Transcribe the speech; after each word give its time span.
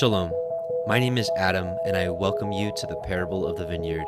Shalom. 0.00 0.32
My 0.86 0.98
name 0.98 1.18
is 1.18 1.30
Adam, 1.36 1.76
and 1.84 1.94
I 1.94 2.08
welcome 2.08 2.52
you 2.52 2.72
to 2.74 2.86
the 2.86 2.96
parable 3.04 3.46
of 3.46 3.58
the 3.58 3.66
vineyard. 3.66 4.06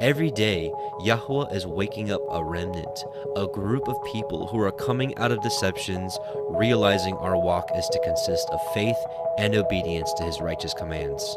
Every 0.00 0.30
day, 0.30 0.72
Yahweh 1.02 1.52
is 1.52 1.66
waking 1.66 2.10
up 2.10 2.22
a 2.30 2.42
remnant, 2.42 3.04
a 3.36 3.46
group 3.46 3.86
of 3.86 4.02
people 4.10 4.46
who 4.46 4.58
are 4.62 4.72
coming 4.72 5.14
out 5.18 5.30
of 5.30 5.42
deceptions, 5.42 6.18
realizing 6.48 7.16
our 7.16 7.36
walk 7.38 7.68
is 7.76 7.86
to 7.88 8.00
consist 8.02 8.48
of 8.48 8.60
faith 8.72 8.96
and 9.36 9.54
obedience 9.54 10.10
to 10.14 10.24
his 10.24 10.40
righteous 10.40 10.72
commands. 10.72 11.36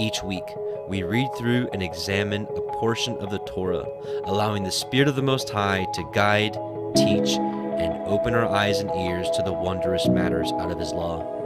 Each 0.00 0.20
week, 0.24 0.56
we 0.88 1.04
read 1.04 1.28
through 1.38 1.68
and 1.72 1.80
examine 1.80 2.48
a 2.56 2.72
portion 2.72 3.16
of 3.18 3.30
the 3.30 3.38
Torah, 3.46 3.86
allowing 4.24 4.64
the 4.64 4.72
Spirit 4.72 5.06
of 5.06 5.14
the 5.14 5.22
Most 5.22 5.48
High 5.48 5.86
to 5.94 6.10
guide, 6.12 6.54
teach, 6.96 7.36
and 7.36 8.02
open 8.04 8.34
our 8.34 8.48
eyes 8.48 8.80
and 8.80 8.90
ears 8.90 9.30
to 9.36 9.44
the 9.44 9.52
wondrous 9.52 10.08
matters 10.08 10.50
out 10.58 10.72
of 10.72 10.80
his 10.80 10.90
law. 10.90 11.41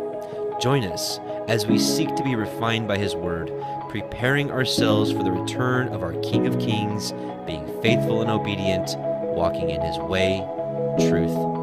Join 0.60 0.84
us 0.84 1.20
as 1.48 1.66
we 1.66 1.78
seek 1.78 2.14
to 2.16 2.24
be 2.24 2.34
refined 2.34 2.88
by 2.88 2.96
His 2.96 3.14
Word, 3.14 3.52
preparing 3.90 4.50
ourselves 4.50 5.12
for 5.12 5.22
the 5.22 5.30
return 5.30 5.88
of 5.88 6.02
our 6.02 6.14
King 6.22 6.46
of 6.46 6.58
Kings, 6.58 7.12
being 7.46 7.66
faithful 7.82 8.22
and 8.22 8.30
obedient, 8.30 8.96
walking 9.36 9.70
in 9.70 9.82
His 9.82 9.98
way, 9.98 10.38
truth, 11.08 11.55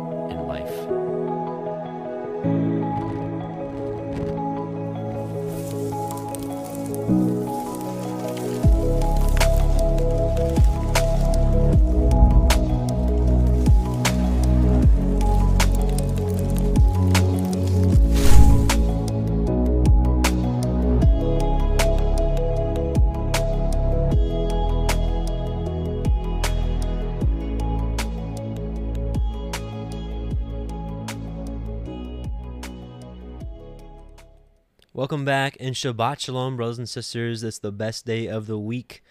back 35.33 35.57
and 35.59 35.73
Shabbat 35.73 36.19
Shalom, 36.19 36.57
brothers 36.57 36.77
and 36.77 36.87
sisters. 36.87 37.41
It's 37.41 37.57
the 37.57 37.71
best 37.71 38.05
day 38.05 38.27
of 38.27 38.45
the 38.45 38.59
week. 38.59 39.03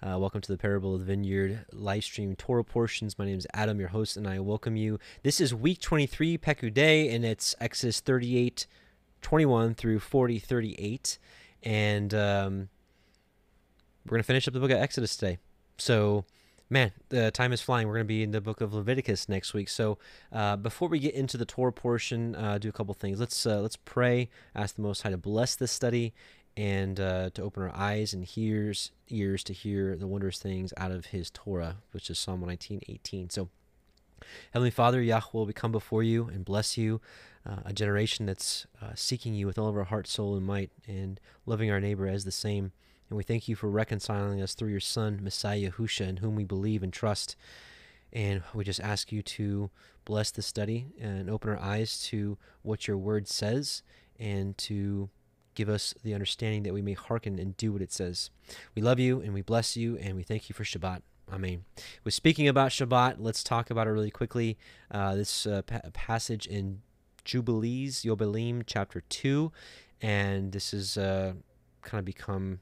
Uh, 0.00 0.16
welcome 0.20 0.40
to 0.40 0.52
the 0.52 0.56
Parable 0.56 0.94
of 0.94 1.00
the 1.00 1.06
Vineyard 1.06 1.66
live 1.72 2.04
stream 2.04 2.36
Torah 2.36 2.62
portions. 2.62 3.18
My 3.18 3.24
name 3.24 3.38
is 3.38 3.46
Adam, 3.52 3.80
your 3.80 3.88
host, 3.88 4.16
and 4.16 4.28
I 4.28 4.38
welcome 4.38 4.76
you. 4.76 5.00
This 5.24 5.40
is 5.40 5.52
week 5.52 5.80
23, 5.80 6.38
Pekudei, 6.38 7.12
and 7.12 7.24
it's 7.24 7.56
Exodus 7.58 7.98
38, 7.98 8.68
21 9.20 9.74
through 9.74 9.98
40, 9.98 10.38
38. 10.38 11.18
And 11.64 12.14
um, 12.14 12.68
we're 14.06 14.10
going 14.10 14.20
to 14.20 14.26
finish 14.28 14.46
up 14.46 14.54
the 14.54 14.60
book 14.60 14.70
of 14.70 14.78
Exodus 14.78 15.16
today. 15.16 15.38
So, 15.76 16.24
man, 16.70 16.92
the 17.08 17.30
time 17.30 17.52
is 17.52 17.60
flying. 17.60 17.86
We're 17.86 17.94
going 17.94 18.06
to 18.06 18.08
be 18.08 18.22
in 18.22 18.30
the 18.30 18.40
book 18.40 18.60
of 18.60 18.72
Leviticus 18.74 19.28
next 19.28 19.54
week. 19.54 19.68
So, 19.68 19.98
uh, 20.32 20.56
before 20.56 20.88
we 20.88 20.98
get 20.98 21.14
into 21.14 21.36
the 21.36 21.44
Torah 21.44 21.72
portion, 21.72 22.34
uh, 22.34 22.58
do 22.58 22.68
a 22.68 22.72
couple 22.72 22.94
things. 22.94 23.20
Let's 23.20 23.46
uh, 23.46 23.60
let's 23.60 23.76
pray. 23.76 24.28
Ask 24.54 24.76
the 24.76 24.82
Most 24.82 25.02
High 25.02 25.10
to 25.10 25.16
bless 25.16 25.56
this 25.56 25.72
study 25.72 26.14
and 26.56 27.00
uh, 27.00 27.30
to 27.30 27.42
open 27.42 27.62
our 27.64 27.74
eyes 27.74 28.14
and 28.14 28.26
ears 28.36 28.92
ears 29.08 29.44
to 29.44 29.52
hear 29.52 29.96
the 29.96 30.06
wondrous 30.06 30.38
things 30.38 30.72
out 30.76 30.90
of 30.90 31.06
His 31.06 31.30
Torah, 31.30 31.76
which 31.92 32.10
is 32.10 32.18
Psalm 32.18 32.40
19, 32.40 32.80
18. 32.88 33.30
So. 33.30 33.48
Heavenly 34.52 34.70
Father, 34.70 35.02
Yahweh, 35.02 35.44
we 35.44 35.52
come 35.52 35.72
before 35.72 36.02
you 36.02 36.28
and 36.28 36.46
bless 36.46 36.78
you, 36.78 37.02
uh, 37.44 37.56
a 37.66 37.74
generation 37.74 38.24
that's 38.24 38.66
uh, 38.80 38.92
seeking 38.94 39.34
you 39.34 39.46
with 39.46 39.58
all 39.58 39.68
of 39.68 39.76
our 39.76 39.84
heart, 39.84 40.06
soul, 40.06 40.34
and 40.34 40.46
might, 40.46 40.70
and 40.86 41.20
loving 41.44 41.70
our 41.70 41.78
neighbor 41.78 42.06
as 42.06 42.24
the 42.24 42.32
same. 42.32 42.72
And 43.08 43.16
we 43.16 43.22
thank 43.22 43.48
you 43.48 43.56
for 43.56 43.68
reconciling 43.68 44.40
us 44.40 44.54
through 44.54 44.70
your 44.70 44.80
Son, 44.80 45.20
Messiah 45.22 45.70
Yahusha, 45.70 46.08
in 46.08 46.16
whom 46.18 46.34
we 46.34 46.44
believe 46.44 46.82
and 46.82 46.92
trust. 46.92 47.36
And 48.12 48.42
we 48.54 48.64
just 48.64 48.80
ask 48.80 49.12
you 49.12 49.22
to 49.22 49.70
bless 50.04 50.30
the 50.30 50.42
study 50.42 50.86
and 51.00 51.28
open 51.28 51.50
our 51.50 51.58
eyes 51.58 52.00
to 52.04 52.38
what 52.62 52.86
your 52.86 52.96
word 52.96 53.28
says 53.28 53.82
and 54.18 54.56
to 54.58 55.10
give 55.54 55.68
us 55.68 55.94
the 56.02 56.14
understanding 56.14 56.62
that 56.64 56.74
we 56.74 56.82
may 56.82 56.92
hearken 56.94 57.38
and 57.38 57.56
do 57.56 57.72
what 57.72 57.82
it 57.82 57.92
says. 57.92 58.30
We 58.74 58.82
love 58.82 58.98
you 58.98 59.20
and 59.20 59.34
we 59.34 59.42
bless 59.42 59.76
you 59.76 59.96
and 59.98 60.16
we 60.16 60.22
thank 60.22 60.48
you 60.48 60.54
for 60.54 60.64
Shabbat. 60.64 61.02
I 61.30 61.36
Amen. 61.36 61.64
With 62.04 62.14
speaking 62.14 62.48
about 62.48 62.70
Shabbat, 62.70 63.16
let's 63.18 63.42
talk 63.42 63.70
about 63.70 63.86
it 63.86 63.90
really 63.90 64.10
quickly. 64.10 64.58
Uh, 64.90 65.14
this 65.14 65.46
uh, 65.46 65.62
pa- 65.62 65.80
passage 65.92 66.46
in 66.46 66.82
Jubilees, 67.24 68.02
Yobelim, 68.02 68.62
chapter 68.66 69.00
2. 69.08 69.50
And 70.02 70.52
this 70.52 70.72
has 70.72 70.98
uh, 70.98 71.32
kind 71.82 71.98
of 71.98 72.04
become 72.04 72.60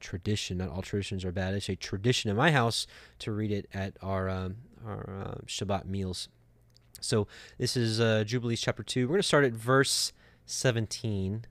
tradition. 0.00 0.58
Not 0.58 0.70
all 0.70 0.82
traditions 0.82 1.24
are 1.24 1.32
bad. 1.32 1.54
It's 1.54 1.68
a 1.68 1.76
tradition 1.76 2.30
in 2.30 2.36
my 2.36 2.50
house 2.50 2.86
to 3.20 3.32
read 3.32 3.50
it 3.50 3.68
at 3.72 3.96
our 4.02 4.28
um, 4.28 4.56
our 4.86 5.08
uh, 5.08 5.40
Shabbat 5.46 5.86
meals. 5.86 6.28
So 7.00 7.26
this 7.58 7.76
is 7.76 8.00
uh, 8.00 8.24
Jubilees 8.24 8.60
chapter 8.60 8.82
two. 8.82 9.06
We're 9.06 9.14
going 9.14 9.20
to 9.20 9.28
start 9.28 9.44
at 9.44 9.52
verse 9.52 10.12
seventeen. 10.46 11.44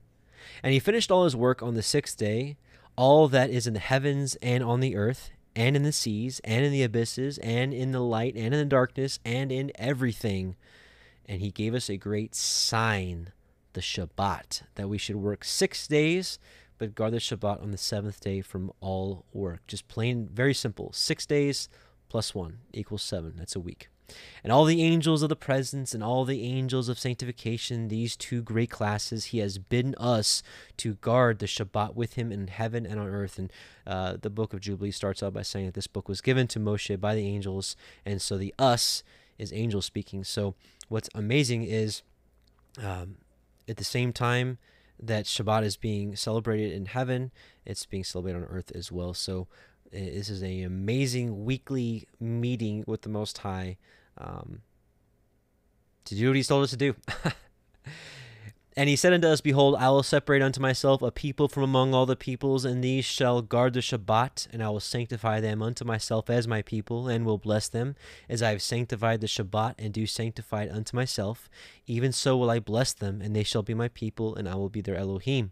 And 0.62 0.72
he 0.72 0.78
finished 0.78 1.10
all 1.10 1.24
his 1.24 1.36
work 1.36 1.62
on 1.62 1.74
the 1.74 1.82
sixth 1.82 2.16
day. 2.16 2.56
All 2.96 3.28
that 3.28 3.50
is 3.50 3.66
in 3.66 3.74
the 3.74 3.80
heavens 3.80 4.36
and 4.42 4.64
on 4.64 4.80
the 4.80 4.96
earth, 4.96 5.30
and 5.54 5.76
in 5.76 5.84
the 5.84 5.92
seas, 5.92 6.40
and 6.42 6.64
in 6.64 6.72
the 6.72 6.82
abysses, 6.82 7.38
and 7.38 7.72
in 7.72 7.92
the 7.92 8.00
light, 8.00 8.34
and 8.34 8.52
in 8.54 8.60
the 8.60 8.64
darkness, 8.64 9.20
and 9.24 9.52
in 9.52 9.70
everything. 9.76 10.56
And 11.26 11.40
he 11.40 11.50
gave 11.50 11.74
us 11.74 11.88
a 11.88 11.96
great 11.96 12.34
sign, 12.34 13.32
the 13.74 13.80
Shabbat, 13.80 14.62
that 14.74 14.88
we 14.88 14.98
should 14.98 15.16
work 15.16 15.44
six 15.44 15.86
days 15.86 16.38
but 16.78 16.94
guard 16.94 17.12
the 17.12 17.18
Shabbat 17.18 17.62
on 17.62 17.70
the 17.70 17.78
seventh 17.78 18.20
day 18.20 18.40
from 18.40 18.72
all 18.80 19.24
work. 19.32 19.66
Just 19.66 19.88
plain, 19.88 20.28
very 20.32 20.54
simple. 20.54 20.92
Six 20.92 21.26
days 21.26 21.68
plus 22.08 22.34
one 22.34 22.58
equals 22.72 23.02
seven. 23.02 23.34
That's 23.36 23.56
a 23.56 23.60
week. 23.60 23.88
And 24.42 24.50
all 24.50 24.64
the 24.64 24.82
angels 24.82 25.22
of 25.22 25.28
the 25.28 25.36
presence 25.36 25.92
and 25.92 26.02
all 26.02 26.24
the 26.24 26.42
angels 26.42 26.88
of 26.88 26.98
sanctification, 26.98 27.88
these 27.88 28.16
two 28.16 28.42
great 28.42 28.70
classes, 28.70 29.26
he 29.26 29.38
has 29.38 29.58
bidden 29.58 29.94
us 29.98 30.42
to 30.78 30.94
guard 30.94 31.38
the 31.38 31.46
Shabbat 31.46 31.94
with 31.94 32.14
him 32.14 32.32
in 32.32 32.46
heaven 32.46 32.86
and 32.86 32.98
on 32.98 33.06
earth. 33.06 33.38
And 33.38 33.52
uh, 33.86 34.16
the 34.20 34.30
book 34.30 34.54
of 34.54 34.60
Jubilee 34.60 34.92
starts 34.92 35.22
out 35.22 35.34
by 35.34 35.42
saying 35.42 35.66
that 35.66 35.74
this 35.74 35.86
book 35.86 36.08
was 36.08 36.22
given 36.22 36.46
to 36.48 36.58
Moshe 36.60 36.98
by 36.98 37.14
the 37.14 37.26
angels. 37.26 37.76
And 38.06 38.22
so 38.22 38.38
the 38.38 38.54
us 38.58 39.02
is 39.36 39.52
angel 39.52 39.82
speaking. 39.82 40.24
So 40.24 40.54
what's 40.88 41.10
amazing 41.14 41.64
is 41.64 42.02
um, 42.82 43.16
at 43.68 43.76
the 43.76 43.84
same 43.84 44.12
time, 44.12 44.58
that 45.00 45.24
Shabbat 45.24 45.64
is 45.64 45.76
being 45.76 46.16
celebrated 46.16 46.72
in 46.72 46.86
heaven, 46.86 47.30
it's 47.64 47.86
being 47.86 48.04
celebrated 48.04 48.42
on 48.42 48.48
earth 48.48 48.72
as 48.74 48.90
well. 48.90 49.14
So 49.14 49.46
this 49.92 50.28
is 50.28 50.42
an 50.42 50.64
amazing 50.64 51.44
weekly 51.44 52.06
meeting 52.20 52.84
with 52.86 53.02
the 53.02 53.08
Most 53.08 53.38
High 53.38 53.76
um, 54.16 54.62
to 56.04 56.14
do 56.14 56.28
what 56.28 56.36
He's 56.36 56.48
told 56.48 56.64
us 56.64 56.70
to 56.70 56.76
do. 56.76 56.94
And 58.78 58.88
he 58.88 58.94
said 58.94 59.12
unto 59.12 59.26
us, 59.26 59.40
Behold, 59.40 59.74
I 59.74 59.88
will 59.88 60.04
separate 60.04 60.40
unto 60.40 60.60
myself 60.60 61.02
a 61.02 61.10
people 61.10 61.48
from 61.48 61.64
among 61.64 61.94
all 61.94 62.06
the 62.06 62.14
peoples, 62.14 62.64
and 62.64 62.82
these 62.82 63.04
shall 63.04 63.42
guard 63.42 63.72
the 63.72 63.80
Shabbat, 63.80 64.46
and 64.52 64.62
I 64.62 64.68
will 64.70 64.78
sanctify 64.78 65.40
them 65.40 65.62
unto 65.62 65.84
myself 65.84 66.30
as 66.30 66.46
my 66.46 66.62
people, 66.62 67.08
and 67.08 67.26
will 67.26 67.38
bless 67.38 67.66
them, 67.66 67.96
as 68.28 68.40
I 68.40 68.50
have 68.50 68.62
sanctified 68.62 69.20
the 69.20 69.26
Shabbat, 69.26 69.74
and 69.80 69.92
do 69.92 70.06
sanctify 70.06 70.62
it 70.62 70.70
unto 70.70 70.94
myself. 70.94 71.50
Even 71.88 72.12
so 72.12 72.36
will 72.36 72.50
I 72.50 72.60
bless 72.60 72.92
them, 72.92 73.20
and 73.20 73.34
they 73.34 73.42
shall 73.42 73.64
be 73.64 73.74
my 73.74 73.88
people, 73.88 74.36
and 74.36 74.48
I 74.48 74.54
will 74.54 74.68
be 74.68 74.80
their 74.80 74.94
Elohim. 74.94 75.50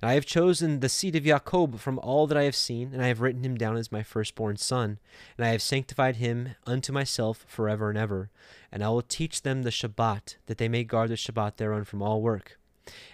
And 0.00 0.10
I 0.10 0.14
have 0.14 0.26
chosen 0.26 0.80
the 0.80 0.88
seed 0.88 1.16
of 1.16 1.24
Jacob 1.24 1.78
from 1.78 1.98
all 2.00 2.26
that 2.26 2.36
I 2.36 2.44
have 2.44 2.56
seen, 2.56 2.90
and 2.92 3.02
I 3.02 3.08
have 3.08 3.20
written 3.20 3.44
him 3.44 3.56
down 3.56 3.76
as 3.76 3.92
my 3.92 4.02
firstborn 4.02 4.56
son. 4.56 4.98
And 5.36 5.46
I 5.46 5.50
have 5.50 5.62
sanctified 5.62 6.16
him 6.16 6.50
unto 6.66 6.92
myself 6.92 7.44
forever 7.48 7.88
and 7.88 7.98
ever. 7.98 8.30
And 8.70 8.84
I 8.84 8.88
will 8.88 9.02
teach 9.02 9.42
them 9.42 9.62
the 9.62 9.70
Shabbat, 9.70 10.36
that 10.46 10.58
they 10.58 10.68
may 10.68 10.84
guard 10.84 11.10
the 11.10 11.14
Shabbat 11.14 11.56
thereon 11.56 11.84
from 11.84 12.02
all 12.02 12.20
work. 12.20 12.58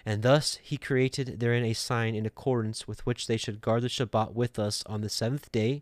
And 0.05 0.21
thus 0.21 0.59
he 0.61 0.77
created 0.77 1.39
therein 1.39 1.65
a 1.65 1.73
sign 1.73 2.15
in 2.15 2.25
accordance 2.25 2.87
with 2.87 3.05
which 3.05 3.27
they 3.27 3.37
should 3.37 3.61
guard 3.61 3.81
the 3.81 3.89
Shabbat 3.89 4.33
with 4.33 4.59
us 4.59 4.83
on 4.85 5.01
the 5.01 5.09
seventh 5.09 5.51
day, 5.51 5.81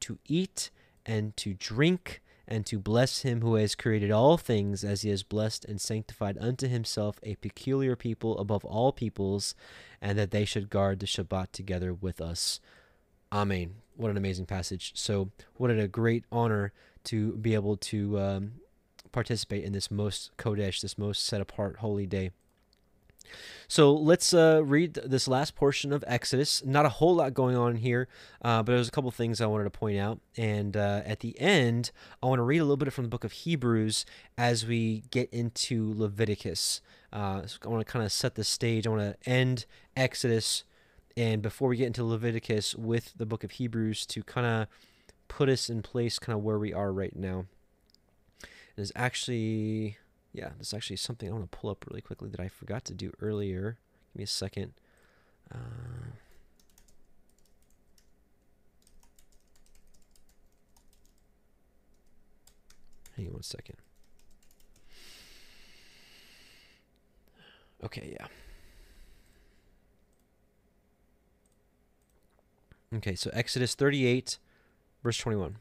to 0.00 0.18
eat 0.26 0.70
and 1.04 1.36
to 1.38 1.54
drink 1.54 2.22
and 2.48 2.64
to 2.66 2.78
bless 2.78 3.22
him 3.22 3.40
who 3.40 3.56
has 3.56 3.74
created 3.74 4.10
all 4.10 4.36
things 4.36 4.84
as 4.84 5.02
he 5.02 5.10
has 5.10 5.22
blessed 5.22 5.64
and 5.64 5.80
sanctified 5.80 6.38
unto 6.40 6.68
himself 6.68 7.18
a 7.22 7.34
peculiar 7.36 7.96
people 7.96 8.38
above 8.38 8.64
all 8.64 8.92
peoples, 8.92 9.54
and 10.00 10.18
that 10.18 10.30
they 10.30 10.44
should 10.44 10.70
guard 10.70 11.00
the 11.00 11.06
Shabbat 11.06 11.52
together 11.52 11.92
with 11.92 12.20
us. 12.20 12.60
Amen. 13.32 13.76
What 13.96 14.10
an 14.10 14.16
amazing 14.16 14.46
passage. 14.46 14.92
So, 14.94 15.30
what 15.56 15.70
a 15.70 15.88
great 15.88 16.24
honor 16.30 16.72
to 17.04 17.32
be 17.32 17.54
able 17.54 17.76
to 17.76 18.18
um, 18.20 18.52
participate 19.12 19.64
in 19.64 19.72
this 19.72 19.90
most 19.90 20.30
Kodesh, 20.36 20.80
this 20.80 20.98
most 20.98 21.24
set 21.24 21.40
apart 21.40 21.76
holy 21.78 22.06
day. 22.06 22.30
So 23.68 23.92
let's 23.92 24.32
uh, 24.32 24.62
read 24.64 24.94
this 24.94 25.26
last 25.26 25.56
portion 25.56 25.92
of 25.92 26.04
Exodus. 26.06 26.64
Not 26.64 26.86
a 26.86 26.90
whole 26.90 27.16
lot 27.16 27.34
going 27.34 27.56
on 27.56 27.76
here, 27.76 28.08
uh, 28.42 28.62
but 28.62 28.72
there's 28.72 28.88
a 28.88 28.92
couple 28.92 29.10
things 29.10 29.40
I 29.40 29.46
wanted 29.46 29.64
to 29.64 29.70
point 29.70 29.98
out. 29.98 30.20
And 30.36 30.76
uh, 30.76 31.02
at 31.04 31.20
the 31.20 31.38
end, 31.40 31.90
I 32.22 32.26
want 32.26 32.38
to 32.38 32.44
read 32.44 32.58
a 32.58 32.64
little 32.64 32.76
bit 32.76 32.92
from 32.92 33.04
the 33.04 33.10
book 33.10 33.24
of 33.24 33.32
Hebrews 33.32 34.06
as 34.38 34.64
we 34.64 35.02
get 35.10 35.28
into 35.32 35.92
Leviticus. 35.96 36.80
Uh, 37.12 37.46
so 37.46 37.58
I 37.64 37.68
want 37.68 37.84
to 37.84 37.92
kind 37.92 38.04
of 38.04 38.12
set 38.12 38.36
the 38.36 38.44
stage. 38.44 38.86
I 38.86 38.90
want 38.90 39.02
to 39.02 39.28
end 39.28 39.66
Exodus, 39.96 40.64
and 41.16 41.42
before 41.42 41.68
we 41.68 41.76
get 41.76 41.86
into 41.86 42.04
Leviticus, 42.04 42.74
with 42.74 43.14
the 43.16 43.26
book 43.26 43.42
of 43.42 43.52
Hebrews 43.52 44.06
to 44.06 44.22
kind 44.22 44.46
of 44.46 44.68
put 45.28 45.48
us 45.48 45.70
in 45.70 45.82
place, 45.82 46.18
kind 46.18 46.36
of 46.36 46.44
where 46.44 46.58
we 46.58 46.72
are 46.72 46.92
right 46.92 47.16
now. 47.16 47.46
There's 48.76 48.92
actually 48.94 49.96
yeah, 50.36 50.50
this 50.58 50.68
is 50.68 50.74
actually 50.74 50.96
something 50.96 51.30
I 51.30 51.32
want 51.32 51.50
to 51.50 51.58
pull 51.58 51.70
up 51.70 51.86
really 51.88 52.02
quickly 52.02 52.28
that 52.28 52.40
I 52.40 52.48
forgot 52.48 52.84
to 52.84 52.94
do 52.94 53.10
earlier. 53.22 53.78
Give 54.12 54.18
me 54.18 54.24
a 54.24 54.26
second. 54.26 54.74
Uh, 55.50 55.56
hang 63.16 63.28
on 63.28 63.32
one 63.32 63.42
second. 63.42 63.76
Okay, 67.82 68.14
yeah. 68.20 68.26
Okay, 72.94 73.14
so 73.14 73.30
Exodus 73.32 73.74
38, 73.74 74.36
verse 75.02 75.16
21. 75.16 75.56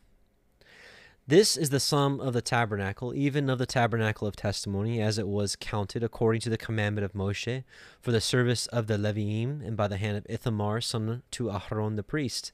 This 1.27 1.57
is 1.57 1.71
the 1.71 1.79
sum 1.79 2.19
of 2.19 2.33
the 2.33 2.41
tabernacle, 2.43 3.11
even 3.15 3.49
of 3.49 3.57
the 3.57 3.65
tabernacle 3.65 4.27
of 4.27 4.35
testimony, 4.35 5.01
as 5.01 5.17
it 5.17 5.27
was 5.27 5.55
counted 5.55 6.03
according 6.03 6.41
to 6.41 6.51
the 6.51 6.57
commandment 6.57 7.03
of 7.03 7.13
Moshe, 7.13 7.63
for 7.99 8.11
the 8.11 8.21
service 8.21 8.67
of 8.67 8.85
the 8.85 8.99
Leviim, 8.99 9.65
and 9.65 9.75
by 9.75 9.87
the 9.87 9.97
hand 9.97 10.17
of 10.17 10.27
Ithamar, 10.29 10.81
son 10.81 11.23
to 11.31 11.45
Aharon 11.45 11.95
the 11.95 12.03
priest. 12.03 12.51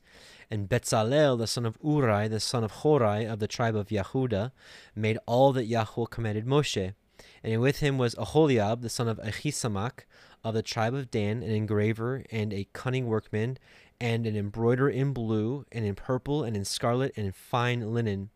And 0.49 0.69
Betzalel, 0.69 1.37
the 1.37 1.47
son 1.47 1.65
of 1.65 1.77
Uri, 1.83 2.29
the 2.29 2.39
son 2.39 2.63
of 2.63 2.71
Horai, 2.71 3.25
of 3.25 3.39
the 3.39 3.47
tribe 3.49 3.75
of 3.75 3.89
Yehuda, 3.89 4.53
made 4.95 5.17
all 5.25 5.51
that 5.51 5.65
Yahweh 5.65 6.05
commanded 6.09 6.45
Moshe. 6.45 6.93
And 7.43 7.59
with 7.59 7.79
him 7.79 7.97
was 7.97 8.15
Aholiab, 8.17 8.83
the 8.83 8.89
son 8.89 9.09
of 9.09 9.17
Ahisamach, 9.17 10.05
of 10.45 10.53
the 10.53 10.63
tribe 10.63 10.93
of 10.93 11.11
Dan, 11.11 11.43
an 11.43 11.51
engraver 11.51 12.23
and 12.31 12.53
a 12.53 12.69
cunning 12.71 13.07
workman, 13.07 13.57
and 13.99 14.25
an 14.25 14.37
embroiderer 14.37 14.89
in 14.89 15.11
blue, 15.11 15.65
and 15.73 15.83
in 15.83 15.95
purple, 15.95 16.45
and 16.45 16.55
in 16.55 16.63
scarlet, 16.63 17.11
and 17.17 17.25
in 17.25 17.33
fine 17.33 17.93
linen 17.93 18.29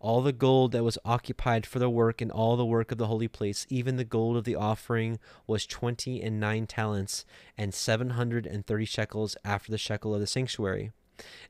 all 0.00 0.22
the 0.22 0.32
gold 0.32 0.72
that 0.72 0.84
was 0.84 0.98
occupied 1.04 1.66
for 1.66 1.78
the 1.78 1.90
work 1.90 2.20
and 2.20 2.30
all 2.30 2.56
the 2.56 2.64
work 2.64 2.92
of 2.92 2.98
the 2.98 3.08
holy 3.08 3.28
place, 3.28 3.66
even 3.68 3.96
the 3.96 4.04
gold 4.04 4.36
of 4.36 4.44
the 4.44 4.54
offering, 4.54 5.18
was 5.46 5.66
twenty 5.66 6.22
and 6.22 6.38
nine 6.38 6.66
talents, 6.66 7.24
and 7.56 7.74
seven 7.74 8.10
hundred 8.10 8.46
and 8.46 8.66
thirty 8.66 8.84
shekels 8.84 9.36
after 9.44 9.72
the 9.72 9.78
shekel 9.78 10.14
of 10.14 10.20
the 10.20 10.26
sanctuary. 10.26 10.92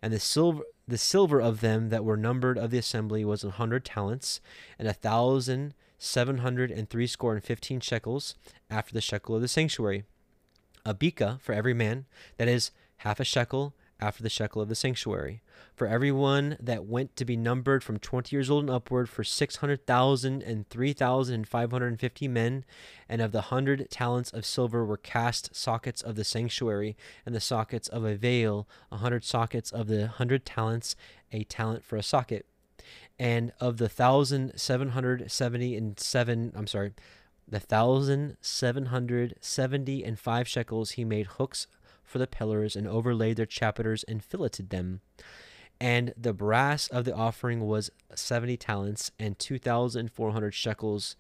And 0.00 0.12
the 0.12 0.20
silver 0.20 0.62
the 0.86 0.96
silver 0.96 1.40
of 1.40 1.60
them 1.60 1.90
that 1.90 2.04
were 2.04 2.16
numbered 2.16 2.56
of 2.56 2.70
the 2.70 2.78
assembly 2.78 3.22
was 3.24 3.44
a 3.44 3.50
hundred 3.50 3.84
talents, 3.84 4.40
and 4.78 4.88
a 4.88 4.94
thousand 4.94 5.74
seven 5.98 6.38
hundred 6.38 6.70
and 6.70 6.88
threescore 6.88 7.34
and 7.34 7.44
fifteen 7.44 7.80
shekels 7.80 8.34
after 8.70 8.94
the 8.94 9.02
shekel 9.02 9.36
of 9.36 9.42
the 9.42 9.48
sanctuary. 9.48 10.04
A 10.86 10.94
beka 10.94 11.40
for 11.42 11.52
every 11.52 11.74
man, 11.74 12.06
that 12.38 12.48
is 12.48 12.70
half 12.98 13.20
a 13.20 13.24
shekel 13.24 13.74
after 14.00 14.22
the 14.22 14.30
shekel 14.30 14.62
of 14.62 14.68
the 14.68 14.74
sanctuary. 14.74 15.42
For 15.74 15.86
everyone 15.86 16.56
that 16.60 16.86
went 16.86 17.16
to 17.16 17.24
be 17.24 17.36
numbered 17.36 17.82
from 17.82 17.98
20 17.98 18.34
years 18.34 18.50
old 18.50 18.64
and 18.64 18.70
upward, 18.70 19.08
for 19.08 19.24
600,000 19.24 20.42
and 20.42 20.68
3,550 20.68 22.28
men, 22.28 22.64
and 23.08 23.22
of 23.22 23.32
the 23.32 23.42
hundred 23.42 23.88
talents 23.90 24.30
of 24.30 24.44
silver 24.44 24.84
were 24.84 24.96
cast 24.96 25.54
sockets 25.54 26.02
of 26.02 26.16
the 26.16 26.24
sanctuary, 26.24 26.96
and 27.26 27.34
the 27.34 27.40
sockets 27.40 27.88
of 27.88 28.04
a 28.04 28.16
veil, 28.16 28.68
a 28.90 28.98
hundred 28.98 29.24
sockets 29.24 29.70
of 29.70 29.86
the 29.86 30.08
hundred 30.08 30.44
talents, 30.44 30.96
a 31.32 31.44
talent 31.44 31.84
for 31.84 31.96
a 31.96 32.02
socket. 32.02 32.46
And 33.18 33.52
of 33.60 33.78
the 33.78 33.88
thousand 33.88 34.52
seven 34.56 34.90
hundred 34.90 35.30
seventy 35.30 35.76
and 35.76 35.98
seven, 35.98 36.52
I'm 36.54 36.68
sorry, 36.68 36.92
the 37.48 37.60
thousand 37.60 38.36
seven 38.40 38.86
hundred 38.86 39.36
seventy 39.40 40.04
and 40.04 40.18
five 40.18 40.46
shekels 40.46 40.92
he 40.92 41.04
made 41.04 41.26
hooks 41.26 41.66
for 42.08 42.18
the 42.18 42.26
pillars 42.26 42.74
and 42.74 42.88
overlaid 42.88 43.36
their 43.36 43.46
chapiters 43.46 44.04
and 44.08 44.24
filleted 44.24 44.70
them. 44.70 45.00
And 45.80 46.12
the 46.16 46.32
brass 46.32 46.88
of 46.88 47.04
the 47.04 47.14
offering 47.14 47.60
was 47.60 47.90
seventy 48.14 48.56
talents 48.56 49.12
and 49.18 49.38
two 49.38 49.58
thousand 49.58 50.10
four 50.10 50.32
hundred 50.32 50.54
shekels. 50.54 51.14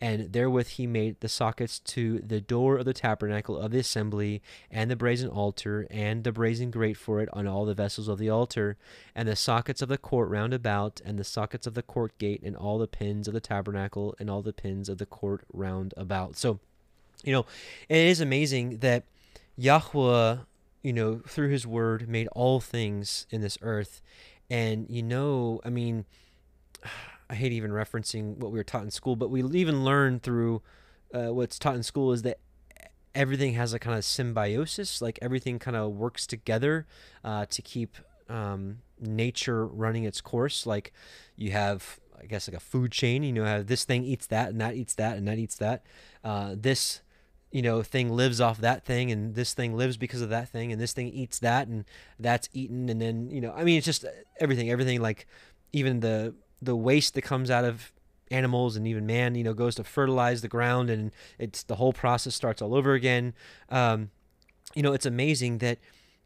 And 0.00 0.32
therewith 0.32 0.68
he 0.70 0.88
made 0.88 1.20
the 1.20 1.28
sockets 1.28 1.78
to 1.80 2.18
the 2.18 2.40
door 2.40 2.78
of 2.78 2.84
the 2.84 2.92
tabernacle 2.92 3.56
of 3.56 3.70
the 3.70 3.78
assembly, 3.78 4.42
and 4.72 4.90
the 4.90 4.96
brazen 4.96 5.28
altar, 5.28 5.86
and 5.88 6.24
the 6.24 6.32
brazen 6.32 6.72
grate 6.72 6.96
for 6.96 7.20
it 7.20 7.28
on 7.32 7.46
all 7.46 7.64
the 7.64 7.74
vessels 7.74 8.08
of 8.08 8.18
the 8.18 8.28
altar, 8.28 8.76
and 9.14 9.28
the 9.28 9.36
sockets 9.36 9.80
of 9.80 9.88
the 9.88 9.98
court 9.98 10.30
round 10.30 10.52
about, 10.52 11.00
and 11.04 11.16
the 11.16 11.24
sockets 11.24 11.66
of 11.66 11.74
the 11.74 11.82
court 11.82 12.16
gate, 12.18 12.42
and 12.42 12.56
all 12.56 12.78
the 12.78 12.88
pins 12.88 13.28
of 13.28 13.34
the 13.34 13.40
tabernacle, 13.40 14.16
and 14.18 14.28
all 14.28 14.42
the 14.42 14.52
pins 14.52 14.88
of 14.88 14.98
the 14.98 15.06
court 15.06 15.44
round 15.52 15.94
about. 15.96 16.36
So, 16.36 16.58
you 17.22 17.32
know, 17.32 17.46
it 17.88 17.98
is 17.98 18.20
amazing 18.20 18.78
that 18.78 19.04
Yahweh, 19.58 20.36
you 20.82 20.92
know, 20.92 21.20
through 21.26 21.48
his 21.48 21.66
word 21.66 22.08
made 22.08 22.28
all 22.28 22.60
things 22.60 23.26
in 23.30 23.40
this 23.40 23.58
earth. 23.60 24.00
And, 24.48 24.86
you 24.88 25.02
know, 25.02 25.60
I 25.64 25.70
mean, 25.70 26.06
I 27.30 27.34
hate 27.34 27.52
even 27.52 27.72
referencing 27.72 28.38
what 28.38 28.52
we 28.52 28.58
were 28.58 28.64
taught 28.64 28.84
in 28.84 28.90
school, 28.90 29.14
but 29.14 29.28
we 29.28 29.42
even 29.42 29.84
learn 29.84 30.18
through 30.18 30.62
uh, 31.12 31.34
what's 31.34 31.58
taught 31.58 31.74
in 31.74 31.82
school 31.82 32.12
is 32.12 32.22
that 32.22 32.38
everything 33.14 33.52
has 33.52 33.74
a 33.74 33.78
kind 33.78 33.98
of 33.98 34.04
symbiosis, 34.04 35.02
like 35.02 35.18
everything 35.20 35.58
kind 35.58 35.76
of 35.76 35.92
works 35.92 36.26
together 36.26 36.86
uh, 37.24 37.44
to 37.50 37.60
keep 37.60 37.96
um, 38.30 38.78
nature 38.98 39.66
running 39.66 40.04
its 40.04 40.22
course. 40.22 40.64
Like 40.66 40.92
you 41.36 41.50
have, 41.50 42.00
I 42.18 42.24
guess, 42.24 42.48
like 42.48 42.56
a 42.56 42.60
food 42.60 42.92
chain. 42.92 43.22
You 43.22 43.32
know, 43.32 43.44
have 43.44 43.66
this 43.66 43.84
thing 43.84 44.04
eats 44.04 44.26
that, 44.28 44.48
and 44.50 44.60
that 44.62 44.74
eats 44.74 44.94
that, 44.94 45.18
and 45.18 45.28
that 45.28 45.38
eats 45.38 45.56
that. 45.56 45.84
Uh, 46.24 46.54
this 46.56 47.02
you 47.50 47.62
know 47.62 47.82
thing 47.82 48.10
lives 48.10 48.40
off 48.40 48.58
that 48.58 48.84
thing 48.84 49.10
and 49.10 49.34
this 49.34 49.54
thing 49.54 49.76
lives 49.76 49.96
because 49.96 50.20
of 50.20 50.28
that 50.28 50.48
thing 50.48 50.70
and 50.72 50.80
this 50.80 50.92
thing 50.92 51.08
eats 51.08 51.38
that 51.38 51.66
and 51.66 51.84
that's 52.18 52.48
eaten 52.52 52.88
and 52.88 53.00
then 53.00 53.30
you 53.30 53.40
know 53.40 53.52
i 53.56 53.64
mean 53.64 53.78
it's 53.78 53.86
just 53.86 54.04
everything 54.38 54.70
everything 54.70 55.00
like 55.00 55.26
even 55.72 56.00
the 56.00 56.34
the 56.60 56.76
waste 56.76 57.14
that 57.14 57.22
comes 57.22 57.50
out 57.50 57.64
of 57.64 57.92
animals 58.30 58.76
and 58.76 58.86
even 58.86 59.06
man 59.06 59.34
you 59.34 59.44
know 59.44 59.54
goes 59.54 59.74
to 59.74 59.84
fertilize 59.84 60.42
the 60.42 60.48
ground 60.48 60.90
and 60.90 61.10
it's 61.38 61.62
the 61.62 61.76
whole 61.76 61.92
process 61.92 62.34
starts 62.34 62.60
all 62.60 62.74
over 62.74 62.92
again. 62.92 63.32
Um, 63.70 64.10
you 64.74 64.82
know 64.82 64.92
it's 64.92 65.06
amazing 65.06 65.58
that 65.58 65.78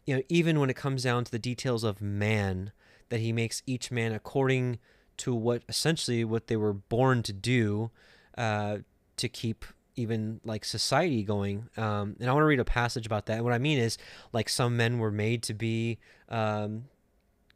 you 0.05 0.17
know 0.17 0.23
even 0.29 0.59
when 0.59 0.71
it 0.71 0.77
comes 0.77 1.05
down 1.05 1.25
to 1.25 1.31
the 1.31 1.39
details 1.39 1.85
of 1.85 2.01
man 2.01 2.73
that 3.09 3.21
he 3.21 3.33
makes 3.33 3.63
each 3.67 3.91
man 3.91 4.13
according 4.13 4.79
to 5.19 5.35
what 5.35 5.63
essentially 5.69 6.25
what 6.25 6.47
they 6.49 6.57
were 6.57 6.73
born 6.73 7.23
to 7.23 7.33
do 7.33 7.91
uh, 8.37 8.79
to 9.17 9.29
keep 9.29 9.65
even 9.97 10.41
like 10.45 10.65
society 10.65 11.23
going. 11.23 11.69
Um, 11.77 12.17
and 12.21 12.29
I 12.29 12.33
want 12.33 12.43
to 12.43 12.47
read 12.47 12.61
a 12.61 12.65
passage 12.65 13.07
about 13.07 13.27
that. 13.27 13.37
And 13.37 13.45
what 13.45 13.53
I 13.53 13.59
mean 13.59 13.79
is, 13.79 13.99
like, 14.33 14.49
some 14.49 14.77
men 14.77 14.99
were 14.99 15.11
made 15.11 15.43
to 15.45 15.55
be, 15.55 15.99
um, 16.29 16.85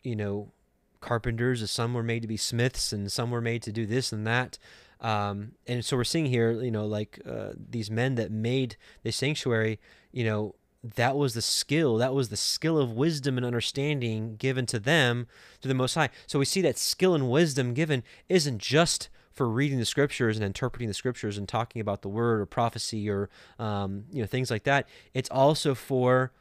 you 0.02 0.16
know, 0.16 0.52
carpenters, 1.00 1.60
and 1.60 1.70
some 1.70 1.94
were 1.94 2.02
made 2.02 2.22
to 2.22 2.28
be 2.28 2.36
smiths, 2.36 2.92
and 2.92 3.10
some 3.10 3.30
were 3.30 3.40
made 3.40 3.62
to 3.62 3.72
do 3.72 3.86
this 3.86 4.12
and 4.12 4.26
that. 4.26 4.58
Um, 5.00 5.52
and 5.66 5.84
so 5.84 5.96
we're 5.96 6.04
seeing 6.04 6.26
here, 6.26 6.52
you 6.52 6.70
know, 6.70 6.86
like 6.86 7.20
uh, 7.28 7.50
these 7.70 7.90
men 7.90 8.14
that 8.14 8.30
made 8.30 8.76
the 9.02 9.12
sanctuary, 9.12 9.78
you 10.10 10.24
know, 10.24 10.54
that 10.82 11.16
was 11.16 11.34
the 11.34 11.42
skill, 11.42 11.96
that 11.96 12.14
was 12.14 12.28
the 12.28 12.36
skill 12.36 12.78
of 12.78 12.92
wisdom 12.92 13.36
and 13.36 13.44
understanding 13.44 14.36
given 14.36 14.66
to 14.66 14.78
them 14.78 15.26
to 15.60 15.68
the 15.68 15.74
Most 15.74 15.94
High. 15.94 16.10
So 16.26 16.38
we 16.38 16.44
see 16.44 16.62
that 16.62 16.78
skill 16.78 17.14
and 17.14 17.28
wisdom 17.28 17.74
given 17.74 18.04
isn't 18.28 18.58
just 18.58 19.08
for 19.36 19.46
reading 19.46 19.78
the 19.78 19.84
scriptures 19.84 20.36
and 20.36 20.44
interpreting 20.44 20.88
the 20.88 20.94
scriptures 20.94 21.36
and 21.36 21.46
talking 21.46 21.80
about 21.80 22.00
the 22.00 22.08
word 22.08 22.40
or 22.40 22.46
prophecy 22.46 23.08
or 23.08 23.28
um, 23.58 24.04
you 24.10 24.22
know 24.22 24.26
things 24.26 24.50
like 24.50 24.64
that. 24.64 24.88
It's 25.12 25.28
also 25.30 25.74
for 25.74 26.32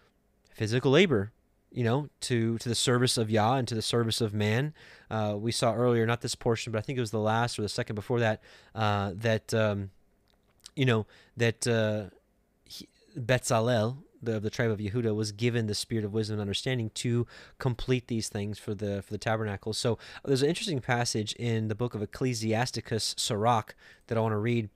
physical 0.49 0.91
labor, 0.91 1.33
you 1.71 1.83
know, 1.83 2.09
to 2.21 2.57
to 2.57 2.69
the 2.69 2.73
service 2.73 3.17
of 3.17 3.29
Yah 3.29 3.55
and 3.55 3.67
to 3.67 3.75
the 3.75 3.81
service 3.81 4.21
of 4.21 4.33
man. 4.33 4.73
Uh, 5.11 5.35
we 5.37 5.51
saw 5.51 5.75
earlier, 5.75 6.05
not 6.05 6.21
this 6.21 6.35
portion, 6.35 6.71
but 6.71 6.79
I 6.79 6.81
think 6.81 6.97
it 6.97 7.01
was 7.01 7.11
the 7.11 7.19
last 7.19 7.59
or 7.59 7.63
the 7.63 7.69
second 7.69 7.95
before 7.95 8.21
that, 8.21 8.41
uh, 8.73 9.11
that 9.15 9.53
um, 9.53 9.91
you 10.73 10.85
know 10.85 11.05
that 11.35 11.67
uh, 11.67 12.05
Betzalel, 13.19 13.97
the, 14.25 14.37
of 14.37 14.43
the 14.43 14.49
tribe 14.49 14.71
of 14.71 14.79
Yehuda 14.79 15.15
was 15.15 15.31
given 15.31 15.67
the 15.67 15.75
spirit 15.75 16.05
of 16.05 16.13
wisdom 16.13 16.35
and 16.35 16.41
understanding 16.41 16.91
to 16.95 17.25
complete 17.59 18.07
these 18.07 18.29
things 18.29 18.59
for 18.59 18.73
the 18.73 19.01
for 19.01 19.11
the 19.11 19.17
tabernacle. 19.17 19.73
So 19.73 19.97
there's 20.23 20.41
an 20.41 20.49
interesting 20.49 20.79
passage 20.79 21.33
in 21.33 21.67
the 21.67 21.75
book 21.75 21.95
of 21.95 22.01
Ecclesiasticus 22.01 23.15
Sirach 23.17 23.75
that 24.07 24.17
I 24.17 24.21
want 24.21 24.33
to 24.33 24.37
read. 24.37 24.69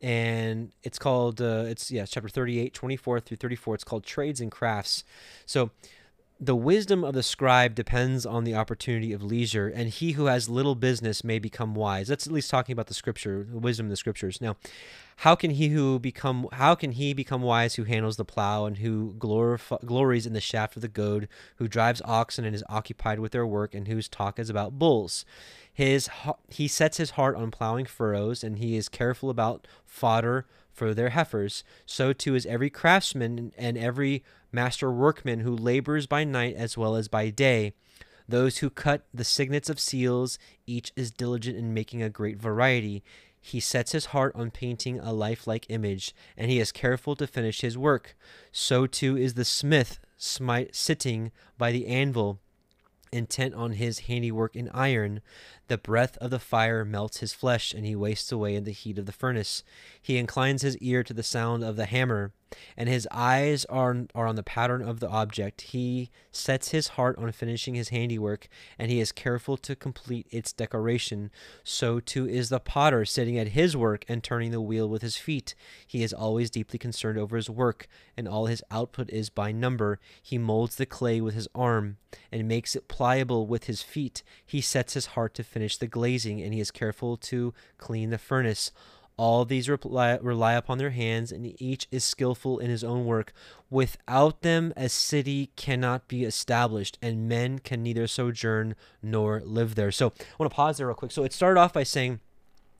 And 0.00 0.70
it's 0.84 0.98
called 0.98 1.40
uh, 1.40 1.64
it's 1.66 1.90
yeah 1.90 2.06
chapter 2.06 2.28
38 2.28 2.72
24 2.72 3.20
through 3.20 3.36
34 3.36 3.74
it's 3.74 3.84
called 3.84 4.04
trades 4.04 4.40
and 4.40 4.50
crafts. 4.50 5.02
So 5.44 5.70
the 6.40 6.54
wisdom 6.54 7.02
of 7.02 7.14
the 7.14 7.22
scribe 7.22 7.74
depends 7.74 8.24
on 8.24 8.44
the 8.44 8.54
opportunity 8.54 9.12
of 9.12 9.22
leisure, 9.22 9.66
and 9.68 9.88
he 9.88 10.12
who 10.12 10.26
has 10.26 10.48
little 10.48 10.76
business 10.76 11.24
may 11.24 11.40
become 11.40 11.74
wise. 11.74 12.06
That's 12.06 12.28
at 12.28 12.32
least 12.32 12.48
talking 12.48 12.72
about 12.72 12.86
the 12.86 12.94
scripture, 12.94 13.44
the 13.50 13.58
wisdom 13.58 13.86
of 13.86 13.90
the 13.90 13.96
scriptures. 13.96 14.40
Now, 14.40 14.56
how 15.16 15.34
can 15.34 15.50
he 15.50 15.68
who 15.68 15.98
become 15.98 16.46
how 16.52 16.76
can 16.76 16.92
he 16.92 17.12
become 17.12 17.42
wise 17.42 17.74
who 17.74 17.82
handles 17.82 18.16
the 18.16 18.24
plow 18.24 18.66
and 18.66 18.78
who 18.78 19.14
glorif- 19.18 19.84
glories 19.84 20.26
in 20.26 20.32
the 20.32 20.40
shaft 20.40 20.76
of 20.76 20.82
the 20.82 20.88
goad, 20.88 21.28
who 21.56 21.66
drives 21.66 22.00
oxen 22.04 22.44
and 22.44 22.54
is 22.54 22.64
occupied 22.68 23.18
with 23.18 23.32
their 23.32 23.46
work, 23.46 23.74
and 23.74 23.88
whose 23.88 24.08
talk 24.08 24.38
is 24.38 24.48
about 24.48 24.78
bulls? 24.78 25.24
His 25.72 26.08
he 26.48 26.68
sets 26.68 26.98
his 26.98 27.10
heart 27.10 27.34
on 27.34 27.50
plowing 27.50 27.86
furrows, 27.86 28.44
and 28.44 28.58
he 28.58 28.76
is 28.76 28.88
careful 28.88 29.28
about 29.28 29.66
fodder 29.84 30.46
for 30.78 30.94
their 30.94 31.10
heifers. 31.10 31.64
So 31.84 32.12
too 32.12 32.36
is 32.36 32.46
every 32.46 32.70
craftsman 32.70 33.52
and 33.58 33.76
every 33.76 34.22
master 34.52 34.90
workman 34.90 35.40
who 35.40 35.54
labors 35.54 36.06
by 36.06 36.24
night 36.24 36.54
as 36.56 36.76
well 36.76 36.96
as 36.96 37.08
by 37.08 37.30
day. 37.30 37.72
Those 38.28 38.58
who 38.58 38.68
cut 38.68 39.06
the 39.12 39.24
signets 39.24 39.70
of 39.70 39.80
seals, 39.80 40.38
each 40.66 40.92
is 40.96 41.10
diligent 41.10 41.56
in 41.56 41.72
making 41.72 42.02
a 42.02 42.10
great 42.10 42.38
variety. 42.38 43.02
He 43.40 43.60
sets 43.60 43.92
his 43.92 44.06
heart 44.06 44.32
on 44.34 44.50
painting 44.50 45.00
a 45.00 45.12
lifelike 45.12 45.64
image, 45.70 46.14
and 46.36 46.50
he 46.50 46.60
is 46.60 46.72
careful 46.72 47.16
to 47.16 47.26
finish 47.26 47.62
his 47.62 47.78
work. 47.78 48.16
So 48.52 48.86
too 48.86 49.16
is 49.16 49.34
the 49.34 49.44
smith 49.44 49.98
smite, 50.18 50.74
sitting 50.74 51.30
by 51.56 51.72
the 51.72 51.86
anvil, 51.86 52.38
intent 53.12 53.54
on 53.54 53.72
his 53.72 54.00
handiwork 54.00 54.54
in 54.54 54.68
iron. 54.74 55.22
The 55.68 55.78
breath 55.78 56.18
of 56.18 56.30
the 56.30 56.38
fire 56.38 56.84
melts 56.84 57.18
his 57.18 57.32
flesh, 57.32 57.72
and 57.72 57.86
he 57.86 57.96
wastes 57.96 58.30
away 58.30 58.54
in 58.54 58.64
the 58.64 58.72
heat 58.72 58.98
of 58.98 59.06
the 59.06 59.12
furnace. 59.12 59.62
He 60.02 60.18
inclines 60.18 60.60
his 60.60 60.76
ear 60.78 61.02
to 61.04 61.14
the 61.14 61.22
sound 61.22 61.64
of 61.64 61.76
the 61.76 61.86
hammer, 61.86 62.32
and 62.76 62.88
his 62.88 63.08
eyes 63.10 63.64
are, 63.66 64.04
are 64.14 64.26
on 64.26 64.36
the 64.36 64.42
pattern 64.42 64.82
of 64.82 65.00
the 65.00 65.08
object. 65.08 65.62
He 65.62 66.10
sets 66.30 66.70
his 66.70 66.88
heart 66.88 67.18
on 67.18 67.30
finishing 67.32 67.74
his 67.74 67.90
handiwork, 67.90 68.48
and 68.78 68.90
he 68.90 69.00
is 69.00 69.12
careful 69.12 69.56
to 69.58 69.76
complete 69.76 70.26
its 70.30 70.52
decoration. 70.52 71.30
So 71.64 72.00
too 72.00 72.28
is 72.28 72.48
the 72.48 72.60
potter 72.60 73.04
sitting 73.04 73.38
at 73.38 73.48
his 73.48 73.76
work 73.76 74.04
and 74.08 74.22
turning 74.22 74.50
the 74.50 74.60
wheel 74.60 74.88
with 74.88 75.02
his 75.02 75.16
feet. 75.16 75.54
He 75.86 76.02
is 76.02 76.12
always 76.12 76.50
deeply 76.50 76.78
concerned 76.78 77.18
over 77.18 77.36
his 77.36 77.50
work, 77.50 77.86
and 78.16 78.28
all 78.28 78.46
his 78.46 78.62
output 78.70 79.10
is 79.10 79.30
by 79.30 79.52
number. 79.52 79.98
He 80.22 80.38
molds 80.38 80.76
the 80.76 80.86
clay 80.86 81.20
with 81.20 81.34
his 81.34 81.48
arm, 81.54 81.96
and 82.32 82.48
makes 82.48 82.74
it 82.74 82.88
pliable 82.88 83.46
with 83.46 83.64
his 83.64 83.82
feet. 83.82 84.22
He 84.44 84.60
sets 84.60 84.94
his 84.94 85.06
heart 85.06 85.34
to 85.34 85.44
finish 85.44 85.76
the 85.76 85.86
glazing, 85.86 86.40
and 86.40 86.54
he 86.54 86.60
is 86.60 86.70
careful 86.70 87.16
to 87.18 87.52
clean 87.76 88.10
the 88.10 88.18
furnace. 88.18 88.72
All 89.18 89.44
these 89.44 89.68
rely, 89.68 90.16
rely 90.22 90.54
upon 90.54 90.78
their 90.78 90.90
hands, 90.90 91.32
and 91.32 91.60
each 91.60 91.88
is 91.90 92.04
skillful 92.04 92.58
in 92.60 92.70
his 92.70 92.84
own 92.84 93.04
work. 93.04 93.32
Without 93.68 94.42
them, 94.42 94.72
a 94.76 94.88
city 94.88 95.50
cannot 95.56 96.08
be 96.08 96.24
established, 96.24 96.98
and 97.02 97.28
men 97.28 97.58
can 97.58 97.82
neither 97.82 98.06
sojourn 98.06 98.76
nor 99.02 99.42
live 99.44 99.74
there. 99.74 99.90
So 99.90 100.06
I 100.06 100.24
want 100.38 100.50
to 100.50 100.54
pause 100.54 100.78
there 100.78 100.86
real 100.86 100.94
quick. 100.94 101.10
So 101.10 101.24
it 101.24 101.32
started 101.32 101.60
off 101.60 101.72
by 101.72 101.82
saying, 101.82 102.20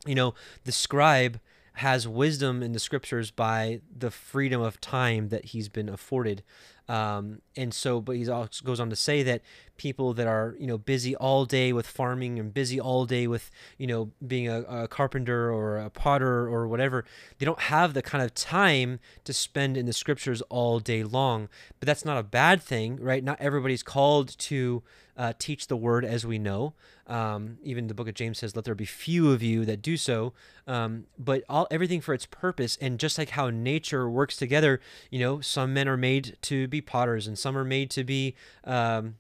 you 0.07 0.15
know, 0.15 0.33
the 0.65 0.73
scribe 0.73 1.41
has 1.79 2.09
wisdom 2.09 2.63
in 2.63 2.73
the 2.73 2.79
scriptures 2.79 3.31
by 3.31 3.81
the 3.97 4.11
freedom 4.11 4.61
of 4.61 4.81
time 4.81 5.29
that 5.29 5.47
he's 5.47 5.69
been 5.69 5.89
afforded. 5.89 6.43
Um, 6.89 7.43
and 7.55 7.75
so, 7.75 8.01
but 8.01 8.17
he 8.17 8.29
also 8.29 8.65
goes 8.65 8.81
on 8.81 8.89
to 8.89 8.97
say 8.97 9.23
that 9.23 9.43
people 9.77 10.15
that 10.15 10.27
are, 10.27 10.57
you 10.59 10.67
know, 10.67 10.79
busy 10.79 11.15
all 11.15 11.45
day 11.45 11.73
with 11.73 11.87
farming 11.87 12.39
and 12.39 12.53
busy 12.53 12.81
all 12.81 13.05
day 13.05 13.27
with, 13.27 13.51
you 13.77 13.87
know, 13.87 14.11
being 14.27 14.49
a, 14.49 14.63
a, 14.63 14.89
carpenter 14.89 15.53
or 15.53 15.77
a 15.77 15.91
potter 15.91 16.49
or 16.49 16.67
whatever, 16.67 17.05
they 17.39 17.45
don't 17.45 17.61
have 17.61 17.93
the 17.93 18.01
kind 18.01 18.25
of 18.25 18.35
time 18.35 19.01
to 19.25 19.35
spend 19.35 19.77
in 19.77 19.85
the 19.85 19.93
scriptures 19.93 20.41
all 20.49 20.81
day 20.81 21.05
long. 21.05 21.51
But 21.79 21.87
that's 21.87 22.07
not 22.07 22.17
a 22.17 22.23
bad 22.23 22.63
thing, 22.63 22.97
right? 22.97 23.23
Not 23.23 23.39
everybody's 23.39 23.83
called 23.83 24.37
to 24.39 24.83
uh, 25.19 25.33
teach 25.39 25.67
the 25.67 25.77
word 25.77 26.05
as 26.05 26.25
we 26.25 26.39
know. 26.39 26.75
Um, 27.09 27.59
even 27.63 27.89
the 27.89 27.95
book 27.95 28.09
of 28.09 28.15
James 28.15 28.39
says, 28.39 28.55
"Let 28.55 28.65
there 28.65 28.75
be 28.77 28.85
few 28.85 29.33
of 29.33 29.43
you 29.43 29.65
that 29.65 29.83
do 29.83 29.97
so." 29.97 30.33
Um, 30.67 31.07
but 31.19 31.43
all 31.49 31.67
everything 31.73 32.01
for 32.01 32.15
its 32.15 32.25
purpose, 32.25 32.79
and 32.81 33.01
just 33.01 33.19
like 33.19 33.31
how 33.31 33.51
nature 33.51 34.09
works 34.09 34.37
together, 34.37 34.81
you 35.11 35.19
know, 35.19 35.41
some 35.41 35.75
men 35.75 35.89
are 35.89 35.97
made 35.97 36.39
to 36.43 36.69
be 36.69 36.81
potters, 36.81 37.27
and 37.27 37.37
some 37.37 37.59
are 37.59 37.65
made 37.65 37.91
to 37.91 38.05
be 38.05 38.37
um, 38.63 39.17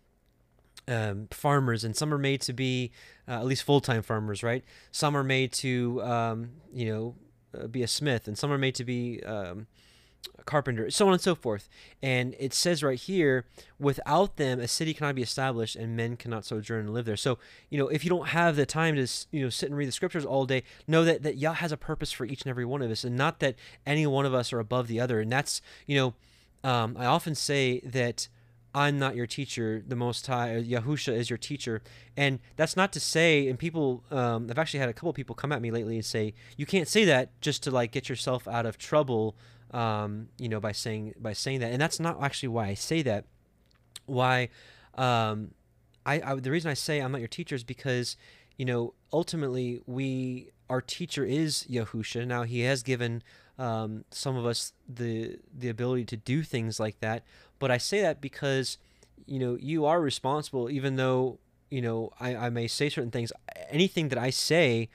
um 0.86 1.26
farmers, 1.32 1.82
and 1.82 1.96
some 1.96 2.14
are 2.14 2.18
made 2.18 2.40
to 2.42 2.52
be 2.52 2.92
uh, 3.26 3.32
at 3.32 3.46
least 3.46 3.64
full 3.64 3.80
time 3.80 4.02
farmers, 4.02 4.44
right? 4.44 4.64
Some 4.92 5.16
are 5.16 5.24
made 5.24 5.52
to, 5.54 6.00
um, 6.04 6.50
you 6.72 6.86
know, 6.86 7.14
uh, 7.58 7.66
be 7.66 7.82
a 7.82 7.88
smith, 7.88 8.28
and 8.28 8.38
some 8.38 8.52
are 8.52 8.58
made 8.58 8.76
to 8.76 8.84
be 8.84 9.20
um, 9.24 9.66
carpenter, 10.48 10.90
so 10.90 11.06
on 11.06 11.12
and 11.12 11.20
so 11.20 11.34
forth. 11.34 11.68
And 12.02 12.34
it 12.38 12.54
says 12.54 12.82
right 12.82 12.98
here, 12.98 13.44
without 13.78 14.36
them, 14.36 14.60
a 14.60 14.66
city 14.66 14.94
cannot 14.94 15.14
be 15.14 15.22
established, 15.22 15.76
and 15.76 15.94
men 15.94 16.16
cannot 16.16 16.46
sojourn 16.46 16.86
and 16.86 16.94
live 16.94 17.04
there. 17.04 17.18
So, 17.18 17.38
you 17.68 17.78
know, 17.78 17.88
if 17.88 18.02
you 18.02 18.08
don't 18.08 18.28
have 18.28 18.56
the 18.56 18.64
time 18.64 18.96
to, 18.96 19.06
you 19.30 19.42
know, 19.42 19.50
sit 19.50 19.68
and 19.68 19.76
read 19.76 19.88
the 19.88 19.92
scriptures 19.92 20.24
all 20.24 20.46
day, 20.46 20.62
know 20.86 21.04
that 21.04 21.22
that 21.22 21.36
Yah 21.36 21.52
has 21.52 21.70
a 21.70 21.76
purpose 21.76 22.12
for 22.12 22.24
each 22.24 22.42
and 22.42 22.50
every 22.50 22.64
one 22.64 22.80
of 22.80 22.90
us, 22.90 23.04
and 23.04 23.14
not 23.14 23.40
that 23.40 23.56
any 23.86 24.06
one 24.06 24.24
of 24.24 24.32
us 24.32 24.52
are 24.52 24.58
above 24.58 24.88
the 24.88 24.98
other. 24.98 25.20
And 25.20 25.30
that's, 25.30 25.60
you 25.86 25.96
know, 25.96 26.14
um, 26.68 26.96
I 26.98 27.04
often 27.04 27.34
say 27.34 27.80
that. 27.80 28.28
I'm 28.74 28.98
not 28.98 29.16
your 29.16 29.26
teacher. 29.26 29.82
The 29.84 29.96
Most 29.96 30.26
High, 30.26 30.62
Yahusha 30.62 31.16
is 31.16 31.30
your 31.30 31.38
teacher, 31.38 31.80
and 32.18 32.38
that's 32.56 32.76
not 32.76 32.92
to 32.92 33.00
say. 33.00 33.48
And 33.48 33.58
people, 33.58 34.04
um, 34.10 34.46
I've 34.50 34.58
actually 34.58 34.80
had 34.80 34.90
a 34.90 34.92
couple 34.92 35.12
people 35.14 35.34
come 35.34 35.52
at 35.52 35.62
me 35.62 35.70
lately 35.70 35.96
and 35.96 36.04
say, 36.04 36.34
"You 36.58 36.66
can't 36.66 36.86
say 36.86 37.06
that 37.06 37.30
just 37.40 37.62
to 37.62 37.70
like 37.70 37.92
get 37.92 38.10
yourself 38.10 38.46
out 38.46 38.66
of 38.66 38.76
trouble 38.76 39.34
um, 39.72 40.28
you 40.38 40.48
know, 40.48 40.60
by 40.60 40.72
saying 40.72 41.14
by 41.20 41.32
saying 41.32 41.60
that, 41.60 41.72
and 41.72 41.80
that's 41.80 42.00
not 42.00 42.22
actually 42.22 42.48
why 42.48 42.66
I 42.68 42.74
say 42.74 43.02
that. 43.02 43.24
Why, 44.06 44.48
um, 44.94 45.52
I, 46.06 46.20
I 46.24 46.34
the 46.36 46.50
reason 46.50 46.70
I 46.70 46.74
say 46.74 47.00
I'm 47.00 47.12
not 47.12 47.20
your 47.20 47.28
teacher 47.28 47.54
is 47.54 47.64
because, 47.64 48.16
you 48.56 48.64
know, 48.64 48.94
ultimately 49.12 49.80
we 49.86 50.50
our 50.70 50.80
teacher 50.80 51.24
is 51.24 51.66
Yahusha. 51.68 52.26
Now 52.26 52.44
he 52.44 52.60
has 52.60 52.82
given 52.82 53.22
um, 53.58 54.04
some 54.10 54.36
of 54.36 54.46
us 54.46 54.72
the 54.88 55.38
the 55.54 55.68
ability 55.68 56.04
to 56.06 56.16
do 56.16 56.42
things 56.42 56.80
like 56.80 57.00
that, 57.00 57.24
but 57.58 57.70
I 57.70 57.78
say 57.78 58.00
that 58.00 58.20
because, 58.20 58.78
you 59.26 59.38
know, 59.38 59.58
you 59.60 59.84
are 59.84 60.00
responsible, 60.00 60.70
even 60.70 60.96
though 60.96 61.38
you 61.70 61.82
know 61.82 62.10
I, 62.18 62.34
I 62.34 62.50
may 62.50 62.66
say 62.66 62.88
certain 62.88 63.10
things. 63.10 63.32
Anything 63.70 64.08
that 64.08 64.18
I 64.18 64.30
say. 64.30 64.88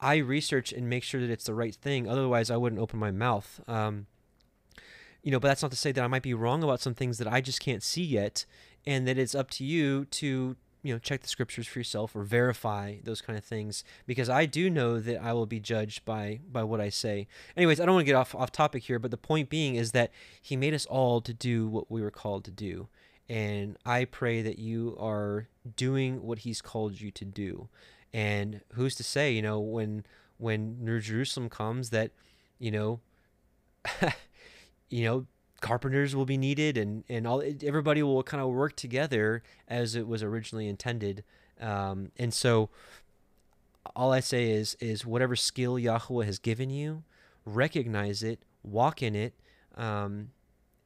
I 0.00 0.18
research 0.18 0.72
and 0.72 0.88
make 0.88 1.02
sure 1.02 1.20
that 1.20 1.28
it's 1.28 1.46
the 1.46 1.54
right 1.54 1.74
thing. 1.74 2.08
Otherwise, 2.08 2.52
I 2.52 2.56
wouldn't 2.56 2.80
open 2.80 3.00
my 3.00 3.10
mouth. 3.10 3.60
Um, 3.66 4.06
you 5.22 5.32
know, 5.32 5.40
but 5.40 5.48
that's 5.48 5.62
not 5.62 5.70
to 5.70 5.76
say 5.76 5.92
that 5.92 6.02
I 6.02 6.06
might 6.06 6.22
be 6.22 6.34
wrong 6.34 6.62
about 6.62 6.80
some 6.80 6.94
things 6.94 7.18
that 7.18 7.28
I 7.28 7.40
just 7.40 7.60
can't 7.60 7.82
see 7.82 8.02
yet, 8.02 8.44
and 8.86 9.06
that 9.06 9.18
it's 9.18 9.34
up 9.34 9.50
to 9.52 9.64
you 9.64 10.04
to 10.06 10.56
you 10.82 10.94
know 10.94 10.98
check 10.98 11.20
the 11.20 11.28
scriptures 11.28 11.66
for 11.66 11.80
yourself 11.80 12.14
or 12.14 12.22
verify 12.22 12.96
those 13.02 13.20
kind 13.20 13.36
of 13.36 13.44
things 13.44 13.82
because 14.06 14.28
I 14.28 14.46
do 14.46 14.70
know 14.70 15.00
that 15.00 15.20
I 15.22 15.32
will 15.32 15.46
be 15.46 15.60
judged 15.60 16.04
by 16.04 16.40
by 16.50 16.62
what 16.62 16.80
I 16.80 16.88
say. 16.88 17.26
Anyways, 17.56 17.80
I 17.80 17.86
don't 17.86 17.94
want 17.94 18.06
to 18.06 18.10
get 18.10 18.16
off 18.16 18.34
off 18.34 18.52
topic 18.52 18.84
here, 18.84 18.98
but 18.98 19.10
the 19.10 19.16
point 19.16 19.48
being 19.50 19.74
is 19.74 19.92
that 19.92 20.12
he 20.40 20.56
made 20.56 20.74
us 20.74 20.86
all 20.86 21.20
to 21.22 21.34
do 21.34 21.68
what 21.68 21.90
we 21.90 22.00
were 22.00 22.10
called 22.10 22.44
to 22.44 22.50
do. 22.50 22.88
And 23.28 23.76
I 23.84 24.06
pray 24.06 24.40
that 24.40 24.58
you 24.58 24.96
are 24.98 25.48
doing 25.76 26.22
what 26.22 26.40
he's 26.40 26.62
called 26.62 27.00
you 27.00 27.10
to 27.10 27.24
do. 27.24 27.68
And 28.12 28.62
who's 28.72 28.94
to 28.94 29.04
say, 29.04 29.32
you 29.32 29.42
know, 29.42 29.60
when 29.60 30.04
when 30.38 30.82
New 30.82 31.00
Jerusalem 31.00 31.50
comes 31.50 31.90
that, 31.90 32.12
you 32.58 32.70
know, 32.70 33.00
you 34.90 35.04
know, 35.04 35.26
carpenters 35.60 36.14
will 36.14 36.26
be 36.26 36.36
needed 36.36 36.76
and, 36.78 37.04
and 37.08 37.26
all 37.26 37.42
everybody 37.64 38.02
will 38.02 38.22
kind 38.22 38.42
of 38.42 38.50
work 38.50 38.76
together 38.76 39.42
as 39.66 39.94
it 39.94 40.06
was 40.06 40.22
originally 40.22 40.68
intended. 40.68 41.24
Um, 41.60 42.12
and 42.16 42.32
so 42.32 42.70
all 43.96 44.12
I 44.12 44.20
say 44.20 44.50
is 44.50 44.76
is 44.80 45.04
whatever 45.04 45.36
skill 45.36 45.78
Yahweh 45.78 46.24
has 46.24 46.38
given 46.38 46.70
you, 46.70 47.02
recognize 47.44 48.22
it, 48.22 48.40
walk 48.62 49.02
in 49.02 49.14
it, 49.14 49.34
um, 49.76 50.30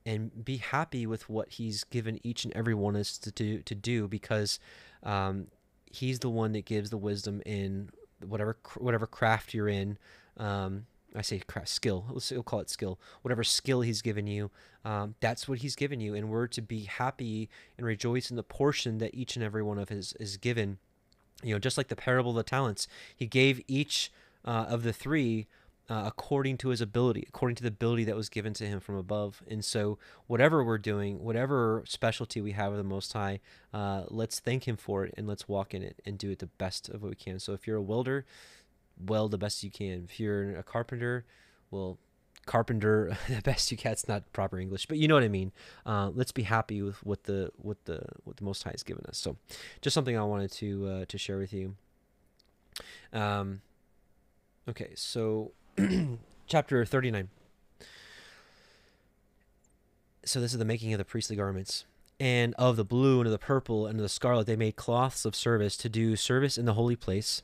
and 0.07 0.45
be 0.45 0.57
happy 0.59 1.07
with 1.07 1.29
what 1.29 1.51
He's 1.51 1.85
given 1.85 2.19
each 2.23 2.45
and 2.45 2.53
every 2.55 2.75
one 2.75 2.95
of 2.95 3.03
us 3.03 3.19
to 3.19 3.31
do, 3.31 3.61
to 3.63 3.75
do 3.75 4.09
because 4.09 4.59
um, 5.03 5.49
He's 5.91 6.21
the 6.21 6.31
one 6.31 6.53
that 6.53 6.65
gives 6.65 6.91
the 6.91 6.97
wisdom 6.97 7.43
in 7.45 7.91
whatever 8.27 8.57
whatever 8.79 9.07
craft 9.07 9.53
you're 9.53 9.69
in. 9.69 9.99
Um, 10.37 10.87
I 11.15 11.23
say 11.23 11.41
craft 11.41 11.69
skill. 11.69 12.07
Let's 12.11 12.31
we'll 12.31 12.43
call 12.43 12.61
it 12.61 12.71
skill. 12.71 12.99
Whatever 13.23 13.45
skill 13.45 13.83
he's 13.83 14.03
given 14.03 14.27
you, 14.27 14.51
um, 14.85 15.15
that's 15.21 15.49
what 15.49 15.59
he's 15.59 15.77
given 15.77 16.01
you, 16.01 16.15
and 16.15 16.29
we're 16.29 16.47
to 16.49 16.63
be 16.63 16.85
happy 16.85 17.49
and 17.77 17.87
rejoice 17.87 18.31
in 18.31 18.37
the 18.37 18.43
portion 18.43 18.99
that 18.99 19.15
each 19.15 19.37
and 19.37 19.45
every 19.45 19.63
one 19.63 19.79
of 19.79 19.89
his 19.89 20.15
is 20.15 20.37
given. 20.37 20.79
You 21.43 21.55
know, 21.55 21.59
just 21.59 21.77
like 21.77 21.89
the 21.89 21.97
parable 21.97 22.31
of 22.31 22.37
the 22.37 22.43
talents, 22.43 22.87
he 23.15 23.27
gave 23.27 23.61
each 23.67 24.13
uh, 24.45 24.67
of 24.69 24.83
the 24.83 24.93
three 24.93 25.47
uh, 25.93 26.05
according 26.07 26.57
to 26.57 26.69
his 26.69 26.81
ability, 26.81 27.25
according 27.29 27.57
to 27.57 27.63
the 27.63 27.69
ability 27.69 28.05
that 28.05 28.17
was 28.17 28.29
given 28.29 28.55
to 28.55 28.67
him 28.67 28.81
from 28.81 28.95
above. 28.95 29.43
And 29.49 29.65
so, 29.65 29.99
whatever 30.27 30.65
we're 30.65 30.79
doing, 30.79 31.23
whatever 31.23 31.83
specialty 31.87 32.41
we 32.41 32.53
have 32.53 32.73
of 32.73 32.79
the 32.79 32.85
Most 32.85 33.13
High, 33.13 33.41
uh, 33.75 34.05
let's 34.09 34.39
thank 34.39 34.67
Him 34.67 34.77
for 34.77 35.05
it 35.05 35.13
and 35.17 35.27
let's 35.27 35.49
walk 35.49 35.75
in 35.75 35.83
it 35.83 36.01
and 36.07 36.17
do 36.17 36.31
it 36.31 36.39
the 36.39 36.47
best 36.47 36.89
of 36.89 37.03
what 37.03 37.11
we 37.11 37.17
can. 37.17 37.39
So, 37.39 37.53
if 37.53 37.67
you're 37.67 37.77
a 37.77 37.83
welder, 37.83 38.25
weld 39.07 39.31
the 39.31 39.39
best 39.39 39.63
you 39.63 39.71
can. 39.71 40.07
If 40.09 40.19
you're 40.21 40.57
a 40.57 40.63
carpenter, 40.63 41.25
well, 41.71 41.99
carpenter 42.47 43.17
the 43.29 43.43
best 43.43 43.71
you 43.71 43.77
can. 43.77 43.93
It's 43.93 44.09
not 44.09 44.33
proper 44.33 44.59
English, 44.59 44.87
but 44.87 44.99
you 44.99 45.09
know 45.09 45.15
what 45.15 45.23
I 45.23 45.29
mean. 45.29 45.53
Uh, 45.87 46.11
let's 46.15 46.33
be 46.33 46.43
happy 46.43 46.83
with 46.83 47.05
what 47.05 47.25
the 47.25 47.51
what 47.57 47.85
the 47.85 48.05
what 48.25 48.37
the 48.37 48.45
Most 48.45 48.63
High 48.63 48.71
has 48.71 48.83
given 48.83 49.05
us. 49.07 49.19
So, 49.19 49.37
just 49.81 49.95
something 49.95 50.17
I 50.17 50.25
wanted 50.25 50.53
to 50.53 50.87
uh, 50.89 51.05
to 51.09 51.19
share 51.19 51.39
with 51.39 51.53
you. 51.53 51.77
Um, 53.13 53.61
okay, 54.69 54.93
so 54.95 55.53
chapter 56.47 56.85
39. 56.85 57.29
So 60.25 60.41
this 60.41 60.53
is 60.53 60.59
the 60.59 60.65
making 60.65 60.93
of 60.93 60.99
the 60.99 61.05
priestly 61.05 61.37
garments. 61.37 61.85
And 62.21 62.55
of 62.55 62.77
the 62.77 62.85
blue 62.85 63.19
and 63.19 63.27
of 63.27 63.33
the 63.33 63.39
purple 63.39 63.87
and 63.87 63.99
of 63.99 64.03
the 64.03 64.09
scarlet, 64.09 64.47
they 64.47 64.55
made 64.55 64.77
cloths 64.77 65.25
of 65.25 65.35
service 65.35 65.77
to 65.79 65.89
do 65.89 66.15
service 66.15 66.57
in 66.57 66.65
the 66.65 66.75
holy 66.75 66.95
place 66.95 67.43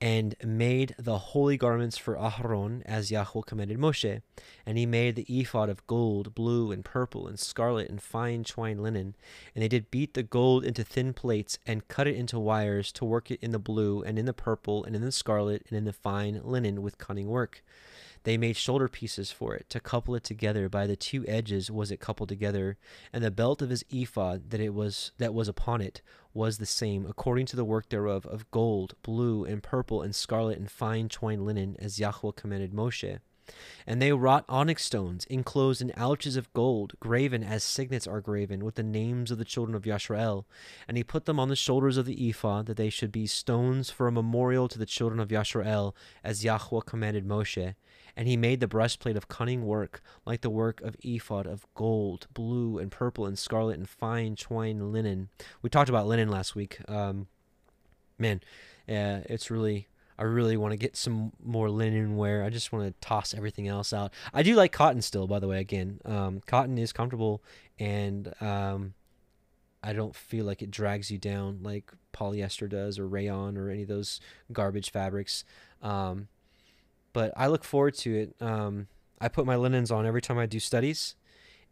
and 0.00 0.34
made 0.44 0.94
the 0.98 1.18
holy 1.18 1.56
garments 1.56 1.96
for 1.96 2.16
Aharon 2.16 2.82
as 2.84 3.10
Yahweh 3.10 3.42
commanded 3.46 3.78
Moshe. 3.78 4.20
And 4.66 4.76
he 4.76 4.86
made 4.86 5.16
the 5.16 5.26
ephod 5.28 5.68
of 5.68 5.86
gold, 5.86 6.34
blue, 6.34 6.72
and 6.72 6.84
purple, 6.84 7.26
and 7.26 7.38
scarlet, 7.38 7.88
and 7.88 8.02
fine 8.02 8.44
twined 8.44 8.82
linen. 8.82 9.14
And 9.54 9.62
they 9.62 9.68
did 9.68 9.90
beat 9.90 10.14
the 10.14 10.22
gold 10.22 10.64
into 10.64 10.84
thin 10.84 11.12
plates, 11.12 11.58
and 11.66 11.88
cut 11.88 12.06
it 12.06 12.16
into 12.16 12.38
wires 12.38 12.92
to 12.92 13.04
work 13.04 13.30
it 13.30 13.40
in 13.42 13.52
the 13.52 13.58
blue, 13.58 14.02
and 14.02 14.18
in 14.18 14.26
the 14.26 14.32
purple, 14.32 14.84
and 14.84 14.94
in 14.94 15.02
the 15.02 15.12
scarlet, 15.12 15.64
and 15.68 15.78
in 15.78 15.84
the 15.84 15.92
fine 15.92 16.40
linen 16.44 16.82
with 16.82 16.98
cunning 16.98 17.28
work. 17.28 17.62
They 18.24 18.36
made 18.38 18.56
shoulder 18.56 18.88
pieces 18.88 19.30
for 19.30 19.54
it 19.54 19.68
to 19.70 19.80
couple 19.80 20.14
it 20.14 20.24
together. 20.24 20.68
By 20.68 20.86
the 20.86 20.96
two 20.96 21.24
edges 21.28 21.70
was 21.70 21.90
it 21.90 22.00
coupled 22.00 22.30
together, 22.30 22.78
and 23.12 23.22
the 23.22 23.30
belt 23.30 23.62
of 23.62 23.70
his 23.70 23.84
ephod 23.90 24.50
that 24.50 24.60
it 24.60 24.74
was 24.74 25.12
that 25.18 25.34
was 25.34 25.46
upon 25.46 25.80
it 25.80 26.02
was 26.32 26.58
the 26.58 26.66
same, 26.66 27.06
according 27.06 27.46
to 27.46 27.56
the 27.56 27.64
work 27.64 27.90
thereof, 27.90 28.26
of 28.26 28.50
gold, 28.50 28.94
blue, 29.02 29.44
and 29.44 29.62
purple, 29.62 30.02
and 30.02 30.14
scarlet, 30.14 30.58
and 30.58 30.70
fine 30.70 31.08
twined 31.08 31.44
linen, 31.44 31.76
as 31.78 32.00
Yahweh 32.00 32.32
commanded 32.34 32.72
Moshe. 32.72 33.18
And 33.86 34.00
they 34.00 34.12
wrought 34.12 34.46
onyx 34.48 34.84
stones, 34.84 35.26
enclosed 35.26 35.82
in 35.82 35.92
ouches 35.96 36.36
of 36.36 36.50
gold, 36.54 36.94
graven 36.98 37.44
as 37.44 37.62
signets 37.62 38.06
are 38.06 38.22
graven, 38.22 38.64
with 38.64 38.76
the 38.76 38.82
names 38.82 39.30
of 39.30 39.36
the 39.36 39.44
children 39.44 39.74
of 39.74 39.82
Yashrael. 39.82 40.46
And 40.88 40.96
he 40.96 41.04
put 41.04 41.26
them 41.26 41.38
on 41.38 41.50
the 41.50 41.56
shoulders 41.56 41.98
of 41.98 42.06
the 42.06 42.26
ephod, 42.26 42.64
that 42.66 42.78
they 42.78 42.88
should 42.88 43.12
be 43.12 43.26
stones 43.26 43.90
for 43.90 44.08
a 44.08 44.12
memorial 44.12 44.66
to 44.68 44.78
the 44.78 44.86
children 44.86 45.20
of 45.20 45.28
Yashrael, 45.28 45.94
as 46.24 46.42
Yahweh 46.42 46.80
commanded 46.86 47.26
Moshe. 47.26 47.74
And 48.16 48.28
he 48.28 48.36
made 48.36 48.60
the 48.60 48.68
breastplate 48.68 49.16
of 49.16 49.28
cunning 49.28 49.66
work, 49.66 50.00
like 50.24 50.40
the 50.40 50.50
work 50.50 50.80
of 50.82 50.96
ephod 51.02 51.46
of 51.46 51.66
gold, 51.74 52.28
blue, 52.32 52.78
and 52.78 52.90
purple, 52.90 53.26
and 53.26 53.38
scarlet, 53.38 53.76
and 53.76 53.88
fine 53.88 54.36
twined 54.36 54.92
linen. 54.92 55.30
We 55.62 55.70
talked 55.70 55.88
about 55.88 56.06
linen 56.06 56.28
last 56.28 56.54
week. 56.54 56.78
Um, 56.88 57.26
man, 58.18 58.40
it's 58.86 59.50
really. 59.50 59.88
I 60.16 60.22
really 60.22 60.56
want 60.56 60.70
to 60.70 60.76
get 60.76 60.96
some 60.96 61.32
more 61.42 61.68
linen 61.68 62.16
wear. 62.16 62.44
I 62.44 62.48
just 62.50 62.72
want 62.72 62.86
to 62.86 62.94
toss 63.04 63.34
everything 63.34 63.66
else 63.66 63.92
out. 63.92 64.14
I 64.32 64.44
do 64.44 64.54
like 64.54 64.70
cotton 64.70 65.02
still, 65.02 65.26
by 65.26 65.40
the 65.40 65.48
way. 65.48 65.58
Again, 65.58 66.00
um, 66.04 66.40
cotton 66.46 66.78
is 66.78 66.92
comfortable, 66.92 67.42
and 67.80 68.32
um, 68.40 68.94
I 69.82 69.92
don't 69.92 70.14
feel 70.14 70.44
like 70.44 70.62
it 70.62 70.70
drags 70.70 71.10
you 71.10 71.18
down 71.18 71.64
like 71.64 71.90
polyester 72.12 72.68
does, 72.68 72.96
or 72.96 73.08
rayon, 73.08 73.58
or 73.58 73.70
any 73.70 73.82
of 73.82 73.88
those 73.88 74.20
garbage 74.52 74.92
fabrics. 74.92 75.44
Um, 75.82 76.28
but 77.14 77.32
I 77.34 77.46
look 77.46 77.64
forward 77.64 77.94
to 77.94 78.14
it. 78.14 78.36
Um, 78.42 78.88
I 79.18 79.28
put 79.28 79.46
my 79.46 79.56
linens 79.56 79.90
on 79.90 80.04
every 80.04 80.20
time 80.20 80.36
I 80.36 80.44
do 80.44 80.60
studies, 80.60 81.14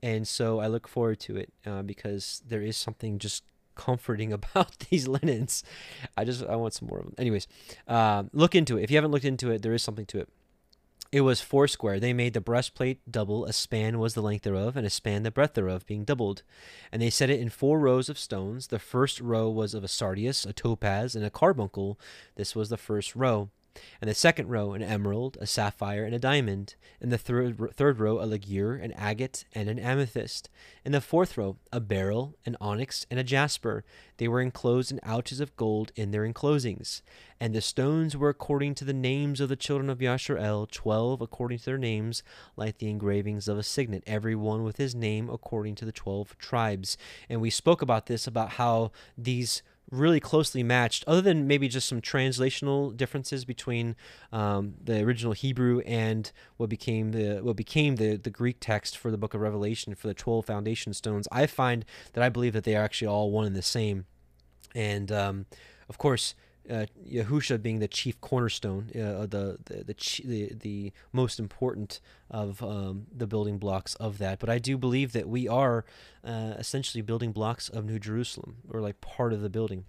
and 0.03 0.27
so 0.27 0.61
I 0.61 0.69
look 0.69 0.89
forward 0.89 1.21
to 1.21 1.37
it 1.37 1.53
uh, 1.67 1.83
because 1.83 2.43
there 2.49 2.63
is 2.63 2.79
something 2.79 3.19
just 3.19 3.45
comforting 3.75 4.33
about 4.39 4.79
these 4.91 5.07
linens. 5.07 5.63
I 6.17 6.25
just 6.25 6.43
I 6.45 6.57
want 6.57 6.73
some 6.73 6.89
more 6.89 7.01
of 7.01 7.05
them. 7.05 7.15
Anyways, 7.19 7.47
uh, 7.87 8.23
look 8.33 8.55
into 8.55 8.79
it. 8.79 8.85
If 8.85 8.91
you 8.91 8.97
haven't 8.97 9.11
looked 9.11 9.27
into 9.27 9.51
it, 9.51 9.61
there 9.61 9.75
is 9.75 9.83
something 9.83 10.07
to 10.07 10.21
it. 10.21 10.29
It 11.11 11.21
was 11.21 11.43
foursquare. 11.43 12.01
They 12.01 12.15
made 12.15 12.33
the 12.33 12.41
breastplate 12.41 13.01
double. 13.11 13.45
A 13.45 13.53
span 13.53 13.99
was 13.99 14.15
the 14.15 14.23
length 14.23 14.45
thereof, 14.45 14.79
and 14.79 14.87
a 14.87 14.91
span 14.91 15.25
the 15.25 15.31
breadth 15.31 15.53
thereof, 15.53 15.85
being 15.85 16.05
doubled. 16.05 16.43
And 16.91 17.03
they 17.03 17.11
set 17.11 17.29
it 17.29 17.39
in 17.39 17.51
four 17.51 17.79
rows 17.79 18.09
of 18.09 18.19
stones. 18.19 18.69
The 18.69 18.79
first 18.79 19.21
row 19.21 19.51
was 19.51 19.75
of 19.75 19.85
a 19.85 19.89
sardius, 19.89 20.47
a 20.47 20.55
topaz, 20.55 21.15
and 21.15 21.23
a 21.23 21.29
carbuncle. 21.29 22.01
This 22.37 22.57
was 22.57 22.71
the 22.71 22.79
first 22.79 23.15
row 23.15 23.51
and 24.01 24.11
the 24.11 24.15
second 24.15 24.49
row 24.49 24.73
an 24.73 24.83
emerald, 24.83 25.39
a 25.41 25.47
sapphire, 25.47 26.05
and 26.05 26.15
a 26.15 26.19
diamond. 26.19 26.75
In 27.01 27.11
the 27.11 27.19
third, 27.19 27.59
third 27.75 27.99
row 27.99 28.19
a 28.19 28.27
ligure, 28.27 28.83
an 28.83 28.93
agate, 28.93 29.45
and 29.55 29.69
an 29.69 29.79
amethyst. 29.79 30.49
In 30.85 30.93
the 30.93 31.01
fourth 31.01 31.37
row 31.37 31.57
a 31.73 31.81
beryl, 31.81 32.37
an 32.47 32.57
onyx, 32.61 33.07
and 33.11 33.19
a 33.19 33.25
jasper. 33.25 33.85
They 34.19 34.29
were 34.29 34.41
enclosed 34.41 34.93
in 34.93 35.01
ouches 35.03 35.41
of 35.41 35.57
gold 35.57 35.91
in 35.97 36.11
their 36.11 36.27
enclosings. 36.27 37.03
And 37.41 37.55
the 37.55 37.61
stones 37.61 38.17
were 38.17 38.29
according 38.29 38.77
to 38.77 38.85
the 38.85 38.93
names 38.93 39.41
of 39.41 39.49
the 39.49 39.57
children 39.57 39.91
of 39.91 39.99
Yasharel, 39.99 40.71
twelve 40.71 41.21
according 41.21 41.59
to 41.59 41.65
their 41.65 41.79
names, 41.79 42.23
like 42.57 42.79
the 42.79 42.89
engravings 42.89 43.49
of 43.49 43.59
a 43.59 43.65
signet, 43.65 44.05
every 44.07 44.37
one 44.37 44.63
with 44.63 44.77
his 44.77 44.95
name 44.95 45.29
according 45.29 45.75
to 45.77 45.85
the 45.85 45.91
twelve 45.91 46.39
tribes. 46.39 46.97
And 47.29 47.41
we 47.41 47.51
spoke 47.51 47.83
about 47.83 48.07
this, 48.07 48.29
about 48.29 48.51
how 48.51 48.93
these 49.19 49.63
really 49.93 50.19
closely 50.19 50.63
matched, 50.63 51.05
other 51.07 51.21
than 51.21 51.47
maybe 51.47 51.69
just 51.69 51.89
some 51.89 52.01
translational 52.01 52.97
differences 52.97 53.45
between 53.45 53.95
um, 54.33 54.75
the 54.83 55.01
original 55.03 55.35
Hebrew 55.35 55.81
and 55.81 56.33
what 56.57 56.71
became 56.71 57.13
the 57.13 57.41
what 57.43 57.57
became 57.57 57.97
the 57.97 58.17
the 58.17 58.31
Greek 58.31 58.57
text 58.59 58.97
for 58.97 59.11
the 59.11 59.19
Book 59.19 59.35
of 59.35 59.41
Revelation 59.41 59.95
for 59.95 60.09
the 60.09 60.15
twelve 60.15 60.47
foundation 60.47 60.95
stones. 60.95 61.29
I 61.31 61.47
find 61.47 61.85
that 62.15 62.25
I 62.25 62.31
believe 62.31 62.55
that 62.55 62.65
they 62.65 62.75
are 62.75 62.83
actually 62.83 63.09
all 63.09 63.31
one 63.31 63.47
and 63.47 63.55
the 63.55 63.63
same, 63.63 64.07
and 64.75 65.13
um, 65.13 65.47
of 65.89 65.99
course 65.99 66.35
uh, 66.71 66.87
Yahusha 67.07 67.61
being 67.61 67.81
the 67.81 67.89
chief 67.89 68.21
cornerstone, 68.21 68.91
uh, 68.95 69.27
the 69.27 69.59
the 69.65 69.85
the, 69.85 69.97
the 70.25 70.55
the 70.55 70.93
most 71.13 71.39
important 71.39 72.01
of 72.31 72.63
um, 72.63 73.07
the 73.15 73.27
building 73.27 73.59
blocks 73.59 73.95
of 73.97 74.19
that. 74.19 74.39
But 74.39 74.49
I 74.49 74.59
do 74.59 74.79
believe 74.79 75.13
that 75.13 75.29
we 75.29 75.49
are 75.49 75.85
uh, 76.25 76.55
essentially 76.59 77.03
building 77.03 77.33
blocks 77.33 77.69
of 77.69 77.85
New 77.85 77.99
Jerusalem, 77.99 78.57
or 78.71 78.81
like 78.81 79.01
part 79.01 79.33
of 79.33 79.41
the 79.41 79.51
building. 79.51 79.85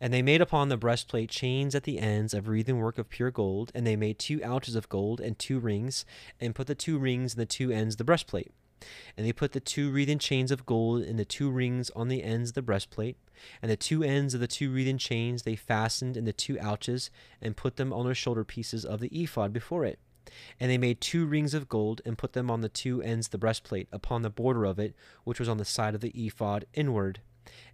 And 0.00 0.12
they 0.12 0.22
made 0.22 0.40
upon 0.40 0.68
the 0.68 0.76
breastplate 0.76 1.30
chains 1.30 1.76
at 1.76 1.84
the 1.84 2.00
ends 2.00 2.34
of 2.34 2.48
wreathen 2.48 2.78
work 2.78 2.98
of 2.98 3.08
pure 3.08 3.30
gold, 3.30 3.70
and 3.72 3.86
they 3.86 3.94
made 3.94 4.18
two 4.18 4.42
ouches 4.42 4.74
of 4.74 4.88
gold 4.88 5.20
and 5.20 5.38
two 5.38 5.60
rings, 5.60 6.04
and 6.40 6.56
put 6.56 6.66
the 6.66 6.74
two 6.74 6.98
rings 6.98 7.34
in 7.34 7.38
the 7.38 7.46
two 7.46 7.70
ends 7.70 7.94
of 7.94 7.98
the 7.98 8.04
breastplate. 8.04 8.52
And 9.16 9.26
they 9.26 9.32
put 9.32 9.52
the 9.52 9.60
two 9.60 9.90
wreathen 9.90 10.18
chains 10.18 10.50
of 10.50 10.66
gold 10.66 11.02
in 11.02 11.16
the 11.16 11.24
two 11.24 11.50
rings 11.50 11.90
on 11.90 12.08
the 12.08 12.22
ends 12.22 12.50
of 12.50 12.54
the 12.54 12.62
breastplate, 12.62 13.16
and 13.60 13.70
the 13.70 13.76
two 13.76 14.02
ends 14.02 14.34
of 14.34 14.40
the 14.40 14.46
two 14.46 14.70
wreathen 14.72 14.98
chains 14.98 15.42
they 15.42 15.56
fastened 15.56 16.16
in 16.16 16.24
the 16.24 16.32
two 16.32 16.58
ouches, 16.60 17.10
and 17.40 17.56
put 17.56 17.76
them 17.76 17.92
on 17.92 18.06
the 18.06 18.14
shoulder 18.14 18.44
pieces 18.44 18.84
of 18.84 19.00
the 19.00 19.08
ephod 19.08 19.52
before 19.52 19.84
it. 19.84 19.98
And 20.60 20.70
they 20.70 20.78
made 20.78 21.00
two 21.00 21.26
rings 21.26 21.52
of 21.52 21.68
gold, 21.68 22.00
and 22.04 22.16
put 22.16 22.32
them 22.32 22.50
on 22.50 22.60
the 22.60 22.68
two 22.68 23.02
ends 23.02 23.26
of 23.26 23.32
the 23.32 23.38
breastplate, 23.38 23.88
upon 23.92 24.22
the 24.22 24.30
border 24.30 24.64
of 24.64 24.78
it, 24.78 24.94
which 25.24 25.38
was 25.38 25.48
on 25.48 25.58
the 25.58 25.64
side 25.64 25.94
of 25.94 26.00
the 26.00 26.12
ephod 26.14 26.64
inward. 26.74 27.20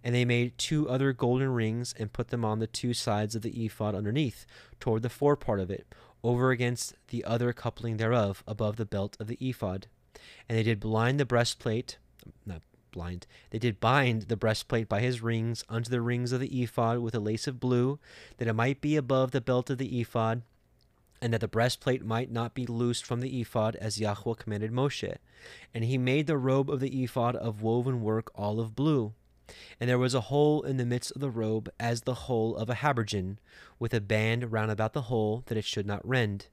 And 0.03 0.15
they 0.15 0.25
made 0.25 0.57
two 0.57 0.89
other 0.89 1.13
golden 1.13 1.49
rings, 1.49 1.93
and 1.97 2.11
put 2.11 2.29
them 2.29 2.43
on 2.43 2.59
the 2.59 2.67
two 2.67 2.93
sides 2.93 3.35
of 3.35 3.43
the 3.43 3.65
ephod 3.65 3.95
underneath, 3.95 4.45
toward 4.79 5.03
the 5.03 5.09
forepart 5.09 5.59
of 5.59 5.69
it, 5.69 5.93
over 6.23 6.51
against 6.51 6.95
the 7.09 7.23
other 7.23 7.53
coupling 7.53 7.97
thereof, 7.97 8.43
above 8.47 8.77
the 8.77 8.85
belt 8.85 9.15
of 9.19 9.27
the 9.27 9.37
ephod. 9.39 9.87
And 10.47 10.57
they 10.57 10.63
did 10.63 10.79
blind 10.79 11.19
the 11.19 11.25
breastplate, 11.25 11.97
not 12.45 12.61
blind, 12.91 13.27
they 13.51 13.59
did 13.59 13.79
bind 13.79 14.23
the 14.23 14.37
breastplate 14.37 14.89
by 14.89 15.01
his 15.01 15.21
rings 15.21 15.63
unto 15.69 15.89
the 15.89 16.01
rings 16.01 16.31
of 16.31 16.39
the 16.39 16.61
ephod 16.61 16.99
with 16.99 17.15
a 17.15 17.19
lace 17.19 17.47
of 17.47 17.59
blue, 17.59 17.99
that 18.37 18.47
it 18.47 18.53
might 18.53 18.81
be 18.81 18.95
above 18.95 19.31
the 19.31 19.41
belt 19.41 19.69
of 19.69 19.77
the 19.77 19.99
ephod, 19.99 20.41
and 21.21 21.33
that 21.33 21.41
the 21.41 21.47
breastplate 21.47 22.03
might 22.03 22.31
not 22.31 22.53
be 22.53 22.65
loosed 22.65 23.05
from 23.05 23.19
the 23.19 23.41
ephod, 23.41 23.75
as 23.75 23.99
Yahweh 23.99 24.35
commanded 24.37 24.71
Moshe. 24.71 25.17
And 25.73 25.83
he 25.83 25.97
made 25.97 26.27
the 26.27 26.37
robe 26.37 26.69
of 26.69 26.79
the 26.79 27.03
ephod 27.03 27.35
of 27.35 27.61
woven 27.61 28.01
work 28.01 28.31
all 28.35 28.59
of 28.59 28.75
blue. 28.75 29.13
And 29.79 29.89
there 29.89 29.97
was 29.97 30.13
a 30.13 30.21
hole 30.21 30.61
in 30.61 30.77
the 30.77 30.85
midst 30.85 31.11
of 31.11 31.21
the 31.21 31.31
robe, 31.31 31.69
as 31.79 32.01
the 32.01 32.13
hole 32.13 32.55
of 32.55 32.69
a 32.69 32.75
habergeon, 32.75 33.37
with 33.79 33.93
a 33.93 34.01
band 34.01 34.51
round 34.51 34.71
about 34.71 34.93
the 34.93 35.03
hole, 35.03 35.43
that 35.47 35.57
it 35.57 35.65
should 35.65 35.87
not 35.87 36.07
rend. 36.07 36.47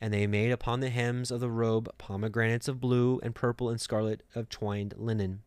And 0.00 0.12
they 0.12 0.26
made 0.26 0.50
upon 0.50 0.80
the 0.80 0.90
hems 0.90 1.30
of 1.30 1.40
the 1.40 1.50
robe 1.50 1.88
pomegranates 1.98 2.68
of 2.68 2.80
blue 2.80 3.20
and 3.22 3.34
purple 3.34 3.68
and 3.68 3.80
scarlet 3.80 4.22
of 4.34 4.48
twined 4.48 4.94
linen. 4.96 5.42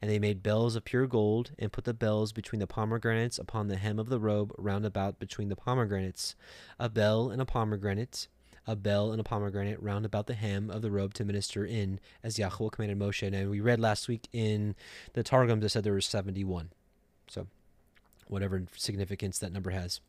And 0.00 0.10
they 0.10 0.18
made 0.18 0.42
bells 0.42 0.76
of 0.76 0.84
pure 0.84 1.06
gold, 1.06 1.52
and 1.58 1.72
put 1.72 1.84
the 1.84 1.94
bells 1.94 2.32
between 2.32 2.60
the 2.60 2.66
pomegranates 2.66 3.38
upon 3.38 3.68
the 3.68 3.76
hem 3.76 3.98
of 3.98 4.08
the 4.08 4.18
robe 4.18 4.52
round 4.58 4.84
about 4.84 5.18
between 5.18 5.48
the 5.48 5.56
pomegranates, 5.56 6.34
a 6.78 6.88
bell 6.88 7.30
and 7.30 7.40
a 7.40 7.46
pomegranate, 7.46 8.28
a 8.66 8.76
bell 8.76 9.12
and 9.12 9.20
a 9.20 9.24
pomegranate 9.24 9.80
round 9.80 10.04
about 10.04 10.26
the 10.26 10.34
hem 10.34 10.70
of 10.70 10.82
the 10.82 10.90
robe 10.90 11.14
to 11.14 11.24
minister 11.24 11.64
in, 11.64 12.00
as 12.22 12.38
Yahweh 12.38 12.70
commanded 12.72 12.98
Moshe. 12.98 13.26
And 13.26 13.50
we 13.50 13.60
read 13.60 13.80
last 13.80 14.08
week 14.08 14.28
in 14.32 14.74
the 15.12 15.22
Targums 15.22 15.62
that 15.62 15.70
said 15.70 15.84
there 15.84 15.92
were 15.92 16.00
71. 16.00 16.70
So, 17.28 17.46
whatever 18.28 18.64
significance 18.76 19.38
that 19.38 19.52
number 19.52 19.70
has. 19.70 20.00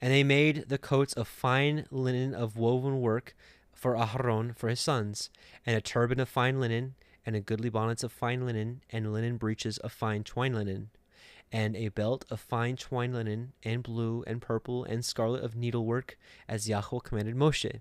And 0.00 0.12
they 0.12 0.24
made 0.24 0.68
the 0.68 0.78
coats 0.78 1.12
of 1.14 1.28
fine 1.28 1.86
linen 1.90 2.34
of 2.34 2.56
woven 2.56 3.00
work 3.00 3.34
for 3.72 3.94
Aharon 3.96 4.56
for 4.56 4.68
his 4.68 4.80
sons, 4.80 5.30
and 5.66 5.76
a 5.76 5.80
turban 5.80 6.20
of 6.20 6.28
fine 6.28 6.60
linen, 6.60 6.94
and 7.26 7.34
a 7.34 7.40
goodly 7.40 7.68
bonnets 7.68 8.02
of 8.04 8.12
fine 8.12 8.46
linen, 8.46 8.82
and 8.90 9.12
linen 9.12 9.36
breeches 9.36 9.78
of 9.78 9.92
fine 9.92 10.22
twine 10.22 10.54
linen, 10.54 10.90
and 11.50 11.76
a 11.76 11.88
belt 11.88 12.24
of 12.30 12.40
fine 12.40 12.76
twine 12.76 13.12
linen, 13.12 13.52
and 13.62 13.82
blue, 13.82 14.24
and 14.26 14.40
purple, 14.40 14.84
and 14.84 15.04
scarlet 15.04 15.42
of 15.42 15.56
needlework, 15.56 16.16
as 16.48 16.68
Yahweh 16.68 17.00
commanded 17.02 17.34
Moshe. 17.34 17.80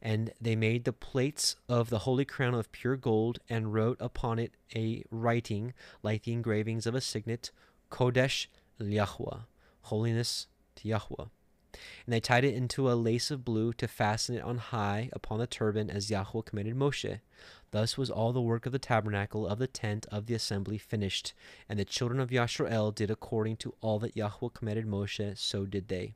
And 0.00 0.32
they 0.40 0.56
made 0.56 0.84
the 0.84 0.92
plates 0.92 1.56
of 1.68 1.90
the 1.90 2.00
holy 2.00 2.24
crown 2.24 2.54
of 2.54 2.72
pure 2.72 2.96
gold, 2.96 3.38
and 3.48 3.74
wrote 3.74 3.98
upon 4.00 4.38
it 4.38 4.52
a 4.74 5.04
writing 5.10 5.74
like 6.02 6.22
the 6.22 6.32
engravings 6.32 6.86
of 6.86 6.94
a 6.94 7.00
signet, 7.00 7.50
Kodesh 7.90 8.46
Yahweh, 8.86 9.38
holiness 9.82 10.46
to 10.76 10.88
Yahweh. 10.88 11.26
And 12.06 12.12
they 12.12 12.20
tied 12.20 12.44
it 12.44 12.54
into 12.54 12.90
a 12.90 12.94
lace 12.94 13.30
of 13.30 13.44
blue 13.44 13.72
to 13.74 13.86
fasten 13.86 14.34
it 14.34 14.42
on 14.42 14.58
high 14.58 15.10
upon 15.12 15.38
the 15.38 15.46
turban 15.46 15.90
as 15.90 16.10
Yahweh 16.10 16.42
commanded 16.44 16.76
Moshe. 16.76 17.20
Thus 17.70 17.98
was 17.98 18.10
all 18.10 18.32
the 18.32 18.40
work 18.40 18.64
of 18.66 18.72
the 18.72 18.78
tabernacle 18.78 19.46
of 19.46 19.58
the 19.58 19.66
tent 19.66 20.06
of 20.10 20.26
the 20.26 20.34
assembly 20.34 20.78
finished. 20.78 21.34
And 21.68 21.78
the 21.78 21.84
children 21.84 22.20
of 22.20 22.30
Yashrael 22.30 22.94
did 22.94 23.10
according 23.10 23.56
to 23.58 23.74
all 23.80 23.98
that 23.98 24.16
Yahweh 24.16 24.48
commanded 24.54 24.86
Moshe, 24.86 25.36
so 25.36 25.66
did 25.66 25.88
they. 25.88 26.14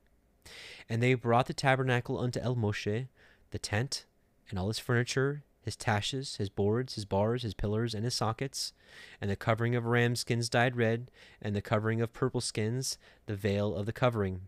And 0.88 1.02
they 1.02 1.14
brought 1.14 1.46
the 1.46 1.54
tabernacle 1.54 2.18
unto 2.18 2.40
El 2.40 2.56
Moshe, 2.56 3.08
the 3.50 3.58
tent, 3.58 4.06
and 4.48 4.58
all 4.58 4.70
its 4.70 4.78
furniture, 4.78 5.44
his 5.62 5.76
taches, 5.76 6.36
his 6.36 6.48
boards, 6.48 6.94
his 6.94 7.04
bars, 7.04 7.42
his 7.42 7.54
pillars, 7.54 7.94
and 7.94 8.04
his 8.04 8.14
sockets, 8.14 8.72
and 9.20 9.30
the 9.30 9.36
covering 9.36 9.74
of 9.74 9.86
ram 9.86 10.16
skins 10.16 10.48
dyed 10.48 10.76
red, 10.76 11.10
and 11.40 11.54
the 11.54 11.62
covering 11.62 12.00
of 12.00 12.12
purple 12.12 12.40
skins, 12.40 12.98
the 13.26 13.36
veil 13.36 13.74
of 13.74 13.86
the 13.86 13.92
covering, 13.92 14.42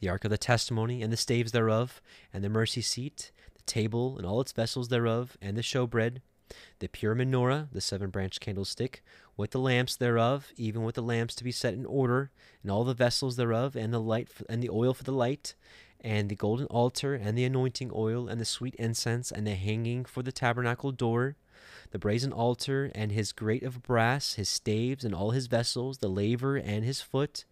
the 0.00 0.08
ark 0.08 0.24
of 0.24 0.30
the 0.30 0.38
testimony, 0.38 1.02
and 1.02 1.12
the 1.12 1.16
staves 1.16 1.52
thereof, 1.52 2.02
and 2.32 2.44
the 2.44 2.48
mercy 2.48 2.82
seat, 2.82 3.32
the 3.54 3.62
table, 3.62 4.16
and 4.18 4.26
all 4.26 4.40
its 4.40 4.52
vessels 4.52 4.88
thereof, 4.88 5.36
and 5.40 5.56
the 5.56 5.62
showbread, 5.62 6.20
the 6.78 6.88
pure 6.88 7.14
menorah, 7.14 7.68
the 7.72 7.80
seven 7.80 8.10
branched 8.10 8.40
candlestick, 8.40 9.02
with 9.36 9.50
the 9.50 9.58
lamps 9.58 9.96
thereof, 9.96 10.52
even 10.56 10.82
with 10.82 10.94
the 10.94 11.02
lamps 11.02 11.34
to 11.34 11.44
be 11.44 11.52
set 11.52 11.74
in 11.74 11.86
order, 11.86 12.30
and 12.62 12.70
all 12.70 12.84
the 12.84 12.94
vessels 12.94 13.36
thereof, 13.36 13.76
and 13.76 13.92
the 13.92 14.00
light 14.00 14.28
and 14.48 14.62
the 14.62 14.70
oil 14.70 14.94
for 14.94 15.04
the 15.04 15.12
light, 15.12 15.54
and 16.00 16.28
the 16.28 16.36
golden 16.36 16.66
altar, 16.66 17.14
and 17.14 17.36
the 17.36 17.44
anointing 17.44 17.90
oil, 17.94 18.28
and 18.28 18.40
the 18.40 18.44
sweet 18.44 18.74
incense, 18.76 19.32
and 19.32 19.46
the 19.46 19.54
hanging 19.54 20.04
for 20.04 20.22
the 20.22 20.32
tabernacle 20.32 20.92
door, 20.92 21.36
the 21.90 21.98
brazen 21.98 22.32
altar, 22.32 22.90
and 22.94 23.12
his 23.12 23.32
grate 23.32 23.62
of 23.62 23.82
brass, 23.82 24.34
his 24.34 24.48
staves, 24.48 25.04
and 25.04 25.14
all 25.14 25.30
his 25.30 25.46
vessels, 25.46 25.98
the 25.98 26.08
laver, 26.08 26.56
and 26.56 26.84
his 26.84 27.00
foot, 27.00 27.44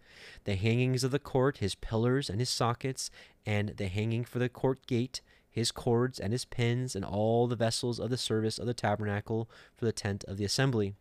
the 0.45 0.55
hangings 0.55 1.05
of 1.05 1.11
the 1.11 1.19
court, 1.19 1.59
his 1.59 1.75
pillars, 1.75 2.29
and 2.31 2.41
his 2.41 2.51
sockets, 2.51 3.11
and 3.47 3.71
the 3.71 3.89
hanging 3.89 4.25
for 4.25 4.39
the 4.39 4.49
court 4.49 4.87
gate, 4.87 5.21
his 5.55 5.71
cords, 5.71 6.19
and 6.19 6.33
his 6.33 6.45
pins, 6.45 6.97
and 6.97 7.05
all 7.05 7.47
the 7.47 7.57
vessels 7.57 8.01
of 8.01 8.11
the 8.11 8.17
service 8.17 8.59
of 8.59 8.67
the 8.67 8.75
tabernacle 8.75 9.49
for 9.77 9.85
the 9.85 9.93
tent 9.93 10.25
of 10.25 10.37
the 10.37 10.45
assembly 10.45 10.95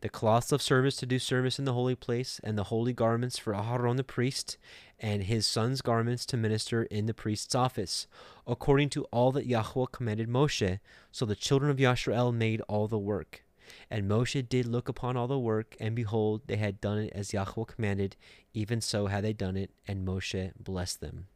the 0.00 0.08
cloths 0.08 0.52
of 0.52 0.62
service 0.62 0.96
to 0.96 1.06
do 1.06 1.18
service 1.18 1.58
in 1.58 1.64
the 1.64 1.72
holy 1.72 1.94
place, 1.94 2.40
and 2.44 2.56
the 2.56 2.64
holy 2.64 2.92
garments 2.92 3.38
for 3.38 3.52
Aharon 3.52 3.96
the 3.96 4.04
priest, 4.04 4.58
and 4.98 5.24
his 5.24 5.46
son's 5.46 5.82
garments 5.82 6.24
to 6.26 6.36
minister 6.36 6.84
in 6.84 7.06
the 7.06 7.14
priest's 7.14 7.54
office, 7.54 8.06
according 8.46 8.90
to 8.90 9.04
all 9.04 9.32
that 9.32 9.46
Yahweh 9.46 9.86
commanded 9.92 10.28
Moshe. 10.28 10.78
So 11.10 11.26
the 11.26 11.34
children 11.34 11.70
of 11.70 11.78
Yashrael 11.78 12.34
made 12.34 12.60
all 12.62 12.88
the 12.88 12.98
work. 12.98 13.42
And 13.90 14.08
Moshe 14.08 14.48
did 14.48 14.66
look 14.66 14.88
upon 14.88 15.16
all 15.16 15.26
the 15.26 15.38
work, 15.38 15.76
and 15.80 15.96
behold, 15.96 16.42
they 16.46 16.56
had 16.56 16.80
done 16.80 16.98
it 16.98 17.12
as 17.14 17.32
Yahweh 17.32 17.64
commanded, 17.66 18.16
even 18.54 18.80
so 18.80 19.06
had 19.06 19.24
they 19.24 19.32
done 19.32 19.56
it, 19.56 19.70
and 19.88 20.06
Moshe 20.06 20.52
blessed 20.56 21.00
them. 21.00 21.26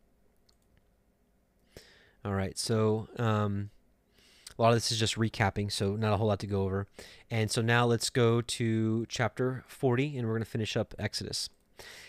All 2.24 2.34
right, 2.34 2.58
so 2.58 3.08
um, 3.18 3.70
a 4.58 4.62
lot 4.62 4.68
of 4.70 4.76
this 4.76 4.92
is 4.92 4.98
just 4.98 5.16
recapping, 5.16 5.72
so 5.72 5.96
not 5.96 6.12
a 6.12 6.18
whole 6.18 6.26
lot 6.26 6.38
to 6.40 6.46
go 6.46 6.62
over. 6.62 6.86
And 7.30 7.50
so 7.50 7.62
now 7.62 7.86
let's 7.86 8.10
go 8.10 8.42
to 8.42 9.06
chapter 9.08 9.64
40, 9.68 10.18
and 10.18 10.26
we're 10.26 10.34
going 10.34 10.44
to 10.44 10.50
finish 10.50 10.76
up 10.76 10.94
Exodus. 10.98 11.48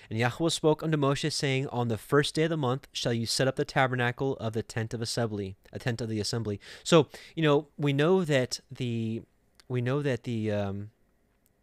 And 0.10 0.20
Yahweh 0.20 0.50
spoke 0.50 0.84
unto 0.84 0.98
Moshe, 0.98 1.32
saying, 1.32 1.68
On 1.68 1.88
the 1.88 1.98
first 1.98 2.36
day 2.36 2.44
of 2.44 2.50
the 2.50 2.58
month 2.58 2.90
shall 2.92 3.14
you 3.14 3.26
set 3.26 3.48
up 3.48 3.56
the 3.56 3.64
tabernacle 3.64 4.36
of 4.38 4.52
the 4.52 4.64
tent 4.64 4.94
of 4.94 5.02
assembly, 5.02 5.56
a 5.72 5.80
tent 5.80 6.02
of 6.02 6.10
the 6.10 6.20
assembly. 6.20 6.60
So, 6.84 7.08
you 7.34 7.44
know, 7.44 7.68
we 7.78 7.94
know 7.94 8.26
that 8.26 8.60
the 8.70 9.22
we 9.70 9.82
know 9.82 10.02
that 10.02 10.24
the 10.24 10.52
um, 10.52 10.90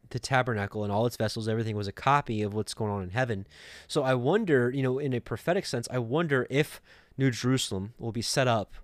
the 0.08 0.18
tabernacle 0.18 0.84
and 0.84 0.90
all 0.90 1.04
its 1.04 1.16
vessels, 1.16 1.48
everything 1.48 1.76
was 1.76 1.88
a 1.88 1.92
copy 1.92 2.40
of 2.40 2.54
what's 2.54 2.72
going 2.72 2.90
on 2.90 3.02
in 3.02 3.10
heaven. 3.10 3.46
So 3.86 4.02
I 4.02 4.14
wonder, 4.14 4.70
you 4.70 4.82
know, 4.82 4.98
in 4.98 5.12
a 5.12 5.20
prophetic 5.20 5.66
sense, 5.66 5.86
I 5.90 5.98
wonder 5.98 6.46
if 6.48 6.80
New 7.18 7.30
Jerusalem 7.30 7.92
will 7.98 8.12
be 8.12 8.22
set 8.22 8.48
up 8.48 8.74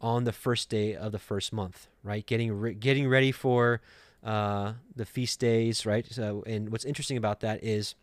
on 0.00 0.24
the 0.24 0.32
first 0.32 0.68
day 0.68 0.94
of 0.94 1.12
the 1.12 1.18
first 1.18 1.52
month, 1.52 1.88
right? 2.02 2.24
Getting 2.24 2.52
re- 2.52 2.74
getting 2.74 3.08
ready 3.08 3.32
for 3.32 3.82
uh, 4.24 4.74
the 4.94 5.04
feast 5.04 5.40
days, 5.40 5.84
right? 5.84 6.06
So, 6.10 6.44
and 6.46 6.70
what's 6.70 6.84
interesting 6.84 7.16
about 7.16 7.40
that 7.40 7.62
is 7.62 7.94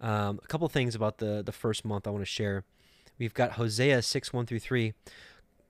um, 0.00 0.40
a 0.42 0.46
couple 0.48 0.68
things 0.68 0.94
about 0.94 1.18
the 1.18 1.42
the 1.44 1.52
first 1.52 1.84
month 1.84 2.06
I 2.06 2.10
want 2.10 2.22
to 2.22 2.26
share. 2.26 2.64
We've 3.18 3.34
got 3.34 3.52
Hosea 3.52 4.02
six 4.02 4.32
one 4.32 4.46
through 4.46 4.60
three. 4.60 4.94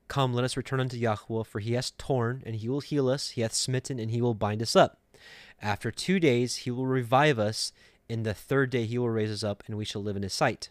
Come, 0.09 0.35
let 0.35 0.45
us 0.45 0.57
return 0.57 0.81
unto 0.81 0.97
Yahweh, 0.97 1.43
for 1.45 1.59
he 1.59 1.73
has 1.73 1.91
torn, 1.99 2.43
and 2.47 2.57
he 2.57 2.69
will 2.69 2.81
heal 2.81 3.09
us. 3.09 3.31
He 3.31 3.41
hath 3.41 3.53
smitten, 3.55 3.99
and 3.99 4.11
he 4.11 4.23
will 4.23 4.35
bind 4.35 4.63
us 4.63 4.77
up. 4.77 5.01
After 5.61 5.91
two 5.91 6.21
days, 6.21 6.57
he 6.57 6.71
will 6.71 6.87
revive 6.87 7.39
us. 7.39 7.73
In 8.09 8.23
the 8.23 8.35
third 8.35 8.71
day, 8.71 8.85
he 8.87 8.99
will 8.99 9.11
raise 9.11 9.33
us 9.33 9.43
up, 9.43 9.65
and 9.67 9.77
we 9.77 9.85
shall 9.85 10.03
live 10.03 10.17
in 10.17 10.23
his 10.23 10.33
sight. 10.33 10.71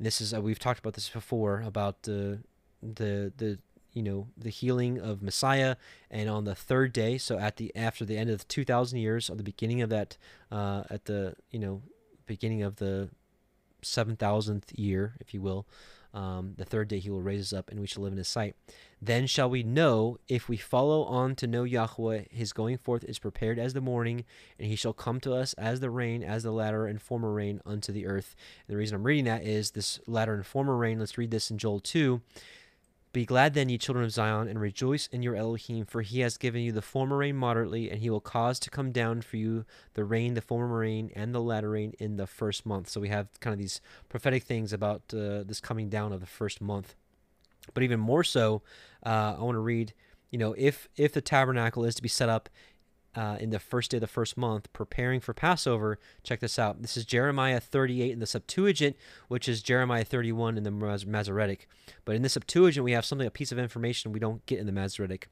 This 0.00 0.20
is 0.20 0.32
uh, 0.32 0.40
we've 0.40 0.58
talked 0.58 0.78
about 0.78 0.94
this 0.94 1.08
before 1.08 1.60
about 1.60 2.02
the 2.02 2.40
the 2.82 3.32
the 3.36 3.58
you 3.92 4.02
know 4.02 4.28
the 4.36 4.50
healing 4.50 4.98
of 4.98 5.22
Messiah, 5.22 5.76
and 6.10 6.28
on 6.28 6.44
the 6.44 6.54
third 6.54 6.92
day, 6.92 7.18
so 7.18 7.38
at 7.38 7.56
the 7.56 7.74
after 7.74 8.04
the 8.04 8.16
end 8.16 8.30
of 8.30 8.38
the 8.38 8.44
two 8.44 8.64
thousand 8.64 9.00
years, 9.00 9.28
or 9.28 9.34
the 9.34 9.42
beginning 9.42 9.82
of 9.82 9.90
that, 9.90 10.16
uh, 10.52 10.84
at 10.90 11.06
the 11.06 11.34
you 11.50 11.58
know 11.58 11.82
beginning 12.26 12.62
of 12.62 12.76
the 12.76 13.08
seven 13.82 14.14
thousandth 14.16 14.72
year, 14.78 15.14
if 15.20 15.34
you 15.34 15.40
will, 15.40 15.66
um, 16.18 16.54
the 16.56 16.64
third 16.64 16.88
day 16.88 16.98
he 16.98 17.10
will 17.10 17.22
raise 17.22 17.40
us 17.40 17.56
up, 17.56 17.70
and 17.70 17.78
we 17.78 17.86
shall 17.86 18.02
live 18.02 18.10
in 18.10 18.18
his 18.18 18.26
sight. 18.26 18.56
Then 19.00 19.28
shall 19.28 19.48
we 19.48 19.62
know 19.62 20.18
if 20.26 20.48
we 20.48 20.56
follow 20.56 21.04
on 21.04 21.36
to 21.36 21.46
know 21.46 21.62
Yahweh, 21.62 22.24
his 22.32 22.52
going 22.52 22.76
forth 22.76 23.04
is 23.04 23.20
prepared 23.20 23.56
as 23.56 23.72
the 23.72 23.80
morning, 23.80 24.24
and 24.58 24.66
he 24.66 24.74
shall 24.74 24.92
come 24.92 25.20
to 25.20 25.32
us 25.32 25.52
as 25.52 25.78
the 25.78 25.90
rain, 25.90 26.24
as 26.24 26.42
the 26.42 26.50
latter 26.50 26.88
and 26.88 27.00
former 27.00 27.32
rain 27.32 27.60
unto 27.64 27.92
the 27.92 28.04
earth. 28.04 28.34
And 28.66 28.74
the 28.74 28.78
reason 28.78 28.96
I'm 28.96 29.04
reading 29.04 29.26
that 29.26 29.44
is 29.44 29.70
this 29.70 30.00
latter 30.08 30.34
and 30.34 30.44
former 30.44 30.76
rain. 30.76 30.98
Let's 30.98 31.16
read 31.16 31.30
this 31.30 31.52
in 31.52 31.58
Joel 31.58 31.78
2. 31.78 32.20
Be 33.12 33.24
glad 33.24 33.54
then, 33.54 33.68
ye 33.68 33.78
children 33.78 34.04
of 34.04 34.12
Zion, 34.12 34.48
and 34.48 34.60
rejoice 34.60 35.06
in 35.06 35.22
your 35.22 35.34
Elohim, 35.34 35.86
for 35.86 36.02
he 36.02 36.20
has 36.20 36.36
given 36.36 36.60
you 36.60 36.72
the 36.72 36.82
former 36.82 37.16
rain 37.16 37.36
moderately, 37.36 37.90
and 37.90 38.00
he 38.00 38.10
will 38.10 38.20
cause 38.20 38.58
to 38.60 38.70
come 38.70 38.92
down 38.92 39.22
for 39.22 39.38
you 39.38 39.64
the 39.94 40.04
rain, 40.04 40.34
the 40.34 40.42
former 40.42 40.78
rain, 40.78 41.10
and 41.16 41.34
the 41.34 41.40
latter 41.40 41.70
rain 41.70 41.94
in 41.98 42.16
the 42.16 42.26
first 42.26 42.66
month. 42.66 42.90
So 42.90 43.00
we 43.00 43.08
have 43.08 43.28
kind 43.40 43.52
of 43.52 43.58
these 43.58 43.80
prophetic 44.10 44.42
things 44.42 44.72
about 44.72 45.02
uh, 45.14 45.42
this 45.42 45.60
coming 45.60 45.88
down 45.88 46.12
of 46.12 46.20
the 46.20 46.26
first 46.26 46.60
month. 46.60 46.94
But 47.72 47.82
even 47.82 47.98
more 47.98 48.24
so, 48.24 48.62
uh, 49.04 49.36
I 49.38 49.42
want 49.42 49.56
to 49.56 49.60
read, 49.60 49.94
you 50.30 50.38
know, 50.38 50.54
if 50.58 50.88
if 50.96 51.12
the 51.12 51.20
tabernacle 51.22 51.84
is 51.84 51.94
to 51.94 52.02
be 52.02 52.08
set 52.08 52.28
up 52.28 52.48
uh, 53.14 53.36
in 53.40 53.50
the 53.50 53.58
first 53.58 53.90
day 53.90 53.96
of 53.96 54.00
the 54.00 54.06
first 54.06 54.36
month, 54.36 54.72
preparing 54.72 55.20
for 55.20 55.32
Passover. 55.32 55.98
Check 56.22 56.40
this 56.40 56.58
out. 56.58 56.82
This 56.82 56.96
is 56.96 57.04
Jeremiah 57.04 57.60
38 57.60 58.12
in 58.12 58.18
the 58.18 58.26
Septuagint, 58.26 58.96
which 59.28 59.48
is 59.48 59.62
Jeremiah 59.62 60.04
31 60.04 60.56
in 60.56 60.62
the 60.64 60.70
Masoretic. 60.70 61.68
But 62.04 62.16
in 62.16 62.22
the 62.22 62.28
Septuagint, 62.28 62.84
we 62.84 62.92
have 62.92 63.04
something, 63.04 63.26
a 63.26 63.30
piece 63.30 63.52
of 63.52 63.58
information 63.58 64.12
we 64.12 64.20
don't 64.20 64.44
get 64.46 64.58
in 64.58 64.66
the 64.66 64.72
Masoretic. 64.72 65.28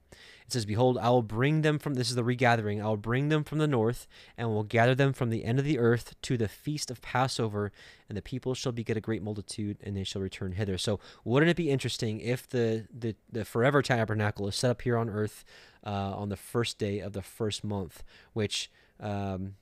It 0.46 0.52
says, 0.52 0.64
Behold, 0.64 0.96
I 0.98 1.10
will 1.10 1.22
bring 1.22 1.62
them 1.62 1.78
from, 1.78 1.94
this 1.94 2.08
is 2.08 2.14
the 2.14 2.22
regathering, 2.22 2.80
I 2.80 2.86
will 2.86 2.96
bring 2.96 3.30
them 3.30 3.42
from 3.42 3.58
the 3.58 3.66
north, 3.66 4.06
and 4.38 4.48
will 4.48 4.62
gather 4.62 4.94
them 4.94 5.12
from 5.12 5.30
the 5.30 5.44
end 5.44 5.58
of 5.58 5.64
the 5.64 5.78
earth 5.78 6.14
to 6.22 6.36
the 6.36 6.46
feast 6.46 6.90
of 6.90 7.02
Passover, 7.02 7.72
and 8.08 8.16
the 8.16 8.22
people 8.22 8.54
shall 8.54 8.70
beget 8.70 8.96
a 8.96 9.00
great 9.00 9.22
multitude, 9.22 9.78
and 9.82 9.96
they 9.96 10.04
shall 10.04 10.22
return 10.22 10.52
hither. 10.52 10.78
So, 10.78 11.00
wouldn't 11.24 11.50
it 11.50 11.56
be 11.56 11.70
interesting 11.70 12.20
if 12.20 12.48
the, 12.48 12.86
the, 12.96 13.16
the 13.30 13.44
forever 13.44 13.82
tabernacle 13.82 14.46
is 14.46 14.54
set 14.54 14.70
up 14.70 14.82
here 14.82 14.96
on 14.96 15.10
earth 15.10 15.44
uh, 15.84 16.14
on 16.14 16.28
the 16.28 16.36
first 16.36 16.78
day 16.78 17.00
of 17.00 17.12
the 17.12 17.22
first 17.22 17.64
month, 17.64 18.02
which. 18.32 18.70
Um, 19.00 19.56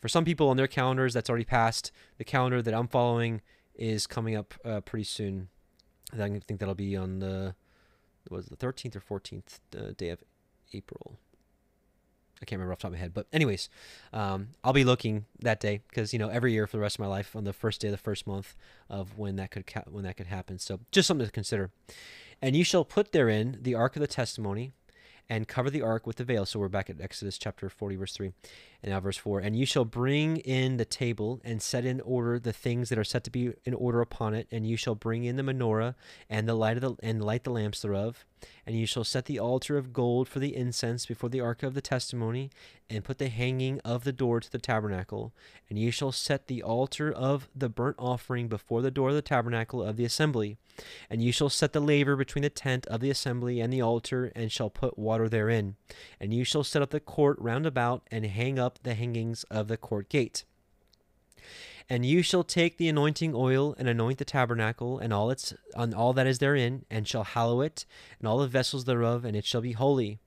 for 0.00 0.08
some 0.08 0.24
people 0.24 0.50
on 0.50 0.56
their 0.56 0.68
calendars, 0.68 1.14
that's 1.14 1.28
already 1.28 1.46
passed. 1.46 1.90
The 2.18 2.24
calendar 2.24 2.60
that 2.60 2.74
I'm 2.74 2.86
following 2.86 3.40
is 3.74 4.06
coming 4.06 4.36
up 4.36 4.54
uh, 4.64 4.80
pretty 4.80 5.04
soon. 5.04 5.48
I 6.12 6.16
think 6.46 6.60
that'll 6.60 6.74
be 6.74 6.96
on 6.96 7.18
the 7.18 7.54
was 8.30 8.46
the 8.46 8.56
13th 8.56 8.96
or 8.96 9.20
14th 9.20 9.58
uh, 9.76 9.92
day 9.96 10.10
of 10.10 10.22
April. 10.72 11.18
I 12.40 12.44
can't 12.44 12.58
remember 12.58 12.72
off 12.72 12.78
the 12.80 12.82
top 12.82 12.88
of 12.90 12.94
my 12.94 12.98
head, 12.98 13.14
but 13.14 13.26
anyways, 13.32 13.70
um, 14.12 14.48
I'll 14.62 14.74
be 14.74 14.84
looking 14.84 15.24
that 15.40 15.58
day 15.58 15.80
because 15.88 16.12
you 16.12 16.18
know 16.18 16.28
every 16.28 16.52
year 16.52 16.66
for 16.66 16.76
the 16.76 16.82
rest 16.82 16.96
of 16.96 17.00
my 17.00 17.06
life 17.06 17.34
on 17.34 17.44
the 17.44 17.54
first 17.54 17.80
day 17.80 17.88
of 17.88 17.92
the 17.92 17.98
first 17.98 18.26
month 18.26 18.54
of 18.90 19.16
when 19.18 19.36
that 19.36 19.50
could 19.50 19.66
ca- 19.66 19.84
when 19.90 20.04
that 20.04 20.18
could 20.18 20.26
happen. 20.26 20.58
So 20.58 20.80
just 20.92 21.08
something 21.08 21.26
to 21.26 21.32
consider. 21.32 21.70
And 22.42 22.54
you 22.54 22.62
shall 22.62 22.84
put 22.84 23.12
therein 23.12 23.58
the 23.62 23.74
ark 23.74 23.96
of 23.96 24.00
the 24.00 24.06
testimony, 24.06 24.72
and 25.28 25.48
cover 25.48 25.70
the 25.70 25.82
ark 25.82 26.06
with 26.06 26.16
the 26.16 26.24
veil. 26.24 26.46
So 26.46 26.58
we're 26.58 26.68
back 26.68 26.88
at 26.88 27.00
Exodus 27.00 27.38
chapter 27.38 27.68
40, 27.68 27.96
verse 27.96 28.12
3. 28.12 28.32
And 28.82 28.92
now 28.92 29.00
verse 29.00 29.16
4. 29.16 29.40
And 29.40 29.56
you 29.56 29.66
shall 29.66 29.84
bring 29.84 30.36
in 30.38 30.76
the 30.76 30.84
table 30.84 31.40
and 31.44 31.60
set 31.60 31.84
in 31.84 32.00
order 32.00 32.38
the 32.38 32.52
things 32.52 32.88
that 32.88 32.98
are 32.98 33.04
set 33.04 33.24
to 33.24 33.30
be 33.30 33.52
in 33.64 33.74
order 33.74 34.00
upon 34.00 34.34
it, 34.34 34.46
and 34.50 34.66
you 34.66 34.76
shall 34.76 34.94
bring 34.94 35.24
in 35.24 35.36
the 35.36 35.42
menorah 35.42 35.94
and 36.28 36.48
the 36.48 36.54
light 36.54 36.76
of 36.76 36.82
the 36.82 36.96
and 37.02 37.24
light 37.24 37.44
the 37.44 37.50
lamps 37.50 37.82
thereof. 37.82 38.24
And 38.66 38.76
you 38.76 38.86
shall 38.86 39.04
set 39.04 39.24
the 39.24 39.38
altar 39.38 39.78
of 39.78 39.92
gold 39.92 40.28
for 40.28 40.40
the 40.40 40.54
incense 40.54 41.06
before 41.06 41.30
the 41.30 41.40
ark 41.40 41.62
of 41.62 41.74
the 41.74 41.80
testimony, 41.80 42.50
and 42.88 43.02
put 43.02 43.18
the 43.18 43.28
hanging 43.28 43.80
of 43.80 44.04
the 44.04 44.12
door 44.12 44.40
to 44.40 44.50
the 44.50 44.58
tabernacle. 44.58 45.32
And 45.68 45.78
you 45.78 45.90
shall 45.90 46.12
set 46.12 46.46
the 46.46 46.62
altar 46.62 47.10
of 47.10 47.48
the 47.54 47.68
burnt 47.68 47.96
offering 47.98 48.46
before 48.46 48.82
the 48.82 48.90
door 48.90 49.08
of 49.08 49.14
the 49.14 49.22
tabernacle 49.22 49.82
of 49.82 49.96
the 49.96 50.04
assembly. 50.04 50.58
And 51.08 51.22
you 51.22 51.32
shall 51.32 51.48
set 51.48 51.72
the 51.72 51.80
laver 51.80 52.14
between 52.14 52.42
the 52.42 52.50
tent 52.50 52.86
of 52.86 53.00
the 53.00 53.10
assembly 53.10 53.60
and 53.60 53.72
the 53.72 53.80
altar, 53.80 54.30
and 54.36 54.52
shall 54.52 54.70
put 54.70 54.98
water 54.98 55.28
therein. 55.28 55.76
And 56.20 56.34
you 56.34 56.44
shall 56.44 56.62
set 56.62 56.82
up 56.82 56.90
the 56.90 57.00
court 57.00 57.38
round 57.40 57.66
about, 57.66 58.06
and 58.10 58.26
hang 58.26 58.58
up 58.58 58.65
the 58.82 58.94
hangings 58.94 59.44
of 59.44 59.68
the 59.68 59.76
court 59.76 60.08
gate. 60.08 60.44
And 61.88 62.04
you 62.04 62.22
shall 62.22 62.42
take 62.42 62.78
the 62.78 62.88
anointing 62.88 63.32
oil 63.34 63.74
and 63.78 63.88
anoint 63.88 64.18
the 64.18 64.24
tabernacle 64.24 64.98
and 64.98 65.12
all 65.12 65.30
its 65.30 65.54
on 65.76 65.94
all 65.94 66.12
that 66.14 66.26
is 66.26 66.40
therein, 66.40 66.84
and 66.90 67.06
shall 67.06 67.22
hallow 67.24 67.60
it 67.60 67.86
and 68.18 68.26
all 68.26 68.38
the 68.38 68.48
vessels 68.48 68.84
thereof, 68.84 69.24
and 69.24 69.36
it 69.36 69.44
shall 69.44 69.60
be 69.60 69.72
holy. 69.72 70.18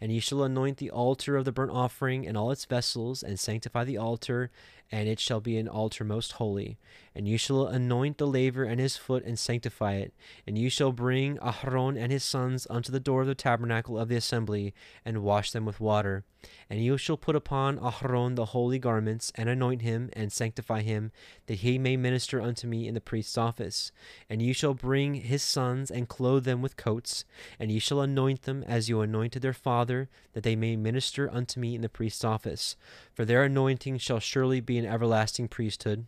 And 0.00 0.12
ye 0.12 0.20
shall 0.20 0.42
anoint 0.42 0.78
the 0.78 0.90
altar 0.90 1.36
of 1.36 1.44
the 1.44 1.52
burnt 1.52 1.72
offering 1.72 2.26
and 2.26 2.36
all 2.36 2.50
its 2.50 2.64
vessels, 2.64 3.22
and 3.22 3.38
sanctify 3.38 3.84
the 3.84 3.98
altar, 3.98 4.50
and 4.90 5.08
it 5.08 5.20
shall 5.20 5.40
be 5.40 5.58
an 5.58 5.68
altar 5.68 6.04
most 6.04 6.32
holy. 6.32 6.78
And 7.14 7.26
ye 7.28 7.36
shall 7.36 7.66
anoint 7.66 8.18
the 8.18 8.26
laver 8.26 8.64
and 8.64 8.80
his 8.80 8.96
foot, 8.96 9.24
and 9.24 9.38
sanctify 9.38 9.94
it. 9.94 10.14
And 10.46 10.56
ye 10.56 10.68
shall 10.68 10.92
bring 10.92 11.36
Aharon 11.38 11.98
and 11.98 12.12
his 12.12 12.24
sons 12.24 12.66
unto 12.70 12.92
the 12.92 13.00
door 13.00 13.22
of 13.22 13.26
the 13.26 13.34
tabernacle 13.34 13.98
of 13.98 14.08
the 14.08 14.16
assembly, 14.16 14.72
and 15.04 15.22
wash 15.22 15.50
them 15.50 15.64
with 15.64 15.80
water. 15.80 16.24
And 16.70 16.80
ye 16.80 16.96
shall 16.96 17.16
put 17.16 17.34
upon 17.34 17.78
Aharon 17.78 18.36
the 18.36 18.46
holy 18.46 18.78
garments, 18.78 19.32
and 19.34 19.48
anoint 19.48 19.82
him, 19.82 20.10
and 20.12 20.32
sanctify 20.32 20.82
him, 20.82 21.10
that 21.46 21.56
he 21.56 21.78
may 21.78 21.96
minister 21.96 22.40
unto 22.40 22.66
me 22.66 22.86
in 22.86 22.94
the 22.94 23.00
priest's 23.00 23.36
office. 23.36 23.90
And 24.30 24.40
ye 24.40 24.52
shall 24.52 24.74
bring 24.74 25.14
his 25.14 25.42
sons, 25.42 25.90
and 25.90 26.08
clothe 26.08 26.44
them 26.44 26.62
with 26.62 26.76
coats, 26.76 27.24
and 27.58 27.72
ye 27.72 27.78
shall 27.78 28.00
anoint 28.00 28.42
them 28.42 28.62
as 28.62 28.88
you 28.88 29.00
anointed 29.00 29.42
their 29.42 29.52
father, 29.52 29.87
that 30.32 30.42
they 30.42 30.56
may 30.56 30.76
minister 30.76 31.30
unto 31.32 31.58
me 31.58 31.74
in 31.74 31.82
the 31.82 31.88
priest's 31.88 32.24
office. 32.24 32.76
For 33.12 33.24
their 33.24 33.44
anointing 33.44 33.98
shall 33.98 34.20
surely 34.20 34.60
be 34.60 34.78
an 34.78 34.86
everlasting 34.86 35.48
priesthood 35.48 36.06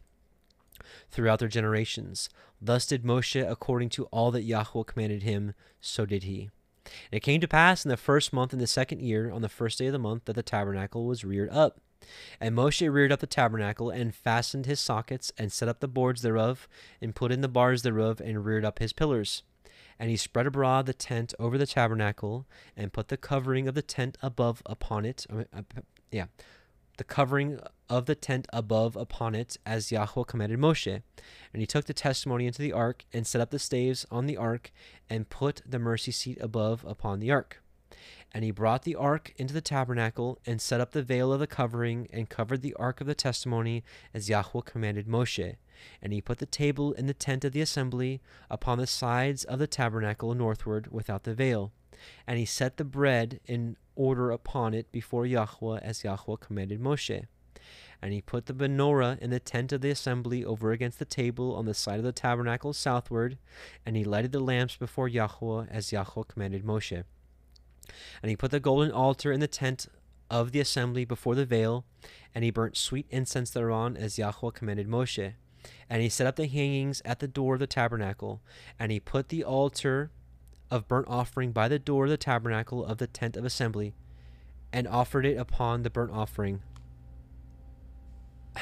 throughout 1.10 1.38
their 1.38 1.48
generations. 1.48 2.28
Thus 2.60 2.86
did 2.86 3.04
Moshe 3.04 3.50
according 3.50 3.88
to 3.90 4.04
all 4.06 4.30
that 4.30 4.42
Yahweh 4.42 4.84
commanded 4.86 5.22
him, 5.22 5.54
so 5.80 6.06
did 6.06 6.24
he. 6.24 6.50
And 6.84 7.18
it 7.18 7.20
came 7.20 7.40
to 7.40 7.48
pass 7.48 7.84
in 7.84 7.88
the 7.88 7.96
first 7.96 8.32
month 8.32 8.52
in 8.52 8.58
the 8.58 8.66
second 8.66 9.00
year, 9.00 9.30
on 9.30 9.42
the 9.42 9.48
first 9.48 9.78
day 9.78 9.86
of 9.86 9.92
the 9.92 9.98
month, 9.98 10.24
that 10.24 10.34
the 10.34 10.42
tabernacle 10.42 11.06
was 11.06 11.24
reared 11.24 11.50
up. 11.50 11.80
And 12.40 12.56
Moshe 12.56 12.90
reared 12.90 13.12
up 13.12 13.20
the 13.20 13.26
tabernacle, 13.26 13.90
and 13.90 14.14
fastened 14.14 14.66
his 14.66 14.80
sockets, 14.80 15.32
and 15.36 15.52
set 15.52 15.68
up 15.68 15.80
the 15.80 15.88
boards 15.88 16.22
thereof, 16.22 16.66
and 17.00 17.14
put 17.14 17.32
in 17.32 17.42
the 17.42 17.48
bars 17.48 17.82
thereof, 17.82 18.20
and 18.20 18.44
reared 18.44 18.64
up 18.64 18.78
his 18.78 18.92
pillars. 18.92 19.42
And 20.00 20.08
he 20.08 20.16
spread 20.16 20.46
abroad 20.46 20.86
the 20.86 20.94
tent 20.94 21.34
over 21.38 21.58
the 21.58 21.66
tabernacle, 21.66 22.46
and 22.74 22.90
put 22.90 23.08
the 23.08 23.18
covering 23.18 23.68
of 23.68 23.74
the 23.74 23.82
tent 23.82 24.16
above 24.22 24.62
upon 24.64 25.04
it. 25.04 25.26
Uh, 25.30 25.60
yeah, 26.10 26.24
the 26.96 27.04
covering 27.04 27.60
of 27.90 28.06
the 28.06 28.14
tent 28.14 28.46
above 28.50 28.96
upon 28.96 29.34
it, 29.34 29.58
as 29.66 29.92
Yahweh 29.92 30.24
commanded 30.26 30.58
Moshe. 30.58 31.02
And 31.52 31.60
he 31.60 31.66
took 31.66 31.84
the 31.84 31.92
testimony 31.92 32.46
into 32.46 32.62
the 32.62 32.72
ark, 32.72 33.04
and 33.12 33.26
set 33.26 33.42
up 33.42 33.50
the 33.50 33.58
staves 33.58 34.06
on 34.10 34.24
the 34.24 34.38
ark, 34.38 34.72
and 35.10 35.28
put 35.28 35.60
the 35.68 35.78
mercy 35.78 36.12
seat 36.12 36.38
above 36.40 36.82
upon 36.88 37.20
the 37.20 37.30
ark. 37.30 37.62
And 38.32 38.42
he 38.42 38.52
brought 38.52 38.84
the 38.84 38.96
ark 38.96 39.34
into 39.36 39.52
the 39.52 39.60
tabernacle, 39.60 40.38
and 40.46 40.62
set 40.62 40.80
up 40.80 40.92
the 40.92 41.02
veil 41.02 41.30
of 41.30 41.40
the 41.40 41.46
covering, 41.46 42.08
and 42.10 42.30
covered 42.30 42.62
the 42.62 42.74
ark 42.74 43.02
of 43.02 43.06
the 43.06 43.14
testimony, 43.14 43.84
as 44.14 44.30
Yahweh 44.30 44.62
commanded 44.64 45.06
Moshe. 45.06 45.56
And 46.02 46.12
he 46.12 46.20
put 46.20 46.38
the 46.38 46.46
table 46.46 46.92
in 46.92 47.06
the 47.06 47.14
tent 47.14 47.44
of 47.44 47.52
the 47.52 47.60
assembly 47.60 48.20
upon 48.50 48.78
the 48.78 48.86
sides 48.86 49.44
of 49.44 49.58
the 49.58 49.66
tabernacle 49.66 50.34
northward 50.34 50.88
without 50.90 51.24
the 51.24 51.34
veil. 51.34 51.72
And 52.26 52.38
he 52.38 52.44
set 52.44 52.76
the 52.76 52.84
bread 52.84 53.40
in 53.46 53.76
order 53.94 54.30
upon 54.30 54.74
it 54.74 54.90
before 54.90 55.26
Yahweh, 55.26 55.80
as 55.82 56.04
Yahweh 56.04 56.36
commanded 56.40 56.80
Moshe. 56.80 57.24
And 58.02 58.12
he 58.14 58.22
put 58.22 58.46
the 58.46 58.54
menorah 58.54 59.18
in 59.18 59.28
the 59.28 59.40
tent 59.40 59.72
of 59.72 59.82
the 59.82 59.90
assembly 59.90 60.42
over 60.42 60.72
against 60.72 60.98
the 60.98 61.04
table 61.04 61.54
on 61.54 61.66
the 61.66 61.74
side 61.74 61.98
of 61.98 62.04
the 62.04 62.12
tabernacle 62.12 62.72
southward, 62.72 63.36
and 63.84 63.94
he 63.96 64.04
lighted 64.04 64.32
the 64.32 64.40
lamps 64.40 64.76
before 64.76 65.08
Yahweh, 65.08 65.66
as 65.70 65.92
Yahweh 65.92 66.24
commanded 66.26 66.64
Moshe. 66.64 67.04
And 68.22 68.30
he 68.30 68.36
put 68.36 68.52
the 68.52 68.60
golden 68.60 68.90
altar 68.90 69.32
in 69.32 69.40
the 69.40 69.46
tent 69.46 69.86
of 70.30 70.52
the 70.52 70.60
assembly 70.60 71.04
before 71.04 71.34
the 71.34 71.44
veil, 71.44 71.84
and 72.34 72.44
he 72.44 72.50
burnt 72.50 72.76
sweet 72.76 73.06
incense 73.10 73.50
thereon, 73.50 73.96
as 73.96 74.18
Yahweh 74.18 74.52
commanded 74.54 74.88
Moshe. 74.88 75.34
And 75.88 76.02
he 76.02 76.08
set 76.08 76.26
up 76.26 76.36
the 76.36 76.46
hangings 76.46 77.02
at 77.04 77.20
the 77.20 77.28
door 77.28 77.54
of 77.54 77.60
the 77.60 77.66
tabernacle, 77.66 78.40
and 78.78 78.92
he 78.92 79.00
put 79.00 79.28
the 79.28 79.44
altar 79.44 80.10
of 80.70 80.86
burnt 80.86 81.08
offering 81.08 81.52
by 81.52 81.68
the 81.68 81.78
door 81.78 82.04
of 82.04 82.10
the 82.10 82.16
tabernacle 82.16 82.84
of 82.84 82.98
the 82.98 83.06
tent 83.06 83.36
of 83.36 83.44
assembly, 83.44 83.94
and 84.72 84.86
offered 84.86 85.26
it 85.26 85.36
upon 85.36 85.82
the 85.82 85.90
burnt 85.90 86.12
offering. 86.12 86.62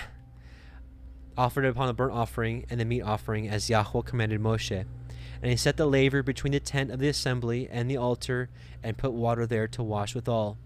offered 1.37 1.64
it 1.64 1.68
upon 1.68 1.87
the 1.87 1.94
burnt 1.94 2.14
offering 2.14 2.64
and 2.70 2.80
the 2.80 2.84
meat 2.84 3.02
offering, 3.02 3.48
as 3.48 3.68
Yahweh 3.68 4.02
commanded 4.02 4.40
Moshe. 4.40 4.84
And 5.40 5.50
he 5.50 5.56
set 5.56 5.76
the 5.76 5.87
laver 5.87 6.22
between 6.22 6.52
the 6.52 6.61
tent 6.61 6.90
of 6.90 6.98
the 6.98 7.08
assembly 7.08 7.68
and 7.70 7.90
the 7.90 7.96
altar, 7.96 8.48
and 8.82 8.96
put 8.96 9.12
water 9.12 9.46
there 9.46 9.68
to 9.68 9.82
wash 9.82 10.14
withal. 10.14 10.56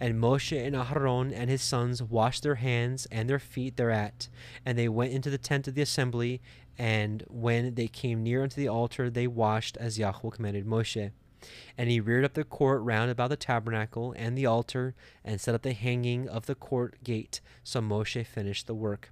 And 0.00 0.20
Moshe 0.20 0.56
and 0.56 0.76
Aharon 0.76 1.32
and 1.34 1.50
his 1.50 1.62
sons 1.62 2.02
washed 2.02 2.42
their 2.42 2.56
hands 2.56 3.06
and 3.10 3.28
their 3.28 3.38
feet 3.38 3.76
thereat. 3.76 4.28
And 4.64 4.78
they 4.78 4.88
went 4.88 5.12
into 5.12 5.30
the 5.30 5.38
tent 5.38 5.66
of 5.66 5.74
the 5.74 5.82
assembly, 5.82 6.40
and 6.78 7.24
when 7.28 7.74
they 7.74 7.88
came 7.88 8.22
near 8.22 8.42
unto 8.42 8.56
the 8.56 8.68
altar, 8.68 9.10
they 9.10 9.26
washed 9.26 9.76
as 9.76 9.98
Yahweh 9.98 10.30
commanded 10.30 10.66
Moshe. 10.66 11.10
And 11.76 11.90
he 11.90 12.00
reared 12.00 12.24
up 12.24 12.34
the 12.34 12.44
court 12.44 12.82
round 12.82 13.10
about 13.10 13.30
the 13.30 13.36
tabernacle 13.36 14.14
and 14.16 14.36
the 14.36 14.46
altar, 14.46 14.94
and 15.24 15.40
set 15.40 15.54
up 15.54 15.62
the 15.62 15.72
hanging 15.72 16.28
of 16.28 16.46
the 16.46 16.54
court 16.54 17.02
gate. 17.02 17.40
So 17.64 17.80
Moshe 17.80 18.24
finished 18.26 18.66
the 18.66 18.74
work. 18.74 19.10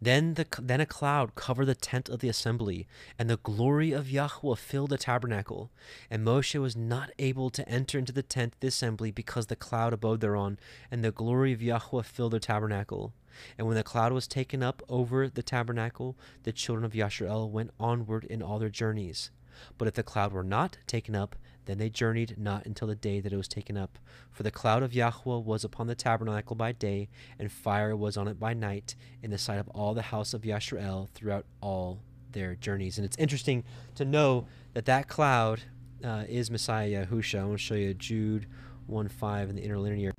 Then 0.00 0.34
the 0.34 0.46
then 0.60 0.80
a 0.80 0.86
cloud 0.86 1.34
covered 1.34 1.66
the 1.66 1.74
tent 1.74 2.08
of 2.08 2.20
the 2.20 2.28
assembly, 2.28 2.86
and 3.18 3.28
the 3.28 3.36
glory 3.36 3.92
of 3.92 4.10
Yahweh 4.10 4.56
filled 4.56 4.90
the 4.90 4.98
tabernacle. 4.98 5.70
And 6.10 6.24
Moshe 6.24 6.60
was 6.60 6.76
not 6.76 7.10
able 7.18 7.50
to 7.50 7.68
enter 7.68 7.98
into 7.98 8.12
the 8.12 8.22
tent 8.22 8.54
of 8.54 8.60
the 8.60 8.68
assembly 8.68 9.10
because 9.10 9.46
the 9.46 9.56
cloud 9.56 9.92
abode 9.92 10.20
thereon, 10.20 10.58
and 10.90 11.04
the 11.04 11.12
glory 11.12 11.52
of 11.52 11.62
Yahweh 11.62 12.02
filled 12.02 12.32
the 12.32 12.40
tabernacle. 12.40 13.12
And 13.56 13.66
when 13.66 13.76
the 13.76 13.82
cloud 13.82 14.12
was 14.12 14.26
taken 14.26 14.62
up 14.62 14.82
over 14.88 15.28
the 15.28 15.42
tabernacle, 15.42 16.16
the 16.42 16.52
children 16.52 16.84
of 16.84 16.92
Yasharel 16.92 17.50
went 17.50 17.70
onward 17.78 18.24
in 18.24 18.42
all 18.42 18.58
their 18.58 18.68
journeys. 18.68 19.30
But 19.78 19.88
if 19.88 19.94
the 19.94 20.02
cloud 20.02 20.32
were 20.32 20.44
not 20.44 20.78
taken 20.86 21.14
up, 21.14 21.36
then 21.70 21.78
they 21.78 21.88
journeyed 21.88 22.34
not 22.36 22.66
until 22.66 22.88
the 22.88 22.96
day 22.96 23.20
that 23.20 23.32
it 23.32 23.36
was 23.36 23.46
taken 23.46 23.76
up. 23.76 23.98
For 24.32 24.42
the 24.42 24.50
cloud 24.50 24.82
of 24.82 24.92
Yahweh 24.92 25.38
was 25.44 25.64
upon 25.64 25.86
the 25.86 25.94
tabernacle 25.94 26.56
by 26.56 26.72
day, 26.72 27.08
and 27.38 27.50
fire 27.50 27.94
was 27.96 28.16
on 28.16 28.26
it 28.26 28.40
by 28.40 28.54
night, 28.54 28.96
in 29.22 29.30
the 29.30 29.38
sight 29.38 29.60
of 29.60 29.68
all 29.68 29.94
the 29.94 30.02
house 30.02 30.34
of 30.34 30.42
Yasharel 30.42 31.08
throughout 31.10 31.46
all 31.60 32.02
their 32.32 32.56
journeys. 32.56 32.98
And 32.98 33.04
it's 33.04 33.16
interesting 33.18 33.62
to 33.94 34.04
know 34.04 34.46
that 34.74 34.84
that 34.86 35.06
cloud 35.06 35.62
uh, 36.04 36.24
is 36.28 36.50
Messiah 36.50 37.06
Yahusha. 37.06 37.40
I 37.40 37.44
want 37.44 37.58
to 37.58 37.64
show 37.64 37.74
you 37.74 37.94
Jude 37.94 38.46
1 38.86 39.08
5 39.08 39.50
in 39.50 39.56
the 39.56 39.62
interlinear. 39.62 40.12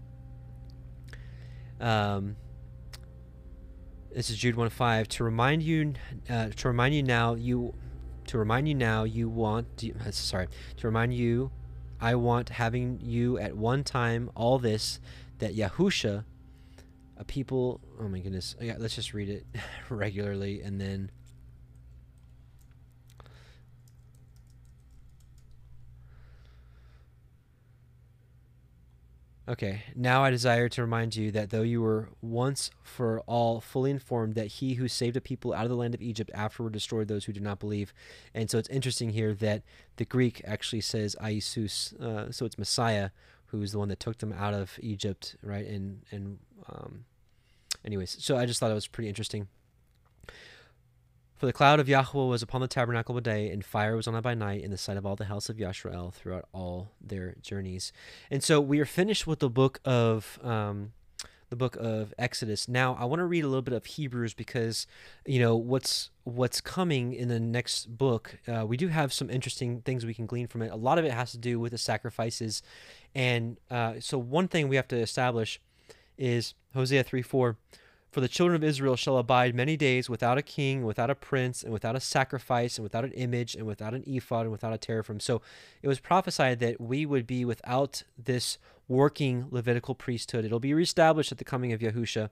Um, 1.79 2.37
this 4.13 4.29
is 4.29 4.37
Jude 4.37 4.55
1 4.55 4.69
5. 4.69 5.07
To 5.09 5.23
remind 5.23 5.63
you, 5.63 5.93
uh, 6.29 6.49
to 6.49 6.67
remind 6.67 6.95
you 6.95 7.03
now, 7.03 7.33
you 7.35 7.73
to 8.31 8.37
remind 8.37 8.65
you 8.65 8.73
now, 8.73 9.03
you 9.03 9.27
want, 9.27 9.83
uh, 9.83 10.09
sorry, 10.11 10.47
to 10.77 10.87
remind 10.87 11.13
you, 11.13 11.51
I 11.99 12.15
want 12.15 12.47
having 12.47 12.97
you 13.01 13.37
at 13.37 13.57
one 13.57 13.83
time 13.83 14.31
all 14.35 14.57
this, 14.57 15.01
that 15.39 15.53
Yahusha, 15.53 16.23
a 17.17 17.23
people, 17.25 17.81
oh 17.99 18.07
my 18.07 18.19
goodness, 18.19 18.55
yeah, 18.61 18.77
let's 18.79 18.95
just 18.95 19.13
read 19.13 19.27
it 19.27 19.45
regularly 19.89 20.61
and 20.61 20.79
then 20.79 21.11
Okay, 29.51 29.83
now 29.97 30.23
I 30.23 30.29
desire 30.29 30.69
to 30.69 30.81
remind 30.81 31.13
you 31.13 31.29
that 31.31 31.49
though 31.49 31.61
you 31.61 31.81
were 31.81 32.07
once 32.21 32.71
for 32.83 33.19
all 33.27 33.59
fully 33.59 33.91
informed 33.91 34.35
that 34.35 34.47
he 34.47 34.75
who 34.75 34.87
saved 34.87 35.17
a 35.17 35.21
people 35.21 35.53
out 35.53 35.65
of 35.65 35.69
the 35.69 35.75
land 35.75 35.93
of 35.93 36.01
Egypt 36.01 36.31
afterward 36.33 36.71
destroyed 36.71 37.09
those 37.09 37.25
who 37.25 37.33
did 37.33 37.43
not 37.43 37.59
believe. 37.59 37.93
And 38.33 38.49
so 38.49 38.57
it's 38.57 38.69
interesting 38.69 39.09
here 39.09 39.33
that 39.33 39.63
the 39.97 40.05
Greek 40.05 40.41
actually 40.45 40.79
says 40.79 41.17
Iesus, 41.21 41.99
uh, 41.99 42.31
so 42.31 42.45
it's 42.45 42.57
Messiah 42.57 43.09
who's 43.47 43.73
the 43.73 43.79
one 43.79 43.89
that 43.89 43.99
took 43.99 44.19
them 44.19 44.31
out 44.31 44.53
of 44.53 44.79
Egypt, 44.79 45.35
right? 45.43 45.67
And, 45.67 46.03
and, 46.11 46.39
um, 46.69 47.03
anyways, 47.83 48.23
so 48.23 48.37
I 48.37 48.45
just 48.45 48.61
thought 48.61 48.71
it 48.71 48.75
was 48.75 48.87
pretty 48.87 49.09
interesting. 49.09 49.49
For 51.41 51.47
the 51.47 51.53
cloud 51.53 51.79
of 51.79 51.89
Yahweh 51.89 52.25
was 52.25 52.43
upon 52.43 52.61
the 52.61 52.67
tabernacle 52.67 53.15
by 53.15 53.21
day, 53.21 53.49
and 53.49 53.65
fire 53.65 53.95
was 53.95 54.07
on 54.07 54.13
it 54.13 54.21
by 54.21 54.35
night, 54.35 54.63
in 54.63 54.69
the 54.69 54.77
sight 54.77 54.95
of 54.95 55.07
all 55.07 55.15
the 55.15 55.25
house 55.25 55.49
of 55.49 55.57
Yashrael 55.57 56.13
throughout 56.13 56.47
all 56.53 56.91
their 57.01 57.33
journeys. 57.41 57.91
And 58.29 58.43
so 58.43 58.61
we 58.61 58.79
are 58.79 58.85
finished 58.85 59.25
with 59.25 59.39
the 59.39 59.49
book 59.49 59.79
of 59.83 60.37
um, 60.43 60.91
the 61.49 61.55
book 61.55 61.75
of 61.77 62.13
Exodus. 62.19 62.67
Now 62.67 62.93
I 62.93 63.05
want 63.05 63.21
to 63.21 63.25
read 63.25 63.43
a 63.43 63.47
little 63.47 63.63
bit 63.63 63.73
of 63.73 63.87
Hebrews 63.87 64.35
because 64.35 64.85
you 65.25 65.39
know 65.39 65.55
what's 65.55 66.11
what's 66.25 66.61
coming 66.61 67.11
in 67.11 67.27
the 67.27 67.39
next 67.39 67.97
book. 67.97 68.37
Uh, 68.47 68.63
we 68.67 68.77
do 68.77 68.89
have 68.89 69.11
some 69.11 69.31
interesting 69.31 69.81
things 69.81 70.05
we 70.05 70.13
can 70.13 70.27
glean 70.27 70.45
from 70.45 70.61
it. 70.61 70.71
A 70.71 70.75
lot 70.75 70.99
of 70.99 71.05
it 71.05 71.11
has 71.11 71.31
to 71.31 71.39
do 71.39 71.59
with 71.59 71.71
the 71.71 71.79
sacrifices, 71.79 72.61
and 73.15 73.57
uh, 73.71 73.95
so 73.99 74.19
one 74.19 74.47
thing 74.47 74.67
we 74.67 74.75
have 74.75 74.87
to 74.89 74.95
establish 74.95 75.59
is 76.19 76.53
Hosea 76.75 77.03
three 77.03 77.23
four. 77.23 77.57
For 78.11 78.19
the 78.19 78.27
children 78.27 78.57
of 78.57 78.63
Israel 78.63 78.97
shall 78.97 79.17
abide 79.17 79.55
many 79.55 79.77
days 79.77 80.09
without 80.09 80.37
a 80.37 80.41
king, 80.41 80.83
without 80.83 81.09
a 81.09 81.15
prince, 81.15 81.63
and 81.63 81.71
without 81.71 81.95
a 81.95 82.01
sacrifice, 82.01 82.77
and 82.77 82.83
without 82.83 83.05
an 83.05 83.13
image, 83.13 83.55
and 83.55 83.65
without 83.65 83.93
an 83.93 84.03
ephod, 84.05 84.43
and 84.43 84.51
without 84.51 84.73
a 84.73 84.77
teraphim. 84.77 85.21
So 85.21 85.41
it 85.81 85.87
was 85.87 86.01
prophesied 86.01 86.59
that 86.59 86.81
we 86.81 87.05
would 87.05 87.25
be 87.25 87.45
without 87.45 88.03
this 88.21 88.57
working 88.89 89.47
Levitical 89.49 89.95
priesthood. 89.95 90.43
It'll 90.43 90.59
be 90.59 90.73
reestablished 90.73 91.31
at 91.31 91.37
the 91.37 91.45
coming 91.45 91.71
of 91.71 91.79
Yahusha. 91.79 92.29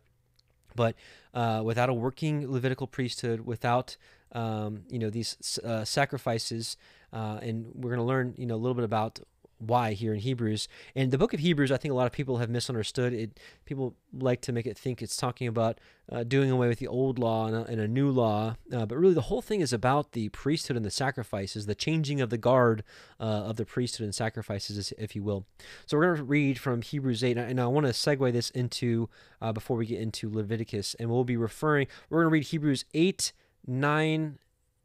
But 0.75 0.95
uh, 1.33 1.61
without 1.63 1.89
a 1.89 1.93
working 1.93 2.51
Levitical 2.51 2.85
priesthood, 2.85 3.41
without 3.41 3.95
um, 4.33 4.81
you 4.89 4.99
know 4.99 5.09
these 5.09 5.59
uh, 5.63 5.85
sacrifices, 5.85 6.75
uh, 7.13 7.39
and 7.41 7.71
we're 7.73 7.89
going 7.89 7.99
to 7.99 8.03
learn 8.03 8.35
you 8.37 8.45
know 8.45 8.55
a 8.55 8.57
little 8.57 8.75
bit 8.75 8.83
about 8.83 9.19
why 9.59 9.93
here 9.93 10.13
in 10.13 10.19
Hebrews. 10.19 10.67
And 10.95 11.11
the 11.11 11.17
book 11.17 11.33
of 11.33 11.39
Hebrews, 11.39 11.71
I 11.71 11.77
think 11.77 11.91
a 11.91 11.95
lot 11.95 12.07
of 12.07 12.11
people 12.11 12.37
have 12.37 12.49
misunderstood 12.49 13.13
it. 13.13 13.39
People 13.65 13.95
like 14.13 14.41
to 14.41 14.51
make 14.51 14.65
it 14.65 14.77
think 14.77 15.01
it's 15.01 15.17
talking 15.17 15.47
about 15.47 15.79
uh, 16.11 16.23
doing 16.23 16.49
away 16.49 16.67
with 16.67 16.79
the 16.79 16.87
old 16.87 17.19
law 17.19 17.45
and 17.45 17.55
a, 17.55 17.63
and 17.65 17.79
a 17.79 17.87
new 17.87 18.09
law, 18.09 18.55
uh, 18.73 18.85
but 18.85 18.97
really 18.97 19.13
the 19.13 19.21
whole 19.21 19.41
thing 19.41 19.61
is 19.61 19.71
about 19.71 20.13
the 20.13 20.29
priesthood 20.29 20.75
and 20.75 20.85
the 20.85 20.91
sacrifices, 20.91 21.65
the 21.65 21.75
changing 21.75 22.19
of 22.19 22.29
the 22.29 22.37
guard 22.37 22.83
uh, 23.19 23.23
of 23.23 23.57
the 23.57 23.65
priesthood 23.65 24.05
and 24.05 24.15
sacrifices, 24.15 24.91
if 24.97 25.15
you 25.15 25.21
will. 25.21 25.45
So 25.85 25.97
we're 25.97 26.05
going 26.05 26.17
to 26.17 26.23
read 26.23 26.57
from 26.57 26.81
Hebrews 26.81 27.23
8, 27.23 27.37
and 27.37 27.61
I 27.61 27.67
want 27.67 27.85
to 27.85 27.91
segue 27.91 28.31
this 28.33 28.49
into 28.51 29.09
uh, 29.41 29.51
before 29.51 29.77
we 29.77 29.85
get 29.85 29.99
into 29.99 30.29
Leviticus, 30.29 30.95
and 30.99 31.09
we'll 31.09 31.23
be 31.23 31.37
referring. 31.37 31.87
We're 32.09 32.23
going 32.23 32.31
to 32.31 32.33
read 32.33 32.45
Hebrews 32.45 32.85
8, 32.93 33.31
9, 33.67 34.39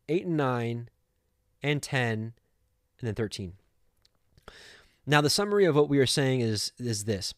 8 0.09 0.27
and 0.27 0.37
9, 0.37 0.89
and 1.63 1.83
10, 1.83 2.11
and 2.11 2.35
then 3.01 3.15
13. 3.15 3.55
Now, 5.07 5.21
the 5.21 5.31
summary 5.31 5.67
of 5.67 5.77
what 5.77 5.89
we 5.89 5.99
are 5.99 6.07
saying 6.07 6.41
is, 6.41 6.73
is 6.79 7.05
this 7.05 7.35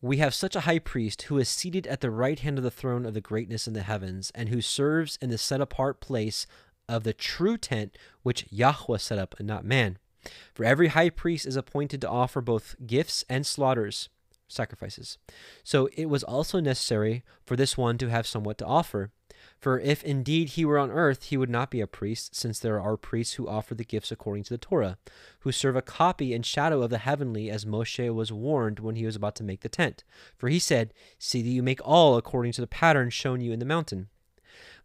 We 0.00 0.18
have 0.18 0.34
such 0.34 0.54
a 0.54 0.60
high 0.60 0.78
priest 0.78 1.22
who 1.22 1.38
is 1.38 1.48
seated 1.48 1.86
at 1.86 2.00
the 2.00 2.10
right 2.10 2.38
hand 2.38 2.58
of 2.58 2.64
the 2.64 2.70
throne 2.70 3.04
of 3.04 3.14
the 3.14 3.20
greatness 3.20 3.66
in 3.66 3.72
the 3.72 3.82
heavens, 3.82 4.30
and 4.34 4.48
who 4.48 4.60
serves 4.60 5.18
in 5.20 5.30
the 5.30 5.38
set 5.38 5.60
apart 5.60 6.00
place 6.00 6.46
of 6.88 7.04
the 7.04 7.12
true 7.12 7.56
tent 7.56 7.96
which 8.22 8.46
Yahweh 8.50 8.98
set 8.98 9.18
up, 9.18 9.34
and 9.38 9.48
not 9.48 9.64
man. 9.64 9.98
For 10.54 10.64
every 10.64 10.88
high 10.88 11.10
priest 11.10 11.46
is 11.46 11.56
appointed 11.56 12.00
to 12.02 12.08
offer 12.08 12.40
both 12.40 12.76
gifts 12.86 13.24
and 13.28 13.46
slaughters, 13.46 14.08
sacrifices. 14.48 15.18
So 15.64 15.88
it 15.96 16.06
was 16.06 16.22
also 16.22 16.60
necessary 16.60 17.24
for 17.44 17.56
this 17.56 17.76
one 17.76 17.98
to 17.98 18.08
have 18.08 18.26
somewhat 18.26 18.58
to 18.58 18.66
offer. 18.66 19.10
For 19.60 19.78
if 19.78 20.02
indeed 20.02 20.50
he 20.50 20.64
were 20.64 20.78
on 20.78 20.90
earth, 20.90 21.24
he 21.24 21.36
would 21.36 21.50
not 21.50 21.70
be 21.70 21.82
a 21.82 21.86
priest, 21.86 22.34
since 22.34 22.58
there 22.58 22.80
are 22.80 22.96
priests 22.96 23.34
who 23.34 23.46
offer 23.46 23.74
the 23.74 23.84
gifts 23.84 24.10
according 24.10 24.44
to 24.44 24.54
the 24.54 24.58
Torah, 24.58 24.96
who 25.40 25.52
serve 25.52 25.76
a 25.76 25.82
copy 25.82 26.32
and 26.32 26.46
shadow 26.46 26.80
of 26.80 26.88
the 26.88 26.98
heavenly, 26.98 27.50
as 27.50 27.66
Moshe 27.66 28.14
was 28.14 28.32
warned 28.32 28.80
when 28.80 28.96
he 28.96 29.04
was 29.04 29.16
about 29.16 29.36
to 29.36 29.44
make 29.44 29.60
the 29.60 29.68
tent. 29.68 30.02
For 30.38 30.48
he 30.48 30.58
said, 30.58 30.94
See 31.18 31.42
that 31.42 31.48
you 31.48 31.62
make 31.62 31.80
all 31.84 32.16
according 32.16 32.52
to 32.52 32.62
the 32.62 32.66
pattern 32.66 33.10
shown 33.10 33.42
you 33.42 33.52
in 33.52 33.58
the 33.58 33.66
mountain. 33.66 34.08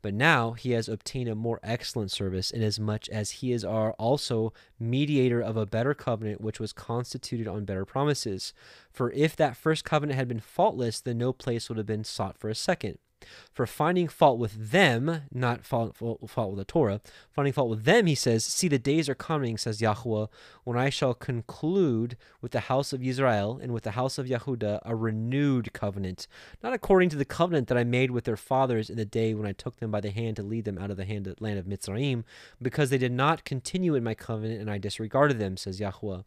But 0.01 0.13
now 0.13 0.51
he 0.51 0.71
has 0.71 0.89
obtained 0.89 1.29
a 1.29 1.35
more 1.35 1.61
excellent 1.63 2.11
service, 2.11 2.51
inasmuch 2.51 3.07
as 3.07 3.31
he 3.31 3.53
is 3.53 3.63
our 3.63 3.93
also 3.93 4.53
mediator 4.77 5.39
of 5.39 5.55
a 5.55 5.65
better 5.65 5.93
covenant, 5.93 6.41
which 6.41 6.59
was 6.59 6.73
constituted 6.73 7.47
on 7.47 7.63
better 7.63 7.85
promises. 7.85 8.53
For 8.91 9.09
if 9.13 9.37
that 9.37 9.55
first 9.55 9.85
covenant 9.85 10.19
had 10.19 10.27
been 10.27 10.41
faultless, 10.41 10.99
then 10.99 11.17
no 11.17 11.31
place 11.31 11.69
would 11.69 11.77
have 11.77 11.87
been 11.87 12.03
sought 12.03 12.37
for 12.37 12.49
a 12.49 12.55
second 12.55 12.97
for 13.53 13.65
finding 13.65 14.07
fault 14.07 14.37
with 14.37 14.71
them, 14.71 15.21
not 15.31 15.65
fault, 15.65 15.95
fault, 15.95 16.29
fault 16.29 16.51
with 16.51 16.59
the 16.59 16.65
Torah, 16.65 17.01
finding 17.31 17.53
fault 17.53 17.69
with 17.69 17.85
them, 17.85 18.05
he 18.05 18.15
says, 18.15 18.43
See, 18.43 18.67
the 18.67 18.77
days 18.77 19.07
are 19.07 19.15
coming, 19.15 19.57
says 19.57 19.81
Yahweh, 19.81 20.25
when 20.63 20.77
I 20.77 20.89
shall 20.89 21.13
conclude 21.13 22.17
with 22.41 22.51
the 22.51 22.61
house 22.61 22.91
of 22.91 23.01
Israel 23.01 23.59
and 23.61 23.73
with 23.73 23.83
the 23.83 23.91
house 23.91 24.17
of 24.17 24.27
Yehuda 24.27 24.81
a 24.83 24.95
renewed 24.95 25.71
covenant, 25.73 26.27
not 26.61 26.73
according 26.73 27.09
to 27.09 27.15
the 27.15 27.25
covenant 27.25 27.67
that 27.69 27.77
I 27.77 27.83
made 27.83 28.11
with 28.11 28.25
their 28.25 28.35
fathers 28.35 28.89
in 28.89 28.97
the 28.97 29.05
day 29.05 29.33
when 29.33 29.47
I 29.47 29.53
took 29.53 29.77
them 29.77 29.91
by 29.91 30.01
the 30.01 30.11
hand 30.11 30.35
to 30.35 30.43
lead 30.43 30.65
them 30.65 30.77
out 30.77 30.91
of 30.91 30.97
the 30.97 31.05
hand 31.05 31.33
land 31.39 31.57
of 31.57 31.65
Mitzrayim, 31.65 32.23
because 32.61 32.89
they 32.89 32.97
did 32.97 33.13
not 33.13 33.45
continue 33.45 33.95
in 33.95 34.03
my 34.03 34.15
covenant 34.15 34.59
and 34.59 34.69
I 34.69 34.77
disregarded 34.77 35.39
them, 35.39 35.55
says 35.55 35.79
Yahweh. 35.79 36.21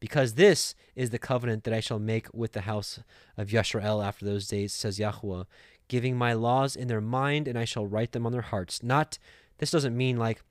Because 0.00 0.34
this 0.34 0.74
is 0.94 1.10
the 1.10 1.18
covenant 1.18 1.64
that 1.64 1.72
I 1.72 1.80
shall 1.80 1.98
make 1.98 2.32
with 2.34 2.52
the 2.52 2.62
house 2.62 3.00
of 3.38 3.48
Yisrael 3.48 4.04
after 4.04 4.26
those 4.26 4.46
days, 4.46 4.74
says 4.74 4.98
Yahweh 4.98 5.44
giving 5.88 6.16
my 6.16 6.32
laws 6.32 6.76
in 6.76 6.88
their 6.88 7.00
mind, 7.00 7.48
and 7.48 7.58
I 7.58 7.64
shall 7.64 7.86
write 7.86 8.12
them 8.12 8.26
on 8.26 8.32
their 8.32 8.42
hearts. 8.42 8.82
Not, 8.82 9.18
this 9.58 9.70
doesn't 9.70 9.96
mean 9.96 10.16
like, 10.16 10.42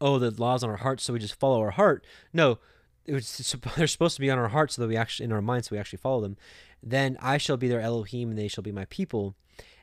oh, 0.00 0.18
the 0.18 0.30
laws 0.30 0.62
on 0.62 0.70
our 0.70 0.76
hearts, 0.76 1.04
so 1.04 1.12
we 1.12 1.18
just 1.18 1.38
follow 1.38 1.60
our 1.60 1.70
heart. 1.70 2.04
No, 2.32 2.58
was, 3.08 3.56
they're 3.76 3.86
supposed 3.86 4.16
to 4.16 4.20
be 4.20 4.30
on 4.30 4.38
our 4.38 4.48
hearts 4.48 4.76
so 4.76 4.82
that 4.82 4.88
we 4.88 4.96
actually, 4.96 5.24
in 5.24 5.32
our 5.32 5.42
minds, 5.42 5.68
so 5.68 5.74
we 5.74 5.80
actually 5.80 5.98
follow 5.98 6.20
them. 6.20 6.36
Then 6.82 7.16
I 7.20 7.38
shall 7.38 7.56
be 7.56 7.68
their 7.68 7.80
Elohim, 7.80 8.30
and 8.30 8.38
they 8.38 8.48
shall 8.48 8.62
be 8.62 8.72
my 8.72 8.84
people. 8.86 9.34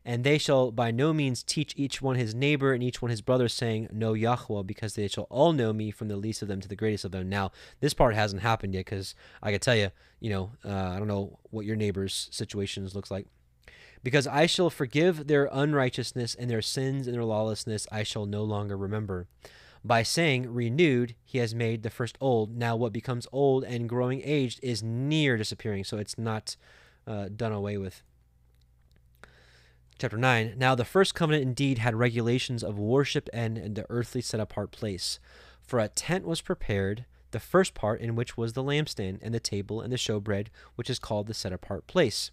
And 0.05 0.25
they 0.25 0.37
shall 0.37 0.69
by 0.69 0.91
no 0.91 1.13
means 1.13 1.43
teach 1.43 1.73
each 1.77 2.01
one 2.01 2.17
his 2.17 2.35
neighbor 2.35 2.73
and 2.73 2.83
each 2.83 3.01
one 3.01 3.09
his 3.09 3.21
brother, 3.21 3.47
saying, 3.47 3.87
Know 3.91 4.13
Yahweh, 4.13 4.63
because 4.63 4.95
they 4.95 5.07
shall 5.07 5.27
all 5.29 5.53
know 5.53 5.71
me 5.71 5.91
from 5.91 6.09
the 6.09 6.17
least 6.17 6.41
of 6.41 6.49
them 6.49 6.59
to 6.59 6.67
the 6.67 6.75
greatest 6.75 7.05
of 7.05 7.11
them. 7.11 7.29
Now, 7.29 7.53
this 7.79 7.93
part 7.93 8.13
hasn't 8.13 8.41
happened 8.41 8.73
yet, 8.73 8.85
because 8.85 9.15
I 9.41 9.51
can 9.51 9.61
tell 9.61 9.77
you, 9.77 9.91
you 10.19 10.29
know, 10.29 10.51
uh, 10.65 10.91
I 10.91 10.99
don't 10.99 11.07
know 11.07 11.39
what 11.51 11.65
your 11.65 11.77
neighbor's 11.77 12.27
situations 12.31 12.95
looks 12.95 13.11
like 13.11 13.27
because 14.03 14.27
I 14.27 14.45
shall 14.45 14.69
forgive 14.69 15.27
their 15.27 15.49
unrighteousness 15.51 16.35
and 16.35 16.49
their 16.49 16.61
sins 16.61 17.07
and 17.07 17.15
their 17.15 17.23
lawlessness 17.23 17.87
I 17.91 18.03
shall 18.03 18.25
no 18.25 18.43
longer 18.43 18.77
remember. 18.77 19.27
By 19.85 20.03
saying 20.03 20.53
renewed, 20.53 21.15
he 21.25 21.39
has 21.39 21.55
made 21.55 21.83
the 21.83 21.89
first 21.89 22.17
old. 22.21 22.55
Now, 22.55 22.75
what 22.75 22.93
becomes 22.93 23.27
old 23.31 23.63
and 23.63 23.89
growing 23.89 24.21
aged 24.23 24.59
is 24.63 24.83
near 24.83 25.35
disappearing, 25.37 25.83
so 25.83 25.97
it's 25.97 26.17
not 26.17 26.55
uh, 27.05 27.29
done 27.35 27.51
away 27.51 27.77
with. 27.77 28.01
Chapter 29.99 30.17
9 30.17 30.55
Now, 30.57 30.75
the 30.75 30.85
first 30.85 31.15
covenant 31.15 31.43
indeed 31.43 31.77
had 31.79 31.95
regulations 31.95 32.63
of 32.63 32.79
worship 32.79 33.29
and, 33.33 33.57
and 33.57 33.75
the 33.75 33.85
earthly 33.89 34.21
set 34.21 34.39
apart 34.39 34.71
place. 34.71 35.19
For 35.61 35.79
a 35.79 35.89
tent 35.89 36.25
was 36.25 36.41
prepared, 36.41 37.05
the 37.31 37.39
first 37.39 37.73
part 37.73 37.99
in 37.99 38.15
which 38.15 38.37
was 38.37 38.53
the 38.53 38.63
lampstand 38.63 39.19
and 39.21 39.33
the 39.33 39.39
table 39.39 39.81
and 39.81 39.91
the 39.91 39.97
showbread, 39.97 40.47
which 40.75 40.89
is 40.89 40.99
called 40.99 41.27
the 41.27 41.33
set 41.33 41.51
apart 41.51 41.87
place. 41.87 42.31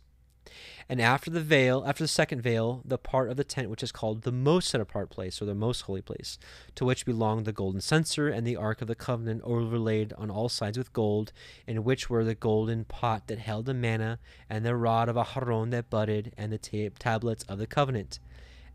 And 0.89 1.01
after 1.01 1.31
the 1.31 1.41
veil, 1.41 1.85
after 1.87 2.03
the 2.03 2.09
second 2.09 2.43
veil, 2.43 2.83
the 2.85 2.99
part 2.99 3.31
of 3.31 3.37
the 3.37 3.45
tent 3.45 3.71
which 3.71 3.83
is 3.83 3.93
called 3.93 4.23
the 4.23 4.33
most 4.33 4.69
set 4.69 4.81
apart 4.81 5.09
place, 5.11 5.41
or 5.41 5.45
the 5.45 5.55
most 5.55 5.83
holy 5.83 6.03
place, 6.03 6.39
to 6.75 6.85
which 6.85 7.07
belonged 7.07 7.45
the 7.45 7.53
golden 7.53 7.81
censer 7.81 8.29
and 8.29 8.47
the 8.47 8.57
ark 8.57 8.83
of 8.83 8.89
the 8.89 8.95
covenant 8.95 9.43
overlaid 9.45 10.13
on 10.15 10.31
all 10.31 10.49
sides 10.49 10.77
with 10.77 10.93
gold, 10.93 11.33
in 11.67 11.85
which 11.85 12.11
were 12.11 12.25
the 12.25 12.35
golden 12.35 12.85
pot 12.85 13.29
that 13.29 13.39
held 13.39 13.67
the 13.67 13.75
manna, 13.75 14.19
and 14.49 14.65
the 14.65 14.75
rod 14.75 15.09
of 15.09 15.17
Aharon 15.17 15.71
that 15.71 15.91
budded, 15.91 16.33
and 16.37 16.53
the 16.53 16.59
tab- 16.59 16.99
tablets 16.99 17.45
of 17.45 17.59
the 17.59 17.67
covenant 17.67 18.19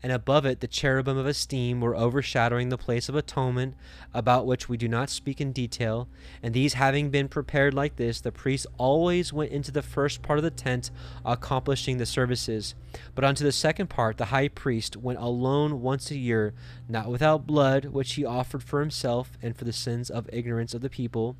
and 0.02 0.12
above 0.12 0.44
it 0.44 0.60
the 0.60 0.66
cherubim 0.66 1.16
of 1.16 1.26
esteem 1.26 1.80
were 1.80 1.96
overshadowing 1.96 2.68
the 2.68 2.78
place 2.78 3.08
of 3.08 3.14
atonement, 3.14 3.74
about 4.14 4.46
which 4.46 4.68
we 4.68 4.76
do 4.76 4.88
not 4.88 5.10
speak 5.10 5.40
in 5.40 5.52
detail. 5.52 6.08
And 6.42 6.54
these 6.54 6.74
having 6.74 7.10
been 7.10 7.28
prepared 7.28 7.74
like 7.74 7.96
this, 7.96 8.20
the 8.20 8.32
priest 8.32 8.66
always 8.78 9.32
went 9.32 9.52
into 9.52 9.72
the 9.72 9.82
first 9.82 10.22
part 10.22 10.38
of 10.38 10.42
the 10.42 10.50
tent, 10.50 10.90
accomplishing 11.24 11.98
the 11.98 12.06
services. 12.06 12.74
But 13.14 13.24
unto 13.24 13.44
the 13.44 13.52
second 13.52 13.88
part, 13.88 14.16
the 14.16 14.26
high 14.26 14.48
priest 14.48 14.96
went 14.96 15.18
alone 15.18 15.80
once 15.80 16.10
a 16.10 16.16
year, 16.16 16.54
not 16.88 17.10
without 17.10 17.46
blood, 17.46 17.86
which 17.86 18.14
he 18.14 18.24
offered 18.24 18.62
for 18.62 18.80
himself 18.80 19.32
and 19.42 19.56
for 19.56 19.64
the 19.64 19.72
sins 19.72 20.10
of 20.10 20.28
ignorance 20.32 20.74
of 20.74 20.82
the 20.82 20.90
people. 20.90 21.36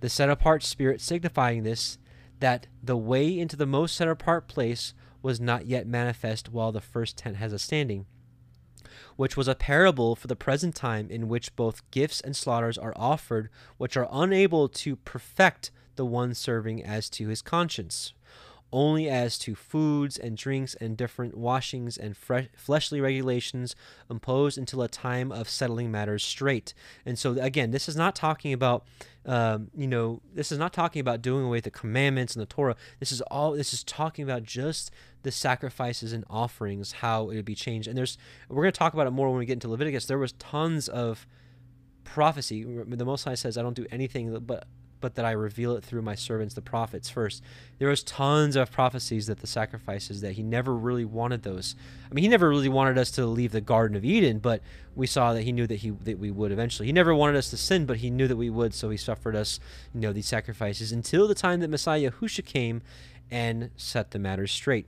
The 0.00 0.08
set 0.08 0.30
apart 0.30 0.62
spirit 0.62 1.00
signifying 1.00 1.62
this, 1.62 1.98
that 2.40 2.66
the 2.82 2.96
way 2.96 3.38
into 3.38 3.56
the 3.56 3.66
most 3.66 3.96
set 3.96 4.08
apart 4.08 4.48
place 4.48 4.94
was 5.22 5.40
not 5.40 5.66
yet 5.66 5.86
manifest 5.86 6.50
while 6.50 6.72
the 6.72 6.80
first 6.80 7.16
tent 7.16 7.36
has 7.36 7.52
a 7.52 7.58
standing, 7.58 8.06
which 9.16 9.36
was 9.36 9.48
a 9.48 9.54
parable 9.54 10.14
for 10.14 10.26
the 10.26 10.36
present 10.36 10.74
time 10.74 11.10
in 11.10 11.28
which 11.28 11.54
both 11.56 11.88
gifts 11.90 12.20
and 12.20 12.36
slaughters 12.36 12.78
are 12.78 12.94
offered, 12.96 13.50
which 13.76 13.96
are 13.96 14.08
unable 14.10 14.68
to 14.68 14.96
perfect 14.96 15.70
the 15.96 16.06
one 16.06 16.34
serving 16.34 16.84
as 16.84 17.10
to 17.10 17.28
his 17.28 17.42
conscience 17.42 18.12
only 18.72 19.08
as 19.08 19.38
to 19.38 19.54
foods 19.54 20.18
and 20.18 20.36
drinks 20.36 20.74
and 20.74 20.96
different 20.96 21.36
washings 21.36 21.96
and 21.96 22.16
fleshly 22.16 23.00
regulations 23.00 23.74
imposed 24.10 24.58
until 24.58 24.82
a 24.82 24.88
time 24.88 25.32
of 25.32 25.48
settling 25.48 25.90
matters 25.90 26.24
straight. 26.24 26.74
And 27.06 27.18
so, 27.18 27.32
again, 27.32 27.70
this 27.70 27.88
is 27.88 27.96
not 27.96 28.14
talking 28.14 28.52
about, 28.52 28.84
um, 29.24 29.70
you 29.74 29.86
know, 29.86 30.20
this 30.34 30.52
is 30.52 30.58
not 30.58 30.72
talking 30.72 31.00
about 31.00 31.22
doing 31.22 31.44
away 31.44 31.58
with 31.58 31.64
the 31.64 31.70
commandments 31.70 32.34
and 32.34 32.42
the 32.42 32.46
Torah. 32.46 32.76
This 33.00 33.10
is 33.10 33.20
all, 33.22 33.52
this 33.52 33.72
is 33.72 33.82
talking 33.82 34.22
about 34.22 34.42
just 34.42 34.90
the 35.22 35.32
sacrifices 35.32 36.12
and 36.12 36.24
offerings, 36.28 36.92
how 36.92 37.30
it 37.30 37.36
would 37.36 37.44
be 37.44 37.54
changed. 37.54 37.88
And 37.88 37.96
there's, 37.96 38.18
we're 38.48 38.62
going 38.62 38.72
to 38.72 38.78
talk 38.78 38.92
about 38.92 39.06
it 39.06 39.10
more 39.12 39.30
when 39.30 39.38
we 39.38 39.46
get 39.46 39.54
into 39.54 39.68
Leviticus. 39.68 40.06
There 40.06 40.18
was 40.18 40.32
tons 40.32 40.88
of 40.88 41.26
prophecy. 42.04 42.64
The 42.64 43.04
Most 43.04 43.24
High 43.24 43.34
says, 43.34 43.56
I 43.56 43.62
don't 43.62 43.76
do 43.76 43.86
anything 43.90 44.38
but 44.40 44.66
but 45.00 45.14
that 45.14 45.24
I 45.24 45.32
reveal 45.32 45.76
it 45.76 45.84
through 45.84 46.02
my 46.02 46.14
servants, 46.14 46.54
the 46.54 46.62
prophets, 46.62 47.08
first. 47.08 47.42
There 47.78 47.88
was 47.88 48.02
tons 48.02 48.56
of 48.56 48.70
prophecies 48.70 49.26
that 49.26 49.40
the 49.40 49.46
sacrifices 49.46 50.20
that 50.20 50.32
he 50.32 50.42
never 50.42 50.74
really 50.74 51.04
wanted 51.04 51.42
those. 51.42 51.74
I 52.10 52.14
mean, 52.14 52.22
he 52.22 52.28
never 52.28 52.48
really 52.48 52.68
wanted 52.68 52.98
us 52.98 53.10
to 53.12 53.26
leave 53.26 53.52
the 53.52 53.60
Garden 53.60 53.96
of 53.96 54.04
Eden, 54.04 54.38
but 54.38 54.62
we 54.94 55.06
saw 55.06 55.32
that 55.32 55.42
he 55.42 55.52
knew 55.52 55.66
that 55.66 55.76
he 55.76 55.90
that 55.90 56.18
we 56.18 56.30
would 56.30 56.52
eventually. 56.52 56.86
He 56.86 56.92
never 56.92 57.14
wanted 57.14 57.36
us 57.36 57.50
to 57.50 57.56
sin, 57.56 57.86
but 57.86 57.98
he 57.98 58.10
knew 58.10 58.28
that 58.28 58.36
we 58.36 58.50
would, 58.50 58.74
so 58.74 58.90
he 58.90 58.96
suffered 58.96 59.36
us, 59.36 59.60
you 59.94 60.00
know, 60.00 60.12
these 60.12 60.26
sacrifices 60.26 60.92
until 60.92 61.28
the 61.28 61.34
time 61.34 61.60
that 61.60 61.68
Messiah 61.68 62.10
Yahusha 62.10 62.44
came 62.44 62.82
and 63.30 63.70
set 63.76 64.10
the 64.10 64.18
matters 64.18 64.50
straight. 64.50 64.86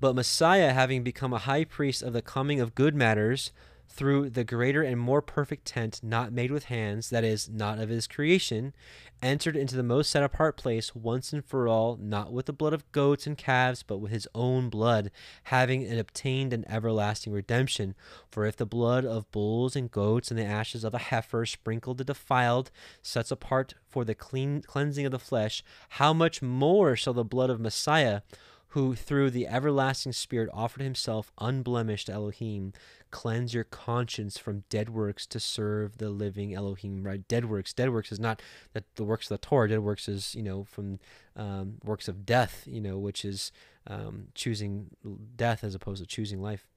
But 0.00 0.14
Messiah, 0.14 0.72
having 0.72 1.02
become 1.02 1.32
a 1.32 1.38
high 1.38 1.64
priest 1.64 2.02
of 2.02 2.14
the 2.14 2.22
coming 2.22 2.60
of 2.60 2.74
good 2.74 2.94
matters, 2.94 3.52
through 3.92 4.30
the 4.30 4.44
greater 4.44 4.82
and 4.82 4.98
more 4.98 5.20
perfect 5.20 5.66
tent 5.66 6.00
not 6.02 6.32
made 6.32 6.50
with 6.50 6.64
hands, 6.64 7.10
that 7.10 7.24
is, 7.24 7.48
not 7.48 7.78
of 7.78 7.88
his 7.88 8.06
creation, 8.06 8.72
entered 9.20 9.56
into 9.56 9.76
the 9.76 9.82
most 9.82 10.10
set 10.10 10.22
apart 10.22 10.56
place 10.56 10.94
once 10.94 11.32
and 11.32 11.44
for 11.44 11.68
all, 11.68 11.96
not 12.00 12.32
with 12.32 12.46
the 12.46 12.52
blood 12.52 12.72
of 12.72 12.90
goats 12.92 13.26
and 13.26 13.36
calves, 13.36 13.82
but 13.82 13.98
with 13.98 14.12
his 14.12 14.28
own 14.34 14.70
blood, 14.70 15.10
having 15.44 15.98
obtained 15.98 16.52
an 16.52 16.64
everlasting 16.68 17.32
redemption. 17.32 17.94
For 18.30 18.46
if 18.46 18.56
the 18.56 18.64
blood 18.64 19.04
of 19.04 19.30
bulls 19.32 19.74
and 19.74 19.90
goats 19.90 20.30
and 20.30 20.38
the 20.38 20.44
ashes 20.44 20.84
of 20.84 20.94
a 20.94 20.98
heifer 20.98 21.44
sprinkled 21.44 21.98
the 21.98 22.04
defiled 22.04 22.70
sets 23.02 23.30
apart 23.30 23.74
for 23.88 24.04
the 24.04 24.14
clean 24.14 24.62
cleansing 24.62 25.04
of 25.04 25.12
the 25.12 25.18
flesh, 25.18 25.62
how 25.90 26.12
much 26.12 26.40
more 26.40 26.96
shall 26.96 27.12
the 27.12 27.24
blood 27.24 27.50
of 27.50 27.60
Messiah, 27.60 28.22
who 28.70 28.94
through 28.94 29.30
the 29.30 29.46
everlasting 29.46 30.12
Spirit 30.12 30.48
offered 30.52 30.82
himself 30.82 31.32
unblemished 31.38 32.08
Elohim, 32.08 32.72
cleanse 33.10 33.52
your 33.52 33.64
conscience 33.64 34.38
from 34.38 34.64
dead 34.68 34.90
works 34.90 35.26
to 35.26 35.40
serve 35.40 35.98
the 35.98 36.10
living 36.10 36.54
Elohim. 36.54 37.02
Right? 37.02 37.26
Dead 37.26 37.46
works. 37.46 37.72
Dead 37.72 37.90
works 37.90 38.12
is 38.12 38.20
not 38.20 38.40
that 38.72 38.84
the 38.94 39.04
works 39.04 39.30
of 39.30 39.40
the 39.40 39.46
Torah. 39.46 39.68
Dead 39.68 39.80
works 39.80 40.08
is 40.08 40.34
you 40.34 40.42
know 40.42 40.64
from 40.64 41.00
um, 41.36 41.78
works 41.84 42.08
of 42.08 42.24
death. 42.24 42.64
You 42.66 42.80
know, 42.80 42.98
which 42.98 43.24
is 43.24 43.52
um, 43.86 44.28
choosing 44.34 44.90
death 45.36 45.64
as 45.64 45.74
opposed 45.74 46.00
to 46.02 46.06
choosing 46.06 46.40
life. 46.40 46.68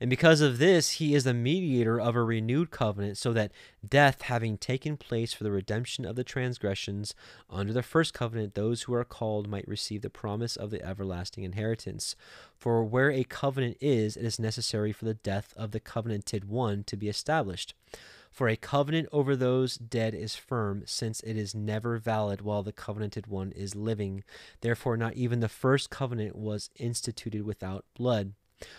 And 0.00 0.08
because 0.08 0.40
of 0.40 0.58
this, 0.58 0.92
he 0.92 1.14
is 1.14 1.24
the 1.24 1.34
mediator 1.34 2.00
of 2.00 2.14
a 2.14 2.22
renewed 2.22 2.70
covenant, 2.70 3.18
so 3.18 3.32
that 3.32 3.52
death 3.86 4.22
having 4.22 4.58
taken 4.58 4.96
place 4.96 5.32
for 5.32 5.44
the 5.44 5.50
redemption 5.50 6.04
of 6.04 6.16
the 6.16 6.24
transgressions 6.24 7.14
under 7.50 7.72
the 7.72 7.82
first 7.82 8.14
covenant, 8.14 8.54
those 8.54 8.82
who 8.82 8.94
are 8.94 9.04
called 9.04 9.48
might 9.48 9.66
receive 9.66 10.02
the 10.02 10.10
promise 10.10 10.56
of 10.56 10.70
the 10.70 10.84
everlasting 10.84 11.44
inheritance. 11.44 12.14
For 12.56 12.84
where 12.84 13.10
a 13.10 13.24
covenant 13.24 13.76
is, 13.80 14.16
it 14.16 14.24
is 14.24 14.38
necessary 14.38 14.92
for 14.92 15.04
the 15.04 15.14
death 15.14 15.52
of 15.56 15.72
the 15.72 15.80
covenanted 15.80 16.44
one 16.44 16.84
to 16.84 16.96
be 16.96 17.08
established. 17.08 17.74
For 18.30 18.48
a 18.48 18.56
covenant 18.56 19.08
over 19.12 19.34
those 19.34 19.76
dead 19.76 20.14
is 20.14 20.36
firm, 20.36 20.82
since 20.84 21.20
it 21.20 21.38
is 21.38 21.54
never 21.54 21.96
valid 21.96 22.42
while 22.42 22.62
the 22.62 22.72
covenanted 22.72 23.26
one 23.28 23.50
is 23.52 23.74
living. 23.74 24.24
Therefore, 24.60 24.98
not 24.98 25.14
even 25.14 25.40
the 25.40 25.48
first 25.48 25.88
covenant 25.88 26.36
was 26.36 26.68
instituted 26.78 27.44
without 27.44 27.86
blood. 27.94 28.34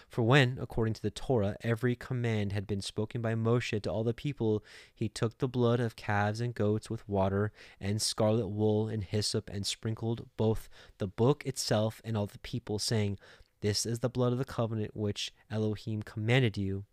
For 0.10 0.24
when, 0.24 0.58
according 0.60 0.96
to 0.96 1.02
the 1.04 1.12
Torah, 1.12 1.56
every 1.62 1.96
command 1.96 2.52
had 2.52 2.66
been 2.66 2.82
spoken 2.82 3.22
by 3.22 3.36
Moshe 3.36 3.80
to 3.80 3.92
all 3.92 4.04
the 4.04 4.14
people, 4.14 4.64
he 4.92 5.08
took 5.08 5.38
the 5.38 5.48
blood 5.48 5.80
of 5.80 5.96
calves 5.96 6.42
and 6.42 6.56
goats 6.56 6.90
with 6.90 7.08
water 7.08 7.52
and 7.80 8.02
scarlet 8.02 8.48
wool 8.48 8.88
and 8.88 9.04
hyssop 9.04 9.50
and 9.52 9.68
sprinkled 9.68 10.28
both 10.36 10.68
the 10.98 11.08
book 11.08 11.46
itself 11.46 12.02
and 12.04 12.18
all 12.18 12.26
the 12.26 12.40
people, 12.40 12.80
saying, 12.80 13.20
This 13.62 13.86
is 13.86 14.00
the 14.00 14.10
blood 14.10 14.32
of 14.32 14.40
the 14.40 14.46
covenant 14.46 14.96
which 14.96 15.32
Elohim 15.52 16.02
commanded 16.02 16.58
you. 16.58 16.86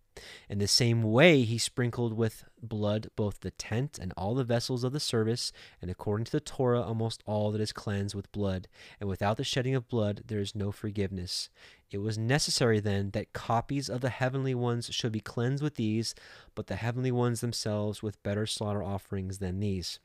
In 0.48 0.58
the 0.58 0.68
same 0.68 1.02
way, 1.02 1.42
he 1.42 1.58
sprinkled 1.58 2.16
with 2.16 2.44
blood 2.62 3.10
both 3.16 3.40
the 3.40 3.50
tent 3.50 3.98
and 4.00 4.12
all 4.16 4.34
the 4.34 4.44
vessels 4.44 4.84
of 4.84 4.92
the 4.92 5.00
service, 5.00 5.52
and 5.82 5.90
according 5.90 6.24
to 6.26 6.32
the 6.32 6.40
Torah, 6.40 6.82
almost 6.82 7.22
all 7.26 7.50
that 7.50 7.60
is 7.60 7.72
cleansed 7.72 8.14
with 8.14 8.30
blood. 8.30 8.68
And 9.00 9.08
without 9.08 9.36
the 9.36 9.44
shedding 9.44 9.74
of 9.74 9.88
blood, 9.88 10.22
there 10.26 10.40
is 10.40 10.54
no 10.54 10.70
forgiveness. 10.70 11.48
It 11.90 11.98
was 11.98 12.16
necessary 12.16 12.80
then 12.80 13.10
that 13.10 13.32
copies 13.32 13.88
of 13.88 14.00
the 14.00 14.10
heavenly 14.10 14.54
ones 14.54 14.86
should 14.92 15.12
be 15.12 15.20
cleansed 15.20 15.62
with 15.62 15.74
these, 15.74 16.14
but 16.54 16.68
the 16.68 16.76
heavenly 16.76 17.12
ones 17.12 17.40
themselves 17.40 18.02
with 18.02 18.22
better 18.22 18.46
slaughter 18.46 18.82
offerings 18.82 19.38
than 19.38 19.60
these. 19.60 19.98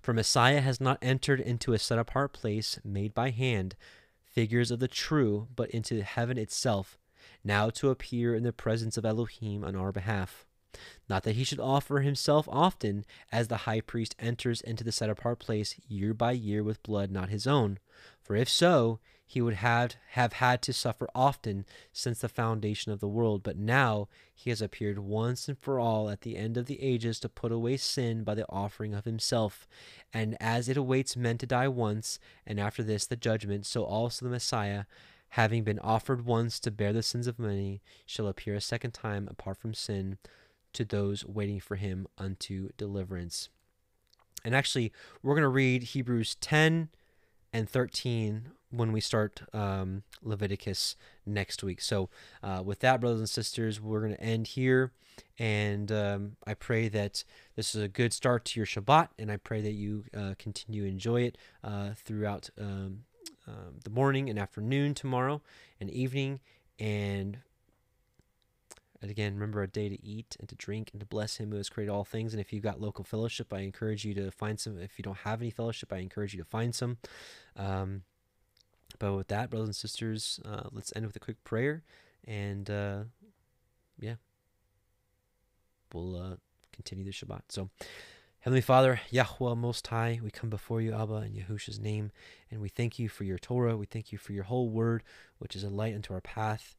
For 0.00 0.12
Messiah 0.12 0.60
has 0.60 0.80
not 0.80 0.98
entered 1.00 1.40
into 1.40 1.72
a 1.72 1.78
set 1.78 1.98
apart 1.98 2.32
place 2.32 2.78
made 2.84 3.14
by 3.14 3.30
hand, 3.30 3.74
figures 4.22 4.70
of 4.70 4.80
the 4.80 4.88
true, 4.88 5.48
but 5.54 5.70
into 5.70 6.02
heaven 6.02 6.38
itself 6.38 6.98
now 7.44 7.70
to 7.70 7.90
appear 7.90 8.34
in 8.34 8.42
the 8.42 8.52
presence 8.52 8.96
of 8.96 9.04
Elohim 9.04 9.64
on 9.64 9.76
our 9.76 9.92
behalf. 9.92 10.44
Not 11.08 11.24
that 11.24 11.36
he 11.36 11.44
should 11.44 11.60
offer 11.60 12.00
himself 12.00 12.48
often, 12.50 13.04
as 13.30 13.48
the 13.48 13.58
high 13.58 13.82
priest 13.82 14.14
enters 14.18 14.60
into 14.60 14.82
the 14.82 14.92
set 14.92 15.10
apart 15.10 15.38
place 15.38 15.78
year 15.86 16.14
by 16.14 16.32
year 16.32 16.62
with 16.62 16.82
blood 16.82 17.10
not 17.10 17.28
his 17.28 17.46
own. 17.46 17.78
For 18.22 18.34
if 18.34 18.48
so, 18.48 18.98
he 19.32 19.40
would 19.40 19.54
have, 19.54 19.94
have 20.10 20.34
had 20.34 20.60
to 20.62 20.74
suffer 20.74 21.08
often 21.14 21.64
since 21.90 22.20
the 22.20 22.28
foundation 22.28 22.92
of 22.92 23.00
the 23.00 23.08
world. 23.08 23.42
But 23.42 23.56
now 23.56 24.08
he 24.34 24.50
has 24.50 24.60
appeared 24.60 24.98
once 24.98 25.48
and 25.48 25.58
for 25.58 25.78
all 25.78 26.10
at 26.10 26.20
the 26.20 26.36
end 26.36 26.58
of 26.58 26.66
the 26.66 26.82
ages 26.82 27.18
to 27.20 27.30
put 27.30 27.50
away 27.50 27.78
sin 27.78 28.24
by 28.24 28.34
the 28.34 28.44
offering 28.50 28.92
of 28.92 29.06
himself. 29.06 29.66
And 30.12 30.36
as 30.38 30.68
it 30.68 30.76
awaits 30.76 31.16
men 31.16 31.38
to 31.38 31.46
die 31.46 31.68
once, 31.68 32.18
and 32.46 32.60
after 32.60 32.82
this 32.82 33.06
the 33.06 33.16
judgment, 33.16 33.64
so 33.64 33.84
also 33.84 34.26
the 34.26 34.30
Messiah 34.30 34.84
having 35.32 35.64
been 35.64 35.78
offered 35.78 36.26
once 36.26 36.60
to 36.60 36.70
bear 36.70 36.92
the 36.92 37.02
sins 37.02 37.26
of 37.26 37.38
many, 37.38 37.80
shall 38.04 38.28
appear 38.28 38.54
a 38.54 38.60
second 38.60 38.92
time 38.92 39.26
apart 39.30 39.56
from 39.56 39.72
sin 39.72 40.18
to 40.74 40.84
those 40.84 41.24
waiting 41.24 41.58
for 41.58 41.76
him 41.76 42.06
unto 42.18 42.68
deliverance. 42.76 43.48
And 44.44 44.54
actually, 44.54 44.92
we're 45.22 45.34
going 45.34 45.42
to 45.42 45.48
read 45.48 45.84
Hebrews 45.84 46.34
10 46.34 46.90
and 47.50 47.68
13 47.68 48.50
when 48.70 48.92
we 48.92 49.00
start 49.00 49.42
um, 49.54 50.02
Leviticus 50.22 50.96
next 51.24 51.62
week. 51.62 51.80
So, 51.80 52.10
uh, 52.42 52.62
with 52.62 52.80
that, 52.80 53.00
brothers 53.00 53.20
and 53.20 53.30
sisters, 53.30 53.80
we're 53.80 54.00
going 54.00 54.14
to 54.14 54.22
end 54.22 54.48
here. 54.48 54.92
And 55.38 55.90
um, 55.90 56.36
I 56.46 56.52
pray 56.52 56.88
that 56.88 57.24
this 57.56 57.74
is 57.74 57.82
a 57.82 57.88
good 57.88 58.12
start 58.12 58.44
to 58.46 58.60
your 58.60 58.66
Shabbat, 58.66 59.08
and 59.18 59.32
I 59.32 59.38
pray 59.38 59.62
that 59.62 59.72
you 59.72 60.04
uh, 60.14 60.34
continue 60.38 60.82
to 60.82 60.88
enjoy 60.88 61.22
it 61.22 61.38
uh, 61.64 61.90
throughout 61.96 62.50
um, 62.60 63.04
um, 63.46 63.80
the 63.84 63.90
morning 63.90 64.28
and 64.28 64.38
afternoon 64.38 64.94
tomorrow 64.94 65.40
and 65.80 65.90
evening. 65.90 66.40
And, 66.78 67.38
and 69.00 69.10
again, 69.10 69.34
remember 69.34 69.62
a 69.62 69.68
day 69.68 69.88
to 69.88 70.04
eat 70.04 70.36
and 70.40 70.48
to 70.48 70.54
drink 70.54 70.90
and 70.92 71.00
to 71.00 71.06
bless 71.06 71.36
Him 71.36 71.50
who 71.50 71.56
has 71.56 71.68
created 71.68 71.92
all 71.92 72.04
things. 72.04 72.32
And 72.32 72.40
if 72.40 72.52
you've 72.52 72.62
got 72.62 72.80
local 72.80 73.04
fellowship, 73.04 73.52
I 73.52 73.60
encourage 73.60 74.04
you 74.04 74.14
to 74.14 74.30
find 74.30 74.58
some. 74.58 74.78
If 74.78 74.98
you 74.98 75.02
don't 75.02 75.18
have 75.18 75.40
any 75.40 75.50
fellowship, 75.50 75.92
I 75.92 75.98
encourage 75.98 76.34
you 76.34 76.42
to 76.42 76.48
find 76.48 76.74
some. 76.74 76.98
Um, 77.56 78.02
but 78.98 79.14
with 79.14 79.28
that, 79.28 79.50
brothers 79.50 79.68
and 79.68 79.76
sisters, 79.76 80.40
uh, 80.44 80.68
let's 80.70 80.92
end 80.94 81.06
with 81.06 81.16
a 81.16 81.20
quick 81.20 81.42
prayer. 81.44 81.82
And 82.26 82.70
uh, 82.70 83.04
yeah, 83.98 84.14
we'll 85.92 86.16
uh, 86.16 86.36
continue 86.72 87.04
the 87.04 87.10
Shabbat. 87.10 87.42
So, 87.48 87.70
Heavenly 88.42 88.60
Father, 88.60 89.00
Yahweh 89.10 89.54
Most 89.54 89.86
High, 89.86 90.18
we 90.20 90.32
come 90.32 90.50
before 90.50 90.80
you, 90.80 90.92
Abba, 90.92 91.14
in 91.18 91.32
Yahusha's 91.32 91.78
name, 91.78 92.10
and 92.50 92.60
we 92.60 92.68
thank 92.68 92.98
you 92.98 93.08
for 93.08 93.22
your 93.22 93.38
Torah. 93.38 93.76
We 93.76 93.86
thank 93.86 94.10
you 94.10 94.18
for 94.18 94.32
your 94.32 94.42
whole 94.42 94.68
word, 94.68 95.04
which 95.38 95.54
is 95.54 95.62
a 95.62 95.68
light 95.68 95.94
unto 95.94 96.12
our 96.12 96.20
path. 96.20 96.74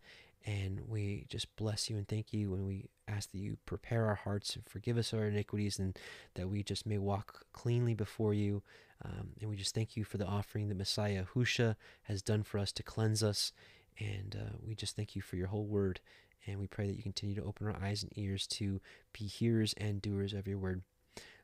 And 0.45 0.81
we 0.89 1.25
just 1.29 1.55
bless 1.55 1.89
you 1.89 1.95
and 1.95 2.05
thank 2.05 2.33
you. 2.33 2.53
And 2.53 2.67
we 2.67 2.89
ask 3.07 3.31
that 3.31 3.37
you 3.37 3.59
prepare 3.65 4.07
our 4.07 4.15
hearts 4.15 4.57
and 4.57 4.65
forgive 4.65 4.97
us 4.97 5.13
our 5.13 5.23
iniquities, 5.23 5.79
and 5.79 5.97
that 6.33 6.49
we 6.49 6.63
just 6.63 6.85
may 6.85 6.97
walk 6.97 7.45
cleanly 7.53 7.93
before 7.93 8.33
you. 8.33 8.61
Um, 9.05 9.29
and 9.39 9.49
we 9.49 9.55
just 9.55 9.73
thank 9.73 9.95
you 9.95 10.03
for 10.03 10.17
the 10.17 10.27
offering 10.27 10.67
that 10.67 10.75
Messiah 10.75 11.23
Husha 11.33 11.77
has 12.01 12.21
done 12.21 12.43
for 12.43 12.57
us 12.57 12.73
to 12.73 12.83
cleanse 12.83 13.23
us. 13.23 13.53
And 13.97 14.35
uh, 14.37 14.57
we 14.61 14.75
just 14.75 14.97
thank 14.97 15.15
you 15.15 15.21
for 15.21 15.37
your 15.37 15.47
whole 15.47 15.65
word. 15.65 16.01
And 16.45 16.59
we 16.59 16.67
pray 16.67 16.87
that 16.87 16.97
you 16.97 17.03
continue 17.03 17.35
to 17.35 17.45
open 17.45 17.67
our 17.67 17.77
eyes 17.81 18.03
and 18.03 18.11
ears 18.17 18.47
to 18.47 18.81
be 19.17 19.27
hearers 19.27 19.73
and 19.77 20.01
doers 20.01 20.33
of 20.33 20.45
your 20.45 20.57
word. 20.57 20.81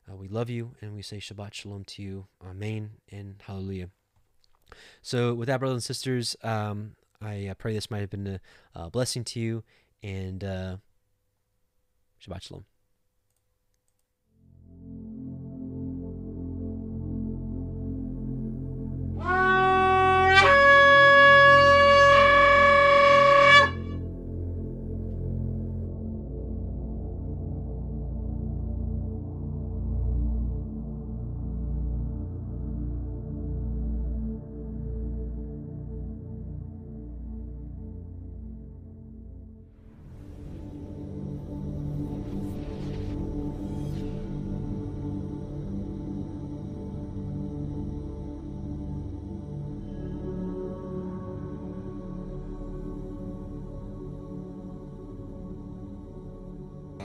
Uh, 0.10 0.16
we 0.16 0.28
love 0.28 0.50
you 0.50 0.76
and 0.82 0.96
we 0.96 1.02
say 1.02 1.18
Shabbat 1.18 1.54
Shalom 1.54 1.84
to 1.86 2.02
you. 2.02 2.28
Amen 2.44 2.92
and 3.12 3.42
Hallelujah. 3.46 3.90
So, 5.02 5.34
with 5.34 5.48
that, 5.48 5.60
brothers 5.60 5.76
and 5.76 5.84
sisters, 5.84 6.36
um, 6.44 6.96
I 7.22 7.48
uh, 7.48 7.54
pray 7.56 7.74
this 7.74 7.92
might 7.92 8.02
have 8.02 8.10
been 8.10 8.28
a, 8.28 8.40
a 8.76 8.90
blessing 8.90 9.24
to 9.26 9.40
you 9.40 9.64
and 10.02 10.44
uh, 10.44 10.78
Shabbat 12.26 12.44
Shalom. 12.44 12.66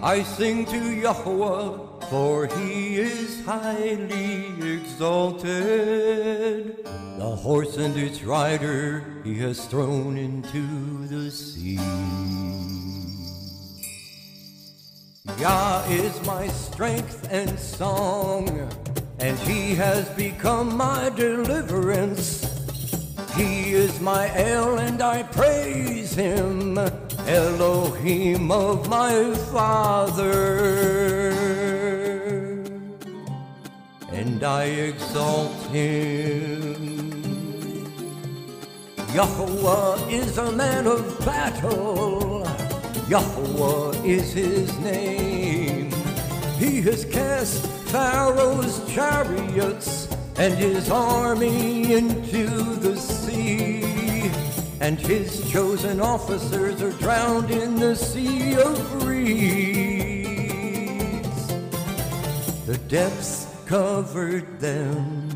I 0.05 0.22
sing 0.22 0.66
to 0.66 0.76
Yahweh, 0.76 1.78
for 2.11 2.46
he 2.59 2.96
is 2.96 3.42
highly 3.46 4.52
exalted. 4.76 6.84
The 6.84 7.34
horse 7.34 7.78
and 7.78 7.96
its 7.96 8.22
rider 8.22 9.22
he 9.24 9.38
has 9.38 9.64
thrown 9.64 10.18
into 10.18 11.07
the 11.07 11.30
sea. 11.30 11.80
Yah 15.38 15.82
is 15.88 16.26
my 16.26 16.48
strength 16.48 17.26
and 17.30 17.59
song, 17.59 18.70
and 19.20 19.38
He 19.38 19.74
has 19.74 20.07
become 20.11 20.76
my 20.76 21.09
deliverance. 21.09 22.53
He 23.37 23.72
is 23.72 24.01
my 24.01 24.30
El, 24.37 24.78
and 24.78 25.03
I 25.03 25.24
praise 25.24 26.14
Him, 26.14 26.78
Elohim 27.26 28.51
of 28.53 28.89
my 28.89 29.35
Father. 29.53 31.30
And 34.12 34.45
I 34.45 34.64
exalt 34.64 35.53
Him. 35.72 36.85
Yahweh 39.14 40.09
is 40.11 40.39
a 40.39 40.51
man 40.51 40.87
of 40.89 41.18
battle. 41.24 42.45
Yahweh 43.09 44.03
is 44.05 44.32
his 44.32 44.76
name. 44.78 45.93
He 46.59 46.80
has 46.82 47.05
cast 47.05 47.64
Pharaoh's 47.93 48.80
chariots 48.93 50.09
and 50.37 50.55
his 50.55 50.91
army 50.91 51.93
into 51.93 52.47
the 52.76 52.97
sea. 52.97 53.13
And 54.80 54.99
his 54.99 55.51
chosen 55.51 56.01
officers 56.01 56.82
are 56.82 56.92
drowned 56.92 57.51
in 57.51 57.76
the 57.76 57.95
sea 57.97 58.55
of 58.55 59.05
reeds. 59.07 60.24
The 62.66 62.78
depths 62.88 63.47
covered 63.66 64.61
them. 64.61 65.30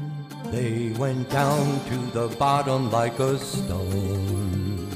They 0.51 0.95
went 0.99 1.29
down 1.31 1.81
to 1.87 1.97
the 2.13 2.29
bottom 2.37 2.91
like 2.91 3.19
a 3.19 3.39
stone. 3.39 4.89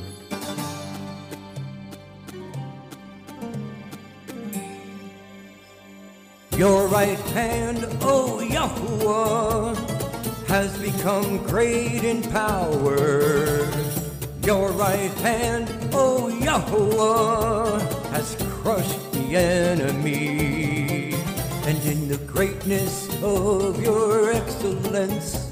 Your 6.57 6.87
right 6.89 7.19
hand, 7.35 7.85
O 8.03 8.39
Yahuwah, 8.41 10.02
has 10.63 10.79
become 10.79 11.39
great 11.39 12.05
in 12.05 12.23
power. 12.31 13.67
Your 14.45 14.71
right 14.71 15.11
hand, 15.19 15.67
oh, 15.93 16.29
O 16.29 16.31
Yahuwah, 16.31 17.81
has 18.13 18.37
crushed 18.61 19.11
the 19.11 19.35
enemy. 19.35 21.15
And 21.67 21.79
in 21.85 22.07
the 22.07 22.19
greatness 22.29 23.09
of 23.25 23.83
your 23.83 24.31
excellence, 24.31 25.51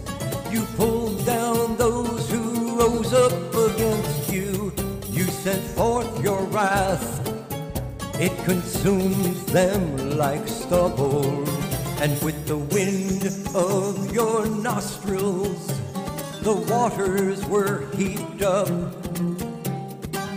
you 0.49 0.63
pulled 0.77 1.27
down 1.27 1.77
those 1.77 2.31
who 2.31 2.79
rose 2.79 3.13
up 3.13 3.53
against 3.53 4.33
you. 4.33 4.73
You 5.11 5.25
sent 5.25 5.63
forth 5.75 6.23
your 6.23 6.43
wrath 6.55 7.21
it 8.21 8.37
consumes 8.45 9.47
them 9.47 10.19
like 10.19 10.47
stubble, 10.47 11.43
and 12.01 12.19
with 12.23 12.47
the 12.47 12.57
wind 12.57 13.27
of 13.55 14.13
your 14.15 14.47
nostrils, 14.47 15.67
the 16.41 16.55
waters 16.71 17.45
were 17.47 17.91
heaped 17.95 18.41
up. 18.41 18.69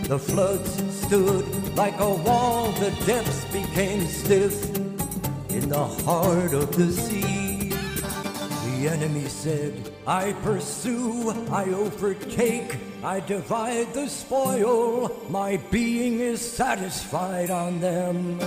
The 0.04 0.18
floods 0.18 0.70
stood 1.06 1.74
like 1.74 1.98
a 2.00 2.14
wall, 2.16 2.70
the 2.72 2.90
depths 3.06 3.46
became 3.46 4.06
stiff 4.06 4.76
in 5.48 5.70
the 5.70 5.86
heart 6.04 6.52
of 6.52 6.76
the 6.76 6.92
sea. 6.92 7.70
The 7.70 8.88
enemy 8.90 9.24
said, 9.24 9.90
I 10.06 10.34
pursue, 10.42 11.30
I 11.50 11.64
overtake, 11.70 12.76
I 13.02 13.20
divide 13.20 13.94
the 13.94 14.08
spoil, 14.08 15.18
my 15.30 15.56
being 15.70 16.20
is 16.20 16.42
satisfied 16.42 17.50
on 17.50 17.80
them. 17.80 18.38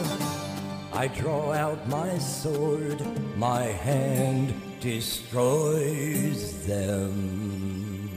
I 0.94 1.08
draw 1.08 1.52
out 1.54 1.88
my 1.88 2.18
sword, 2.18 3.02
my 3.38 3.64
hand 3.64 4.54
destroys 4.80 6.66
them. 6.66 8.10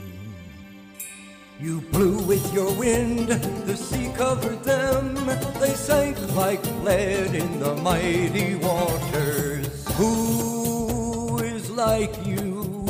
You 1.59 1.81
blew 1.91 2.17
with 2.23 2.53
your 2.53 2.73
wind, 2.73 3.27
the 3.27 3.77
sea 3.77 4.11
covered 4.15 4.63
them, 4.63 5.13
they 5.59 5.73
sank 5.75 6.17
like 6.35 6.63
lead 6.81 7.35
in 7.35 7.59
the 7.59 7.75
mighty 7.75 8.55
waters. 8.55 9.85
Who 9.97 11.37
is 11.39 11.69
like 11.69 12.25
you? 12.25 12.87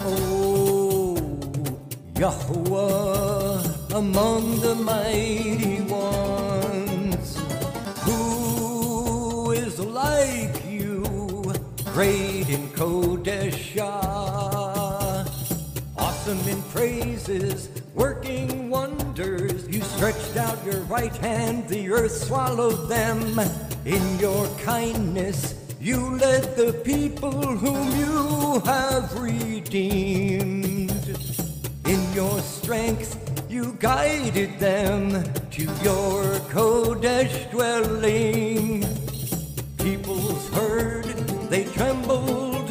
Oh, 0.00 1.16
Yahweh 2.18 3.72
among 3.94 4.60
the 4.60 4.74
mighty 4.74 5.82
like 9.82 10.64
you, 10.66 11.02
great 11.92 12.48
in 12.48 12.68
Kodeshah? 12.68 13.82
Awesome 15.96 16.48
in 16.48 16.62
praises, 16.74 17.68
working 17.94 18.70
wonders. 18.70 19.68
You 19.68 19.82
stretched 19.82 20.36
out 20.36 20.64
your 20.64 20.80
right 20.82 21.14
hand, 21.16 21.68
the 21.68 21.90
earth 21.90 22.12
swallowed 22.12 22.88
them. 22.88 23.38
In 23.84 24.18
your 24.18 24.46
kindness, 24.58 25.54
you 25.80 26.16
led 26.16 26.56
the 26.56 26.72
people 26.84 27.32
whom 27.32 27.90
you 27.98 28.60
have 28.64 29.20
redeemed. 29.20 30.92
In 31.86 32.12
your 32.14 32.40
strength, 32.40 33.18
you 33.50 33.76
guided 33.80 34.58
them 34.58 35.24
to 35.50 35.62
your 35.82 36.22
Kodesh 36.52 37.50
dwelling. 37.50 39.01
Peoples 39.82 40.48
heard, 40.50 41.04
they 41.50 41.64
trembled. 41.64 42.70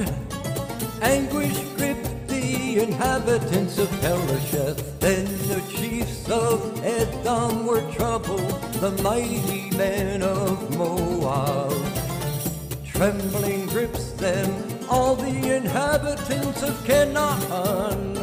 Anguish 1.02 1.60
gripped 1.76 2.28
the 2.30 2.80
inhabitants 2.80 3.78
of 3.78 3.90
Pelasheth. 4.00 5.00
Then 5.02 5.26
the 5.50 5.62
chiefs 5.70 6.30
of 6.30 6.82
Edom 6.86 7.66
were 7.68 7.82
troubled, 7.92 8.62
the 8.80 8.92
mighty 9.04 9.70
men 9.76 10.24
of 10.24 10.78
Moab. 10.78 11.74
Trembling 12.86 13.66
grips 13.68 14.12
them, 14.12 14.50
all 14.90 15.16
the 15.16 15.56
inhabitants 15.56 16.64
of 16.64 16.82
Canaan 16.86 18.14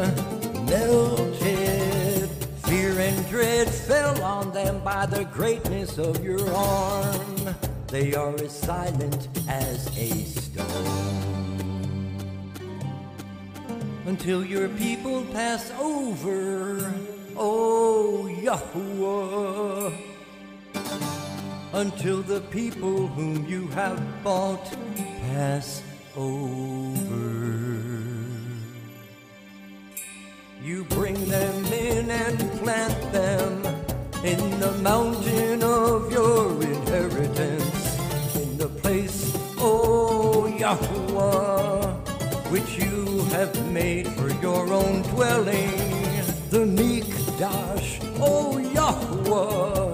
melted. 0.65 2.31
Fear 2.65 2.99
and 3.01 3.29
dread 3.29 3.69
fell 3.69 4.23
on 4.23 4.51
them 4.53 4.83
by 4.83 5.05
the 5.05 5.25
greatness 5.27 5.99
of 5.99 6.25
your 6.25 6.51
arm. 6.55 7.68
They 7.89 8.15
are 8.15 8.35
as 8.35 8.53
silent 8.53 9.29
as 9.49 9.87
a 9.97 10.11
stone. 10.25 11.65
Until 14.07 14.45
your 14.45 14.69
people 14.71 15.25
pass 15.33 15.73
over, 15.79 16.93
oh 17.37 18.29
Yahuwah 18.43 20.09
until 21.73 22.23
the 22.23 22.41
people 22.51 23.07
whom 23.09 23.47
you 23.47 23.69
have 23.69 24.01
bought 24.25 24.67
pass 25.21 25.83
over. 26.17 27.29
You 30.63 30.85
bring 30.85 31.29
them 31.29 31.65
in 31.67 32.11
and 32.11 32.39
plant 32.61 33.13
them 33.13 33.65
in 34.25 34.61
the 34.61 34.73
mountain 34.83 35.63
of 35.63 36.11
your 36.11 36.38
made 43.79 44.09
for 44.19 44.31
your 44.47 44.73
own 44.73 45.03
dwelling, 45.03 45.77
the 46.55 46.65
Mikdash, 46.79 47.89
O 48.21 48.33
Yahuwah 48.77 49.89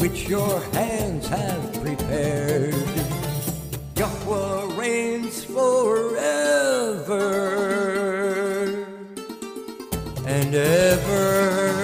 which 0.00 0.28
your 0.28 0.56
hands 0.78 1.26
have 1.28 1.62
prepared. 1.82 2.74
Yahweh 3.96 4.76
reigns 4.80 5.44
forever 5.44 7.24
and 10.26 10.54
ever. 10.54 11.83